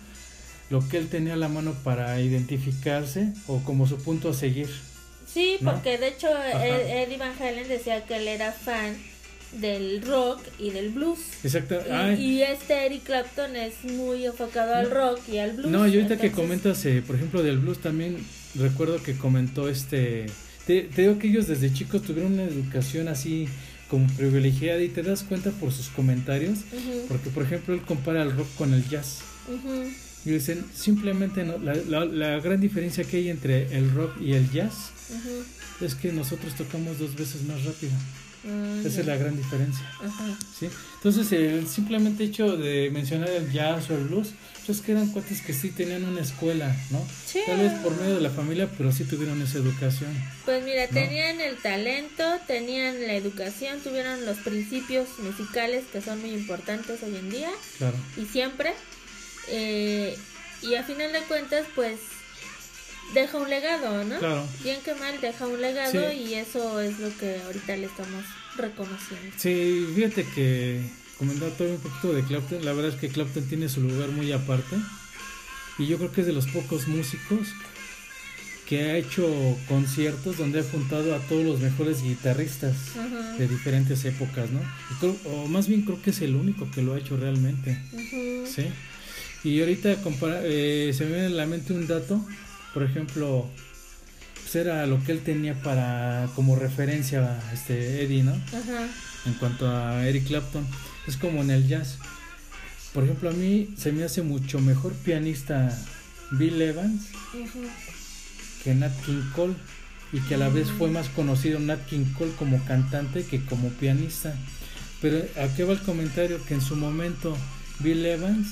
lo 0.69 0.87
que 0.87 0.99
él 0.99 1.09
tenía 1.09 1.33
a 1.33 1.37
la 1.37 1.49
mano 1.49 1.75
para 1.83 2.21
identificarse 2.21 3.33
o 3.49 3.61
como 3.65 3.87
su 3.89 3.97
punto 3.97 4.29
a 4.29 4.35
seguir. 4.35 4.69
Sí, 5.27 5.57
¿no? 5.61 5.73
porque 5.73 5.97
de 5.99 6.09
hecho 6.09 6.29
Ajá. 6.29 6.67
Eddie 6.67 7.17
Van 7.17 7.33
Halen 7.41 7.69
decía 7.69 8.05
que 8.05 8.17
él 8.17 8.29
era 8.29 8.53
fan 8.53 8.97
del 9.53 10.03
rock 10.03 10.41
y 10.59 10.71
del 10.71 10.91
blues. 10.91 11.19
Exacto. 11.43 11.81
Y, 12.19 12.43
este 12.43 12.87
Eric 12.87 13.05
Clapton 13.05 13.57
es 13.57 13.85
muy 13.85 14.25
enfocado 14.25 14.75
al 14.75 14.91
rock 14.91 15.21
y 15.29 15.39
al 15.39 15.53
blues. 15.53 15.71
no, 15.71 15.87
y 15.87 15.97
ahorita 15.97 16.19
que 16.19 16.31
comentas, 16.31 16.85
eh, 16.87 17.03
por 17.07 17.17
ejemplo, 17.17 17.43
del 17.43 17.59
blues 17.59 17.79
también 17.81 18.19
recuerdo 18.55 19.03
que 19.03 19.17
comentó 19.17 19.69
este... 19.69 20.27
Te, 20.67 20.83
te 20.83 21.03
digo 21.03 21.19
que 21.19 21.29
ellos 21.29 21.47
desde 21.47 21.73
chicos 21.73 22.03
tuvieron 22.03 22.35
una 22.35 22.45
educación 22.45 23.09
así 23.09 23.49
como 23.91 24.07
privilegiada 24.17 24.81
y 24.81 24.89
te 24.89 25.03
das 25.03 25.25
cuenta 25.25 25.51
por 25.51 25.73
sus 25.73 25.89
comentarios, 25.89 26.61
porque 27.09 27.29
por 27.31 27.43
ejemplo 27.43 27.75
él 27.75 27.83
compara 27.83 28.23
el 28.23 28.33
rock 28.33 28.47
con 28.57 28.73
el 28.73 28.89
jazz. 28.89 29.19
Y 30.25 30.31
dicen, 30.31 30.65
simplemente 30.73 31.45
no, 31.45 31.59
la, 31.59 31.75
la, 31.75 32.05
la 32.05 32.41
gran 32.41 32.61
diferencia 32.61 33.05
que 33.05 33.17
hay 33.17 33.31
entre 33.31 33.77
el 33.77 33.91
rock 33.93 34.21
y 34.21 34.35
el 34.35 34.49
jazz 34.53 34.93
es 35.81 35.95
que 35.97 36.13
nosotros 36.13 36.55
tocamos 36.55 36.99
dos 36.99 37.17
veces 37.17 37.43
más 37.43 37.65
rápido. 37.65 37.93
Mm, 38.43 38.87
Esa 38.87 39.01
es 39.01 39.07
la 39.07 39.17
gran 39.17 39.37
diferencia. 39.37 39.85
Ajá. 40.03 40.27
¿sí? 40.59 40.69
Entonces, 40.97 41.31
el 41.33 41.67
simplemente 41.69 42.25
hecho 42.25 42.57
de 42.57 42.91
mencionar 42.91 43.29
el 43.31 43.51
jazz 43.53 43.91
o 43.91 43.95
el 43.95 44.05
blues, 44.05 44.29
pues 44.67 44.79
es 44.79 44.85
que 44.85 44.93
eran 44.93 45.09
cuates 45.09 45.41
que 45.43 45.53
sí 45.53 45.71
tenían 45.71 46.05
una 46.05 46.21
escuela, 46.23 46.75
¿no? 46.91 47.07
Sí. 47.27 47.41
Tal 47.47 47.59
vez 47.59 47.73
por 47.81 47.95
medio 48.01 48.15
de 48.17 48.21
la 48.21 48.31
familia, 48.31 48.69
pero 48.79 48.93
sí 48.93 49.05
tuvieron 49.05 49.41
esa 49.43 49.59
educación. 49.59 50.11
Pues 50.45 50.65
mira, 50.65 50.87
¿No? 50.87 50.93
tenían 50.93 51.41
el 51.41 51.57
talento, 51.57 52.25
tenían 52.47 53.01
la 53.07 53.15
educación, 53.15 53.81
tuvieron 53.81 54.25
los 54.27 54.39
principios 54.39 55.09
musicales 55.19 55.85
que 55.93 56.01
son 56.01 56.21
muy 56.21 56.31
importantes 56.33 57.03
hoy 57.03 57.17
en 57.17 57.31
día 57.31 57.51
Claro. 57.79 57.97
y 58.17 58.25
siempre. 58.27 58.73
Eh, 59.49 60.17
y 60.63 60.75
a 60.75 60.83
final 60.85 61.13
de 61.13 61.21
cuentas, 61.23 61.67
pues 61.75 61.99
deja 63.15 63.39
un 63.39 63.49
legado, 63.51 64.05
¿no? 64.05 64.19
Claro. 64.19 64.47
Bien 64.63 64.79
que 64.85 64.95
mal, 64.95 65.21
deja 65.21 65.47
un 65.47 65.61
legado 65.61 65.93
Sí. 66.11 66.17
y 66.17 66.35
eso 66.35 66.81
es 66.81 66.99
lo 66.99 67.17
que 67.19 67.41
ahorita 67.47 67.77
le 67.77 67.87
estamos 67.87 68.25
reconociendo. 68.57 69.35
Sí, 69.37 69.87
fíjate 69.95 70.25
que 70.35 70.81
comentando 71.19 71.55
todo 71.57 71.69
un 71.71 71.79
poquito 71.79 72.13
de 72.15 72.25
Clapton, 72.25 72.65
la 72.65 72.73
verdad 72.73 72.93
es 72.95 73.01
que 73.01 73.09
Clapton 73.09 73.45
tiene 73.49 73.69
su 73.69 73.81
lugar 73.83 74.09
muy 74.11 74.31
aparte. 74.33 74.77
Y 75.79 75.87
yo 75.87 75.97
creo 75.99 76.13
que 76.13 76.21
es 76.23 76.27
de 76.27 76.33
los 76.35 76.47
pocos 76.49 76.89
músicos 76.89 77.49
que 78.67 78.83
ha 78.83 78.97
hecho 78.97 79.27
conciertos 79.69 80.37
donde 80.39 80.61
ha 80.61 80.63
juntado 80.63 81.15
a 81.15 81.19
todos 81.21 81.45
los 81.45 81.59
mejores 81.61 82.03
guitarristas 82.03 82.77
Ajá. 82.97 83.33
de 83.37 83.49
diferentes 83.49 84.05
épocas, 84.05 84.49
¿no? 84.51 84.61
Creo- 85.01 85.17
o 85.25 85.49
más 85.49 85.67
bien 85.67 85.83
creo 85.83 86.01
que 86.01 86.11
es 86.11 86.21
el 86.21 86.37
único 86.37 86.71
que 86.71 86.83
lo 86.83 86.95
ha 86.95 86.99
hecho 86.99 87.17
realmente. 87.17 87.79
¿sí? 88.47 88.67
Y 89.43 89.59
ahorita 89.61 89.97
compara- 90.03 90.43
eh, 90.45 90.93
se 90.97 91.05
me 91.05 91.13
viene 91.13 91.27
a 91.27 91.31
la 91.31 91.47
mente 91.47 91.73
un 91.73 91.87
dato, 91.89 92.25
por 92.75 92.83
ejemplo, 92.83 93.49
pues 94.43 94.55
era 94.57 94.87
lo 94.87 95.03
que 95.05 95.13
él 95.13 95.21
tenía 95.23 95.55
para 95.63 96.29
como 96.35 96.57
referencia 96.57 97.41
a 97.49 97.53
este 97.53 98.03
Eddie, 98.05 98.23
¿no? 98.23 98.33
Ajá. 98.33 98.89
En 99.27 99.35
cuanto 99.35 99.69
a 99.69 100.07
Eric 100.07 100.27
Clapton, 100.27 100.67
es 101.07 101.17
como 101.17 101.43
en 101.43 101.51
el 101.51 101.69
jazz. 101.69 101.99
Por 102.93 103.05
ejemplo, 103.05 103.31
a 103.31 103.33
mí 103.33 103.75
se 103.77 103.93
me 103.93 104.05
hace 104.05 104.23
mucho 104.23 104.59
mejor 104.61 104.93
pianista 104.95 105.77
Bill 106.33 106.61
Evans 106.61 107.03
que 108.65 108.75
Nat 108.75 108.93
King 109.05 109.23
Cole 109.35 109.55
y 110.13 110.21
que 110.21 110.35
a 110.35 110.39
la 110.39 110.49
vez 110.49 110.69
fue 110.71 110.91
más 110.91 111.09
conocido 111.09 111.61
Nat 111.61 111.85
King 111.87 112.05
Cole 112.19 112.33
como 112.39 112.63
cantante 112.65 113.25
que 113.25 113.45
como 113.45 113.69
pianista. 113.71 114.35
Pero 115.01 115.19
¿a 115.43 115.49
qué 115.55 115.65
va 115.65 115.73
el 115.73 115.81
comentario? 115.81 116.45
Que 116.45 116.55
en 116.55 116.61
su 116.61 116.77
momento 116.77 117.37
Bill 117.79 118.05
Evans 118.05 118.49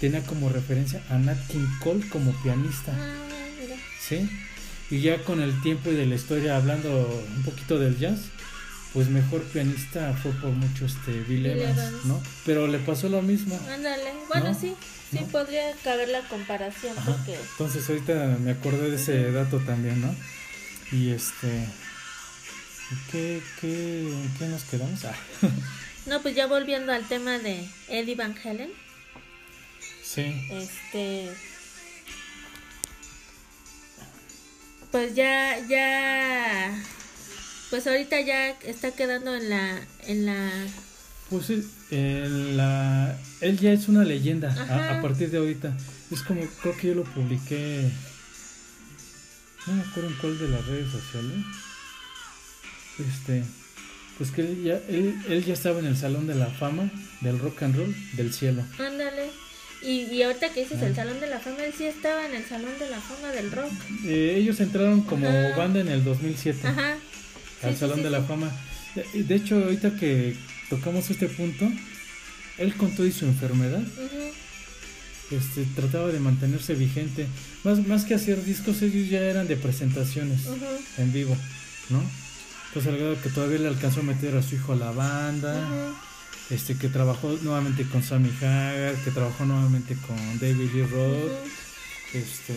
tenía 0.00 0.22
como 0.22 0.48
referencia 0.48 1.02
a 1.10 1.18
Nat 1.18 1.38
King 1.48 1.66
Cole 1.82 2.08
como 2.08 2.32
pianista, 2.42 2.92
Ah. 2.92 3.20
¿Sí? 4.08 4.28
Y 4.90 5.00
ya 5.00 5.22
con 5.24 5.40
el 5.40 5.60
tiempo 5.62 5.90
y 5.90 5.94
de 5.94 6.06
la 6.06 6.14
historia 6.14 6.56
hablando 6.56 6.88
un 7.36 7.42
poquito 7.42 7.78
del 7.78 7.98
jazz, 7.98 8.20
pues 8.92 9.08
mejor 9.08 9.42
pianista 9.44 10.14
fue 10.14 10.30
por 10.32 10.50
mucho 10.50 10.86
este 10.86 11.22
Bill, 11.22 11.46
Evans, 11.46 11.78
Evans. 11.78 12.04
¿no? 12.04 12.22
Pero 12.46 12.66
le 12.66 12.78
pasó 12.78 13.08
lo 13.08 13.22
mismo. 13.22 13.58
Ándale. 13.68 14.12
Bueno, 14.28 14.50
¿No? 14.50 14.54
sí, 14.54 14.74
sí 15.10 15.18
¿No? 15.20 15.26
podría 15.28 15.72
caber 15.82 16.08
la 16.08 16.20
comparación 16.28 16.96
Ajá. 16.96 17.12
porque 17.12 17.34
Entonces 17.34 17.88
ahorita 17.88 18.38
me 18.40 18.52
acordé 18.52 18.90
de 18.90 18.96
ese 18.96 19.32
dato 19.32 19.58
también, 19.58 20.00
¿no? 20.00 20.14
Y 20.92 21.10
este... 21.10 21.66
¿y 22.90 23.10
¿Qué, 23.10 23.42
qué, 23.60 24.14
qué 24.38 24.46
nos 24.46 24.62
quedamos? 24.64 25.04
Ah, 25.06 25.16
no, 26.06 26.20
pues 26.22 26.36
ya 26.36 26.46
volviendo 26.46 26.92
al 26.92 27.08
tema 27.08 27.38
de 27.38 27.66
Eddie 27.88 28.14
Van 28.14 28.36
Halen, 28.44 28.70
sí, 30.02 30.46
este 30.52 31.30
pues 34.94 35.16
ya 35.16 35.58
ya 35.66 36.72
pues 37.68 37.84
ahorita 37.88 38.20
ya 38.20 38.50
está 38.60 38.92
quedando 38.92 39.34
en 39.34 39.50
la 39.50 39.80
en 40.06 40.24
la 40.24 40.48
pues 41.28 41.50
en 41.90 42.56
la, 42.56 43.18
él 43.40 43.58
ya 43.58 43.72
es 43.72 43.88
una 43.88 44.04
leyenda 44.04 44.52
a 44.52 45.02
partir 45.02 45.32
de 45.32 45.38
ahorita. 45.38 45.76
Es 46.12 46.22
como, 46.22 46.42
creo 46.62 46.76
que 46.76 46.88
yo 46.88 46.94
lo 46.94 47.02
publiqué, 47.02 47.90
no 49.66 49.72
me 49.72 49.82
acuerdo 49.82 50.10
en 50.10 50.16
cuál 50.16 50.38
de 50.38 50.48
las 50.48 50.64
redes 50.64 50.92
sociales. 50.92 51.44
Este, 53.00 53.42
pues 54.16 54.30
que 54.30 54.42
él 54.42 54.62
ya, 54.62 54.74
él, 54.88 55.18
él 55.28 55.44
ya 55.44 55.54
estaba 55.54 55.80
en 55.80 55.86
el 55.86 55.96
Salón 55.96 56.28
de 56.28 56.36
la 56.36 56.46
Fama 56.46 56.88
del 57.20 57.40
Rock 57.40 57.64
and 57.64 57.76
Roll 57.76 57.96
del 58.12 58.32
cielo. 58.32 58.62
ándale 58.78 59.43
y, 59.84 60.06
y 60.14 60.22
ahorita 60.22 60.48
que 60.50 60.60
dices 60.62 60.78
Ah. 60.82 60.86
el 60.86 60.94
Salón 60.96 61.20
de 61.20 61.26
la 61.28 61.38
Fama, 61.40 61.64
él 61.64 61.72
sí 61.76 61.84
estaba 61.84 62.26
en 62.26 62.34
el 62.34 62.44
Salón 62.44 62.72
de 62.78 62.88
la 62.90 63.00
Fama 63.00 63.28
del 63.32 63.50
rock. 63.52 63.72
Eh, 64.04 64.36
ellos 64.38 64.60
entraron 64.60 65.02
como 65.02 65.28
Ajá. 65.28 65.56
banda 65.56 65.80
en 65.80 65.88
el 65.88 66.02
2007 66.04 66.66
Ajá. 66.66 66.92
al 66.92 66.98
Sí, 67.70 67.74
sí, 67.74 67.76
Salón 67.80 67.96
sí, 67.98 68.02
de 68.04 68.10
la. 68.10 68.22
Fama. 68.22 68.50
De, 69.12 69.34
hecho, 69.34 69.56
ahorita 69.56 69.96
que 69.96 70.36
tocamos 70.70 71.10
este 71.10 71.28
punto, 71.28 71.68
él 72.58 72.74
con 72.74 72.94
todo 72.94 73.06
y 73.06 73.12
su 73.12 73.24
enfermedad, 73.26 73.80
Ujú. 73.80 75.36
este, 75.36 75.64
trataba 75.74 76.08
de 76.08 76.20
mantenerse 76.20 76.74
vigente. 76.74 77.26
Más, 77.64 77.84
más 77.86 78.04
que 78.04 78.14
hacer 78.14 78.44
discos, 78.44 78.82
ellos 78.82 79.08
ya 79.08 79.20
eran 79.20 79.48
de 79.48 79.56
presentaciones 79.56 80.40
en 80.98 81.12
vivo, 81.12 81.36
¿no? 81.90 82.02
Entonces, 82.68 82.92
al 82.92 82.98
grado 82.98 83.20
que 83.22 83.28
todavía 83.30 83.58
le 83.58 83.68
alcanzó 83.68 84.00
a 84.00 84.02
meter 84.04 84.36
a 84.36 84.42
su 84.42 84.54
hijo 84.56 84.72
a 84.72 84.76
la 84.76 84.90
banda, 84.92 85.54
este, 86.50 86.76
que 86.76 86.88
trabajó 86.88 87.36
nuevamente 87.42 87.84
con 87.84 88.02
Sammy 88.02 88.30
Hagar, 88.40 88.94
que 88.96 89.10
trabajó 89.10 89.44
nuevamente 89.44 89.96
con 90.06 90.16
David 90.38 90.70
Lee 90.72 90.86
Roth, 90.86 91.32
este. 92.12 92.54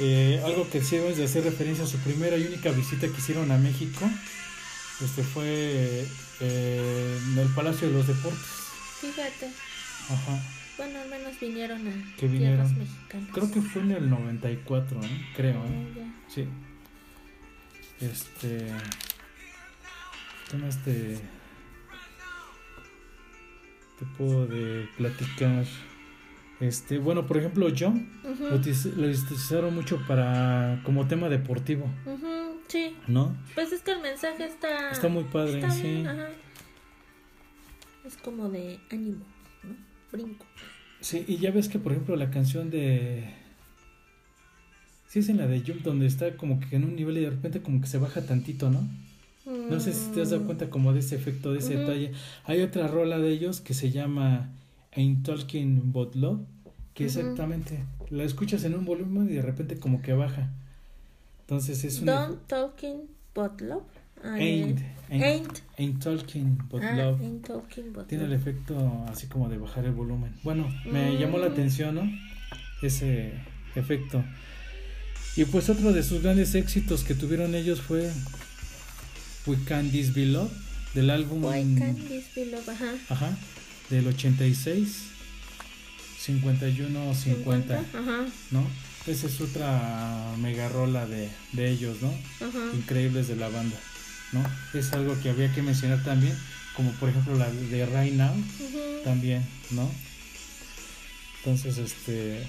Eh, 0.00 0.40
algo 0.44 0.70
que 0.70 0.80
sí 0.80 0.96
debes 0.96 1.16
de 1.16 1.24
hacer 1.24 1.42
referencia 1.42 1.84
a 1.84 1.86
su 1.88 1.98
primera 1.98 2.36
y 2.36 2.44
única 2.46 2.70
visita 2.70 3.08
que 3.08 3.18
hicieron 3.18 3.50
a 3.50 3.58
México 3.58 4.08
este 5.04 5.22
fue 5.22 6.06
eh, 6.40 7.20
en 7.30 7.38
el 7.38 7.48
Palacio 7.54 7.86
de 7.86 7.94
los 7.94 8.06
Deportes. 8.06 8.40
Fíjate. 9.00 9.46
Ajá. 10.10 10.42
Bueno, 10.76 11.00
al 11.00 11.08
menos 11.08 11.38
vinieron 11.40 11.86
a 11.86 12.16
que 12.16 12.26
vinieron. 12.26 12.78
mexicanas. 12.78 13.28
Creo 13.32 13.50
que 13.50 13.62
fue 13.62 13.82
en 13.82 13.92
el 13.92 14.10
94, 14.10 15.00
¿eh? 15.02 15.26
creo. 15.36 15.64
¿eh? 15.64 16.12
Sí. 16.28 16.48
Este. 18.00 18.72
¿Qué 20.50 20.56
más 20.56 20.82
te, 20.82 21.18
te 23.98 24.06
puedo 24.16 24.46
de 24.46 24.88
platicar? 24.96 25.64
Este, 26.60 26.98
bueno, 26.98 27.26
por 27.26 27.36
ejemplo, 27.36 27.68
John 27.76 28.08
lo, 28.40 28.56
utilizaron 28.56 29.74
mucho 29.74 30.00
para 30.08 30.80
como 30.84 31.06
tema 31.06 31.28
deportivo. 31.28 31.88
sí. 32.66 32.96
¿No? 33.06 33.36
Pues 33.54 33.72
es 33.72 33.82
que 33.82 33.92
el 33.92 34.00
mensaje 34.00 34.44
está 34.44 34.90
está 34.90 35.08
muy 35.08 35.24
padre, 35.24 35.70
sí. 35.70 36.04
Es 38.04 38.16
como 38.16 38.48
de 38.48 38.80
ánimo, 38.90 39.24
¿no? 39.62 39.76
Brinco. 40.10 40.46
Sí, 41.00 41.24
y 41.28 41.36
ya 41.36 41.50
ves 41.50 41.68
que 41.68 41.78
por 41.78 41.92
ejemplo 41.92 42.16
la 42.16 42.30
canción 42.30 42.70
de 42.70 43.34
Sí 45.08 45.20
es 45.20 45.28
en 45.30 45.38
la 45.38 45.46
de 45.46 45.60
Jump 45.60 45.82
donde 45.82 46.06
está 46.06 46.36
como 46.36 46.60
que 46.60 46.76
en 46.76 46.84
un 46.84 46.94
nivel 46.94 47.16
y 47.16 47.22
de 47.22 47.30
repente 47.30 47.62
como 47.62 47.80
que 47.80 47.86
se 47.86 47.96
baja 47.96 48.26
tantito, 48.26 48.68
¿no? 48.70 48.86
No 49.48 49.80
sé 49.80 49.94
si 49.94 50.10
te 50.10 50.20
has 50.20 50.30
dado 50.30 50.44
cuenta 50.44 50.68
como 50.68 50.92
de 50.92 51.00
ese 51.00 51.16
efecto, 51.16 51.52
de 51.52 51.60
ese 51.60 51.76
detalle. 51.76 52.12
Hay 52.44 52.60
otra 52.60 52.86
rola 52.86 53.18
de 53.18 53.30
ellos 53.30 53.60
que 53.62 53.72
se 53.72 53.90
llama 53.90 54.50
Ain't 54.94 55.24
Talking 55.24 55.90
But 55.90 56.14
Love, 56.14 56.40
que 56.92 57.06
exactamente 57.06 57.84
la 58.10 58.24
escuchas 58.24 58.64
en 58.64 58.74
un 58.74 58.84
volumen 58.84 59.28
y 59.30 59.34
de 59.34 59.42
repente 59.42 59.78
como 59.78 60.02
que 60.02 60.12
baja. 60.12 60.50
Entonces 61.40 61.82
es 61.84 62.00
un... 62.00 62.06
Don't 62.06 62.46
Talking 62.46 63.02
But 63.34 63.60
Love. 63.62 63.84
ain't, 64.22 64.80
ain't, 65.08 65.62
ain't, 65.78 66.02
Talking 66.02 66.58
But 66.70 66.82
ah, 66.82 66.92
Love. 66.94 67.20
Ain't 67.22 67.46
talking 67.46 67.92
but 67.92 68.06
Tiene 68.06 68.24
el 68.24 68.32
efecto 68.32 69.06
así 69.08 69.28
como 69.28 69.48
de 69.48 69.56
bajar 69.56 69.86
el 69.86 69.92
volumen. 69.92 70.34
Bueno, 70.42 70.68
me 70.84 71.12
mm. 71.12 71.18
llamó 71.18 71.38
la 71.38 71.46
atención, 71.46 71.94
¿no? 71.94 72.02
Ese 72.82 73.32
efecto. 73.76 74.22
Y 75.36 75.44
pues 75.44 75.70
otro 75.70 75.92
de 75.92 76.02
sus 76.02 76.22
grandes 76.22 76.54
éxitos 76.54 77.04
que 77.04 77.14
tuvieron 77.14 77.54
ellos 77.54 77.80
fue 77.80 78.10
We 79.48 79.56
Can 79.66 79.90
This 79.90 80.14
Be 80.14 80.26
Love 80.26 80.50
del 80.94 81.10
álbum 81.10 81.44
We 81.44 81.64
Can 81.78 81.96
This 82.06 82.26
Be 82.36 82.46
Love, 82.46 82.68
ajá. 82.68 82.94
Ajá 83.08 83.38
del 83.90 84.06
86, 84.06 85.02
51, 86.20 87.14
50, 87.14 87.84
¿no? 88.50 88.66
Esa 89.06 89.26
es 89.26 89.40
otra 89.40 90.34
mega 90.38 90.68
rola 90.68 91.06
de, 91.06 91.30
de 91.52 91.70
ellos, 91.70 91.96
¿no? 92.02 92.12
Increíbles 92.74 93.28
de 93.28 93.36
la 93.36 93.48
banda, 93.48 93.76
¿no? 94.32 94.44
Es 94.78 94.92
algo 94.92 95.18
que 95.22 95.30
había 95.30 95.52
que 95.54 95.62
mencionar 95.62 96.02
también, 96.04 96.36
como 96.76 96.92
por 96.92 97.08
ejemplo 97.08 97.36
la 97.36 97.50
de 97.50 97.86
Right 97.86 98.14
Now, 98.14 98.34
también, 99.04 99.42
¿no? 99.70 99.90
Entonces, 101.38 101.78
este, 101.78 102.42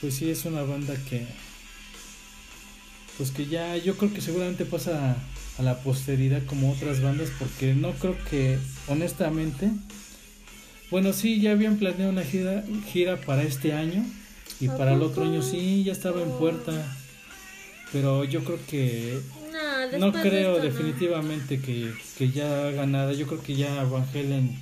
pues 0.00 0.14
sí 0.14 0.30
es 0.30 0.44
una 0.46 0.62
banda 0.62 0.94
que, 1.08 1.26
pues 3.20 3.32
que 3.32 3.44
ya 3.44 3.76
yo 3.76 3.98
creo 3.98 4.14
que 4.14 4.22
seguramente 4.22 4.64
pasa 4.64 5.14
a 5.58 5.62
la 5.62 5.80
posteridad 5.80 6.42
como 6.46 6.72
otras 6.72 7.02
bandas, 7.02 7.28
porque 7.38 7.74
no 7.74 7.92
creo 7.92 8.16
que, 8.30 8.58
honestamente, 8.88 9.70
bueno, 10.90 11.12
sí, 11.12 11.38
ya 11.38 11.50
habían 11.50 11.76
planeado 11.76 12.10
una 12.10 12.24
gira, 12.24 12.64
gira 12.90 13.20
para 13.20 13.42
este 13.42 13.74
año 13.74 14.06
y 14.58 14.68
para 14.68 14.94
el 14.94 15.02
otro 15.02 15.24
año 15.24 15.42
sí, 15.42 15.84
ya 15.84 15.92
estaba 15.92 16.22
en 16.22 16.30
puerta. 16.30 16.72
Pero 17.92 18.24
yo 18.24 18.42
creo 18.42 18.58
que 18.70 19.20
no, 19.98 20.12
creo 20.12 20.58
definitivamente 20.58 21.60
que, 21.60 21.92
que, 22.16 22.30
ya 22.30 22.68
haga 22.68 22.86
nada. 22.86 23.12
Yo 23.12 23.26
creo 23.26 23.42
que 23.42 23.54
ya 23.54 23.84
Van 23.84 24.06
Halen 24.14 24.58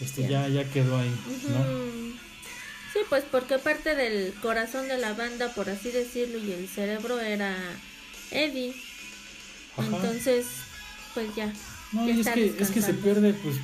este, 0.00 0.22
ya. 0.26 0.48
ya, 0.48 0.64
quedó 0.64 0.98
ahí, 0.98 1.14
¿no? 1.50 2.18
Sí, 2.94 3.00
pues 3.08 3.24
porque 3.28 3.58
parte 3.58 3.96
del 3.96 4.32
corazón 4.34 4.86
de 4.86 4.98
la 4.98 5.14
banda, 5.14 5.52
por 5.52 5.68
así 5.68 5.90
decirlo, 5.90 6.38
y 6.38 6.52
el 6.52 6.68
cerebro 6.68 7.20
era 7.20 7.56
Eddie. 8.30 8.72
Entonces, 9.76 10.46
pues 11.12 11.34
ya. 11.34 11.52
No, 11.90 12.08
y 12.08 12.20
es 12.20 12.28
que, 12.28 12.54
es 12.56 12.70
que 12.70 12.80
se 12.80 12.94
pierde, 12.94 13.34
pues 13.34 13.56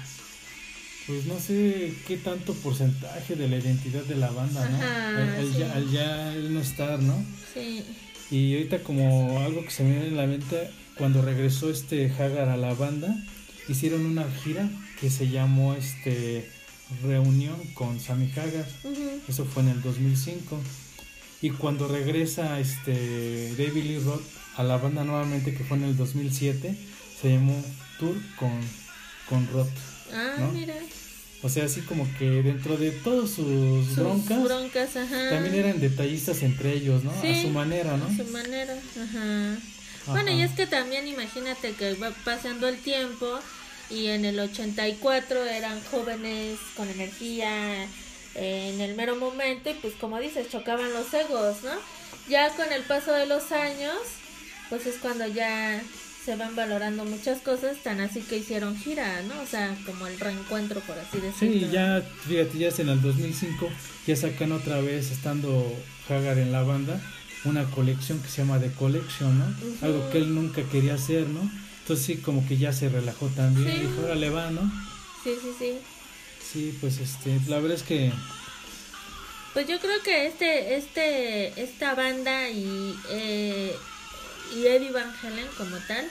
pues 1.06 1.26
no 1.26 1.38
sé 1.40 1.92
qué 2.06 2.16
tanto 2.18 2.54
porcentaje 2.54 3.34
de 3.34 3.48
la 3.48 3.56
identidad 3.56 4.02
de 4.02 4.14
la 4.14 4.30
banda, 4.30 4.68
¿no? 4.68 4.78
al, 5.72 5.90
ya, 5.90 6.32
no 6.34 6.60
estar, 6.60 7.00
¿no? 7.00 7.24
Sí. 7.54 7.84
Y 8.30 8.54
ahorita 8.54 8.84
como 8.84 9.40
algo 9.40 9.64
que 9.64 9.70
se 9.70 9.82
me 9.82 9.90
viene 9.90 10.08
en 10.08 10.16
la 10.16 10.26
mente, 10.26 10.70
cuando 10.96 11.22
regresó 11.22 11.70
este 11.70 12.12
Hagar 12.12 12.48
a 12.48 12.56
la 12.56 12.74
banda, 12.74 13.16
hicieron 13.68 14.06
una 14.06 14.24
gira 14.30 14.68
que 15.00 15.10
se 15.10 15.28
llamó 15.28 15.74
este 15.74 16.48
Reunión 17.02 17.56
con 17.74 18.00
Sammy 18.00 18.30
Hagar. 18.32 18.66
Eso 19.28 19.44
fue 19.44 19.62
en 19.62 19.70
el 19.70 19.82
2005. 19.82 20.58
Y 21.42 21.50
cuando 21.50 21.88
regresa 21.88 22.60
este 22.60 23.54
David 23.56 23.84
Lee 23.84 23.98
Roth 23.98 24.22
a 24.56 24.62
la 24.62 24.76
banda 24.76 25.04
nuevamente, 25.04 25.54
que 25.54 25.64
fue 25.64 25.76
en 25.78 25.84
el 25.84 25.96
2007, 25.96 26.76
se 27.20 27.30
llamó 27.30 27.62
Tour 27.98 28.16
con, 28.36 28.60
con 29.28 29.48
Roth. 29.52 29.68
Ah, 30.12 30.50
mira. 30.52 30.74
O 31.42 31.48
sea, 31.48 31.64
así 31.64 31.80
como 31.80 32.06
que 32.18 32.42
dentro 32.42 32.76
de 32.76 32.90
todos 32.90 33.30
sus, 33.30 33.96
broncas, 33.96 34.90
también 34.92 35.54
eran 35.54 35.80
detallistas 35.80 36.42
entre 36.42 36.74
ellos, 36.74 37.02
¿no? 37.02 37.12
a 37.12 37.42
su 37.42 37.48
manera, 37.48 37.96
¿no? 37.96 38.04
A 38.04 38.14
su 38.14 38.30
manera, 38.30 38.74
ajá. 38.74 39.56
Bueno, 40.06 40.32
y 40.32 40.42
es 40.42 40.52
que 40.52 40.66
también 40.66 41.06
imagínate 41.06 41.72
que 41.72 41.94
va 41.94 42.10
pasando 42.24 42.68
el 42.68 42.78
tiempo 42.78 43.38
y 43.90 44.08
en 44.08 44.24
el 44.24 44.38
84 44.38 45.44
eran 45.44 45.80
jóvenes 45.90 46.58
con 46.76 46.88
energía 46.88 47.84
eh, 48.34 48.70
en 48.74 48.80
el 48.80 48.94
mero 48.94 49.16
momento 49.16 49.70
y 49.70 49.74
pues 49.74 49.94
como 49.94 50.18
dices, 50.20 50.48
chocaban 50.48 50.92
los 50.92 51.12
egos, 51.12 51.62
¿no? 51.64 51.72
Ya 52.28 52.48
con 52.50 52.72
el 52.72 52.82
paso 52.82 53.12
de 53.12 53.26
los 53.26 53.50
años, 53.52 53.96
pues 54.68 54.86
es 54.86 54.96
cuando 54.96 55.26
ya 55.26 55.82
se 56.24 56.36
van 56.36 56.54
valorando 56.54 57.04
muchas 57.04 57.40
cosas, 57.40 57.78
tan 57.78 58.00
así 58.00 58.20
que 58.20 58.36
hicieron 58.36 58.76
gira, 58.76 59.22
¿no? 59.22 59.40
O 59.40 59.46
sea, 59.46 59.76
como 59.86 60.06
el 60.06 60.20
reencuentro, 60.20 60.80
por 60.80 60.98
así 60.98 61.18
decirlo. 61.18 61.66
Sí, 61.66 61.72
ya, 61.72 62.02
fíjate, 62.28 62.58
ya 62.58 62.68
es 62.68 62.78
en 62.78 62.90
el 62.90 63.00
2005, 63.00 63.68
ya 64.06 64.16
sacan 64.16 64.52
otra 64.52 64.80
vez, 64.80 65.10
estando 65.10 65.74
Hagar 66.08 66.38
en 66.38 66.50
la 66.50 66.62
banda, 66.62 67.00
una 67.44 67.64
colección 67.70 68.20
que 68.20 68.28
se 68.28 68.42
llama 68.42 68.58
The 68.58 68.72
Collection, 68.72 69.38
¿no? 69.38 69.44
Algo 69.82 70.10
que 70.10 70.18
él 70.18 70.34
nunca 70.34 70.62
quería 70.64 70.94
hacer, 70.94 71.28
¿no? 71.28 71.48
Entonces 71.90 72.06
sí, 72.06 72.22
como 72.22 72.46
que 72.46 72.56
ya 72.56 72.72
se 72.72 72.88
relajó 72.88 73.26
también, 73.34 73.68
y 73.68 73.80
dijo, 73.80 74.14
le 74.14 74.30
va, 74.30 74.48
¿no? 74.52 74.60
Sí, 75.24 75.34
sí, 75.42 75.52
sí. 75.58 75.78
Sí, 76.40 76.78
pues 76.80 76.98
este, 76.98 77.36
la 77.48 77.56
verdad 77.56 77.76
es 77.78 77.82
que... 77.82 78.12
Pues 79.54 79.66
yo 79.66 79.80
creo 79.80 80.00
que 80.04 80.28
este, 80.28 80.76
este, 80.76 81.60
esta 81.60 81.96
banda 81.96 82.48
y... 82.48 82.94
Eh, 83.10 83.74
y 84.54 84.66
Eddie 84.66 84.92
Van 84.92 85.12
Halen 85.20 85.48
como 85.58 85.76
tal, 85.88 86.08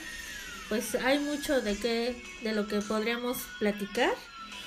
pues 0.68 0.96
hay 0.96 1.18
mucho 1.18 1.62
de 1.62 1.74
que 1.76 2.14
de 2.42 2.52
lo 2.52 2.66
que 2.66 2.82
podríamos 2.82 3.38
platicar. 3.58 4.12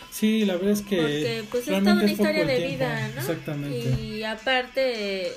Sí, 0.09 0.45
la 0.45 0.55
verdad 0.55 0.72
es 0.72 0.82
que 0.82 0.97
porque 0.97 1.45
pues 1.51 1.68
es 1.68 1.80
toda 1.80 1.93
una 1.93 2.11
historia 2.11 2.43
de 2.43 2.68
vida, 2.68 3.07
¿no? 3.09 3.22
Exactamente. 3.22 4.01
Y 4.01 4.24
aparte 4.24 5.32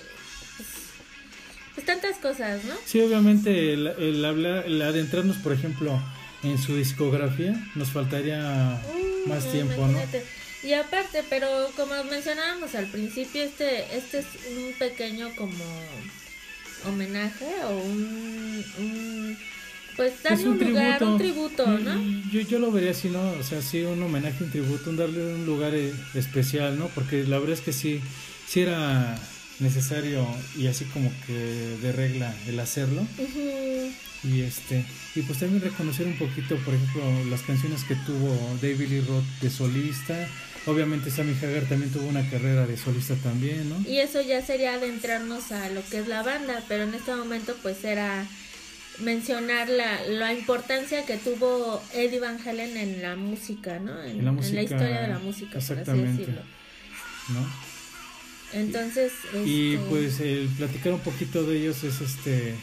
pues, 1.76 1.86
tantas 1.86 2.16
cosas, 2.16 2.64
¿no? 2.64 2.74
Sí, 2.84 3.00
obviamente 3.00 3.74
el, 3.74 3.86
el 3.86 4.24
hablar, 4.24 4.64
el 4.66 4.82
adentrarnos, 4.82 5.36
por 5.36 5.52
ejemplo, 5.52 6.00
en 6.42 6.58
su 6.58 6.74
discografía, 6.74 7.54
nos 7.74 7.90
faltaría 7.90 8.80
uh, 8.82 9.28
más 9.28 9.50
tiempo, 9.52 9.86
¿no? 9.86 10.00
Y 10.62 10.72
aparte, 10.72 11.22
pero 11.28 11.46
como 11.76 12.02
mencionábamos 12.04 12.74
al 12.74 12.86
principio, 12.86 13.42
este 13.42 13.96
este 13.96 14.20
es 14.20 14.26
un 14.50 14.72
pequeño 14.78 15.28
como 15.36 15.64
homenaje 16.86 17.46
o 17.68 17.76
un, 17.76 19.38
pues 19.96 20.22
darle 20.22 20.48
un, 20.48 20.58
lugar, 20.58 21.04
un 21.04 21.18
tributo, 21.18 21.66
¿no? 21.66 22.02
Yo, 22.32 22.40
yo 22.40 22.58
lo 22.58 22.72
vería 22.72 22.92
así, 22.92 23.10
¿no? 23.10 23.32
O 23.32 23.42
sea, 23.42 23.60
sí, 23.60 23.82
un 23.82 24.02
homenaje, 24.02 24.42
un 24.42 24.50
tributo, 24.50 24.90
un 24.90 24.96
darle 24.96 25.34
un 25.34 25.46
lugar 25.46 25.74
eh, 25.74 25.92
especial, 26.14 26.78
¿no? 26.78 26.88
Porque 26.88 27.24
la 27.24 27.38
verdad 27.38 27.54
es 27.54 27.60
que 27.60 27.72
sí, 27.72 28.00
sí 28.48 28.60
era 28.60 29.18
necesario 29.60 30.26
y 30.56 30.66
así 30.66 30.84
como 30.86 31.10
que 31.26 31.32
de 31.32 31.92
regla 31.92 32.34
el 32.46 32.58
hacerlo. 32.60 33.06
Y 34.24 34.40
este, 34.40 34.84
y 35.14 35.22
pues 35.22 35.38
también 35.38 35.62
reconocer 35.62 36.06
un 36.06 36.18
poquito, 36.18 36.56
por 36.56 36.74
ejemplo, 36.74 37.02
las 37.30 37.42
canciones 37.42 37.84
que 37.84 37.94
tuvo 37.94 38.58
David 38.60 38.88
Lee 38.88 39.00
Roth 39.00 39.24
de 39.40 39.50
solista 39.50 40.28
Obviamente 40.66 41.12
Sammy 41.12 41.32
Hagar 41.40 41.62
también 41.68 41.92
tuvo 41.92 42.08
una 42.08 42.28
carrera 42.28 42.66
de 42.66 42.76
solista 42.76 43.14
también, 43.14 43.68
¿no? 43.68 43.88
Y 43.88 43.98
eso 43.98 44.20
ya 44.20 44.42
sería 44.42 44.74
adentrarnos 44.74 45.52
a 45.52 45.68
lo 45.68 45.80
que 45.88 45.98
es 45.98 46.08
la 46.08 46.24
banda, 46.24 46.60
pero 46.66 46.82
en 46.82 46.94
este 46.94 47.14
momento 47.14 47.54
pues 47.62 47.84
era 47.84 48.26
mencionar 48.98 49.68
la, 49.68 50.02
la 50.08 50.32
importancia 50.32 51.06
que 51.06 51.18
tuvo 51.18 51.80
Eddie 51.94 52.18
Van 52.18 52.40
Halen 52.44 52.76
en 52.76 53.00
la 53.00 53.14
música, 53.14 53.78
¿no? 53.78 54.02
En, 54.02 54.18
En 54.18 54.24
la 54.24 54.32
música, 54.32 54.60
historia 54.60 55.02
de 55.02 55.08
la 55.08 55.20
música, 55.20 55.52
por 55.52 55.58
así 55.60 55.72
exactamente. 55.72 56.18
decirlo. 56.18 56.40
¿no? 57.28 57.65
Entonces, 58.52 59.12
Y 59.44 59.74
este, 59.74 59.86
pues 59.88 60.20
el 60.20 60.48
platicar 60.56 60.92
un 60.92 61.00
poquito 61.00 61.44
de 61.44 61.58
ellos 61.58 61.82
es 61.84 62.00
este 62.00 62.54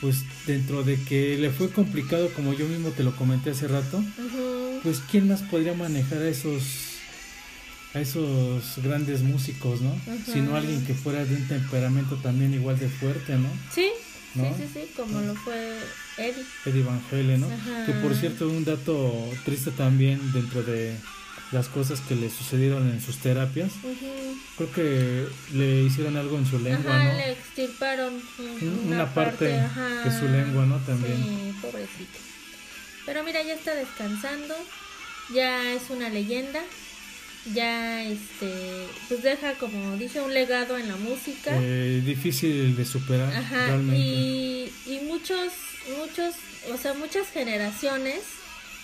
pues 0.00 0.24
dentro 0.46 0.82
de 0.82 0.96
que 1.02 1.36
le 1.36 1.50
fue 1.50 1.70
complicado 1.70 2.30
como 2.30 2.54
yo 2.54 2.66
mismo 2.66 2.88
te 2.90 3.04
lo 3.04 3.14
comenté 3.16 3.50
hace 3.50 3.68
rato, 3.68 4.02
pues 4.82 5.02
quién 5.10 5.28
más 5.28 5.42
podría 5.42 5.74
manejar 5.74 6.22
a 6.22 6.28
esos 6.28 6.62
a 7.92 8.00
esos 8.00 8.78
grandes 8.82 9.22
músicos, 9.22 9.80
¿no? 9.80 9.90
Ujú. 9.90 10.32
Sino 10.32 10.56
alguien 10.56 10.84
que 10.86 10.94
fuera 10.94 11.24
de 11.24 11.34
un 11.34 11.46
temperamento 11.48 12.16
también 12.16 12.54
igual 12.54 12.78
de 12.78 12.88
fuerte, 12.88 13.36
¿no? 13.36 13.48
sí, 13.74 13.90
¿no? 14.36 14.44
sí, 14.44 14.62
sí, 14.62 14.68
sí, 14.72 14.92
como 14.96 15.20
lo 15.20 15.34
fue 15.34 15.76
Eddie. 16.16 16.44
Eddie 16.64 16.82
Van 16.82 17.02
Halen, 17.10 17.40
¿no? 17.40 17.48
Que 17.84 17.92
por 17.94 18.14
cierto 18.14 18.48
un 18.48 18.64
dato 18.64 19.28
triste 19.44 19.70
también 19.72 20.20
dentro 20.32 20.62
de 20.62 20.94
las 21.52 21.68
cosas 21.68 22.00
que 22.00 22.14
le 22.14 22.30
sucedieron 22.30 22.88
en 22.90 23.00
sus 23.00 23.16
terapias, 23.18 23.72
Ujú. 23.82 24.36
creo 24.56 24.72
que 24.72 25.26
le 25.56 25.82
hicieron 25.82 26.16
algo 26.16 26.38
en 26.38 26.46
su 26.46 26.58
lengua, 26.60 26.94
Ajá, 26.96 27.04
¿no? 27.12 27.16
le 27.18 27.32
extirparon 27.32 28.14
un- 28.38 28.46
Un- 28.68 28.78
una, 28.86 28.96
una 28.96 29.14
parte 29.14 29.58
ajá. 29.58 29.88
de 30.04 30.10
su 30.18 30.26
lengua, 30.28 30.64
¿no? 30.66 30.78
También. 30.78 31.16
Sí, 31.16 31.54
pobrecito. 31.60 32.18
Pero 33.06 33.24
mira, 33.24 33.42
ya 33.42 33.54
está 33.54 33.74
descansando, 33.74 34.54
ya 35.34 35.72
es 35.72 35.90
una 35.90 36.08
leyenda, 36.08 36.60
ya 37.54 38.02
este, 38.04 38.86
pues 39.08 39.22
deja 39.22 39.54
como 39.54 39.96
dije 39.96 40.20
un 40.20 40.32
legado 40.34 40.76
en 40.78 40.86
la 40.88 40.96
música. 40.96 41.50
Eh, 41.60 42.02
difícil 42.04 42.76
de 42.76 42.84
superar 42.84 43.34
Ajá, 43.34 43.66
realmente. 43.66 43.96
y, 43.96 44.72
y 44.86 45.00
muchos, 45.06 45.52
muchos, 45.98 46.34
o 46.72 46.76
sea, 46.76 46.94
muchas 46.94 47.26
generaciones, 47.28 48.20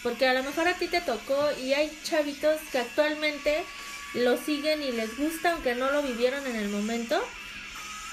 porque 0.07 0.28
a 0.28 0.34
lo 0.34 0.44
mejor 0.44 0.68
a 0.68 0.74
ti 0.74 0.86
te 0.86 1.00
tocó 1.00 1.36
y 1.61 1.72
hay 1.72 1.90
chavitos 2.04 2.61
que 2.70 2.78
actualmente 2.78 3.64
lo 4.14 4.36
siguen 4.36 4.80
y 4.80 4.92
les 4.92 5.18
gusta, 5.18 5.54
aunque 5.54 5.74
no 5.74 5.90
lo 5.90 6.00
vivieron 6.00 6.46
en 6.46 6.54
el 6.54 6.68
momento. 6.68 7.20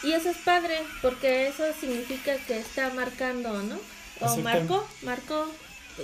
Y 0.04 0.14
eso 0.14 0.32
es 0.32 0.38
padre, 0.38 0.80
porque 1.04 1.48
eso 1.50 1.64
significa 1.80 2.36
que 2.48 2.58
está 2.58 2.90
marcando, 2.96 3.62
¿no? 3.62 3.78
O 4.22 4.38
marcó, 4.38 4.84
marcó 5.04 5.46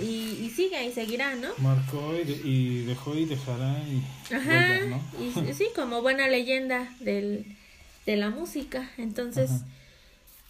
y, 0.00 0.38
y 0.44 0.52
sigue 0.54 0.84
y 0.86 0.92
seguirá, 0.92 1.34
¿no? 1.34 1.48
Marcó 1.58 2.14
y, 2.14 2.24
de- 2.24 2.40
y 2.48 2.84
dejó 2.84 3.16
y 3.16 3.24
dejará 3.24 3.76
y 3.88 4.00
Ajá, 4.32 4.68
vuelve, 4.68 4.86
¿no? 4.90 5.24
y 5.24 5.32
sí, 5.32 5.54
sí, 5.58 5.68
como 5.74 6.02
buena 6.02 6.28
leyenda 6.28 6.88
del, 7.00 7.44
de 8.06 8.16
la 8.16 8.30
música. 8.30 8.88
Entonces, 8.96 9.50
Ajá. 9.50 9.64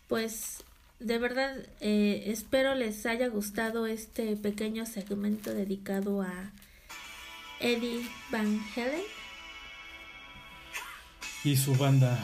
pues 0.06 0.62
de 1.00 1.18
verdad 1.18 1.56
eh, 1.80 2.24
espero 2.26 2.74
les 2.74 3.06
haya 3.06 3.28
gustado 3.28 3.86
este 3.86 4.36
pequeño 4.36 4.86
segmento 4.86 5.52
dedicado 5.52 6.22
a 6.22 6.50
Eddie 7.58 8.06
Van 8.30 8.62
Halen. 8.76 9.02
Y 11.42 11.56
su 11.56 11.74
banda 11.74 12.22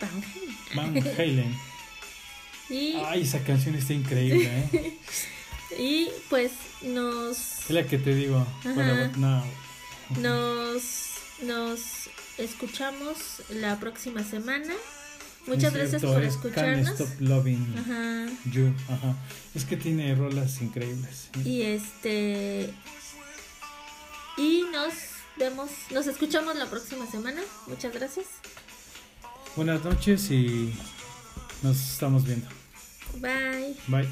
Van 0.00 0.22
Halen. 0.74 1.04
Van 1.04 1.12
Halen. 1.18 1.54
Y, 2.70 2.94
Ay, 3.04 3.20
esa 3.20 3.44
canción 3.44 3.74
está 3.74 3.92
increíble, 3.92 4.48
¿eh? 4.72 4.98
y 5.78 6.08
pues 6.30 6.50
nos, 6.80 7.60
Es 7.60 7.70
la 7.70 7.84
que 7.86 7.98
te 7.98 8.14
digo. 8.14 8.46
Bueno, 8.64 9.10
no, 9.18 9.44
nos, 10.18 11.18
nos 11.42 12.08
escuchamos 12.38 13.42
la 13.50 13.78
próxima 13.78 14.24
semana. 14.24 14.72
Muchas 15.46 15.74
gracias 15.74 16.00
cierto, 16.00 16.14
por 16.14 16.22
es 16.24 16.36
Can't 16.36 16.46
escucharnos. 16.46 17.00
Stop 17.00 17.20
Loving 17.20 17.74
Ajá. 17.78 18.26
You. 18.50 18.72
Ajá. 18.88 19.14
Es 19.54 19.64
que 19.64 19.76
tiene 19.76 20.14
rolas 20.14 20.60
increíbles. 20.62 21.30
¿sí? 21.34 21.48
Y 21.48 21.62
este. 21.62 22.72
Y 24.36 24.64
nos 24.72 24.94
vemos, 25.36 25.70
nos 25.90 26.06
escuchamos 26.06 26.56
la 26.56 26.66
próxima 26.66 27.06
semana. 27.10 27.40
Muchas 27.66 27.92
gracias. 27.92 28.26
Buenas 29.56 29.84
noches 29.84 30.30
y 30.30 30.74
nos 31.62 31.76
estamos 31.92 32.24
viendo. 32.24 32.48
Bye. 33.20 33.76
Bye. 33.86 34.08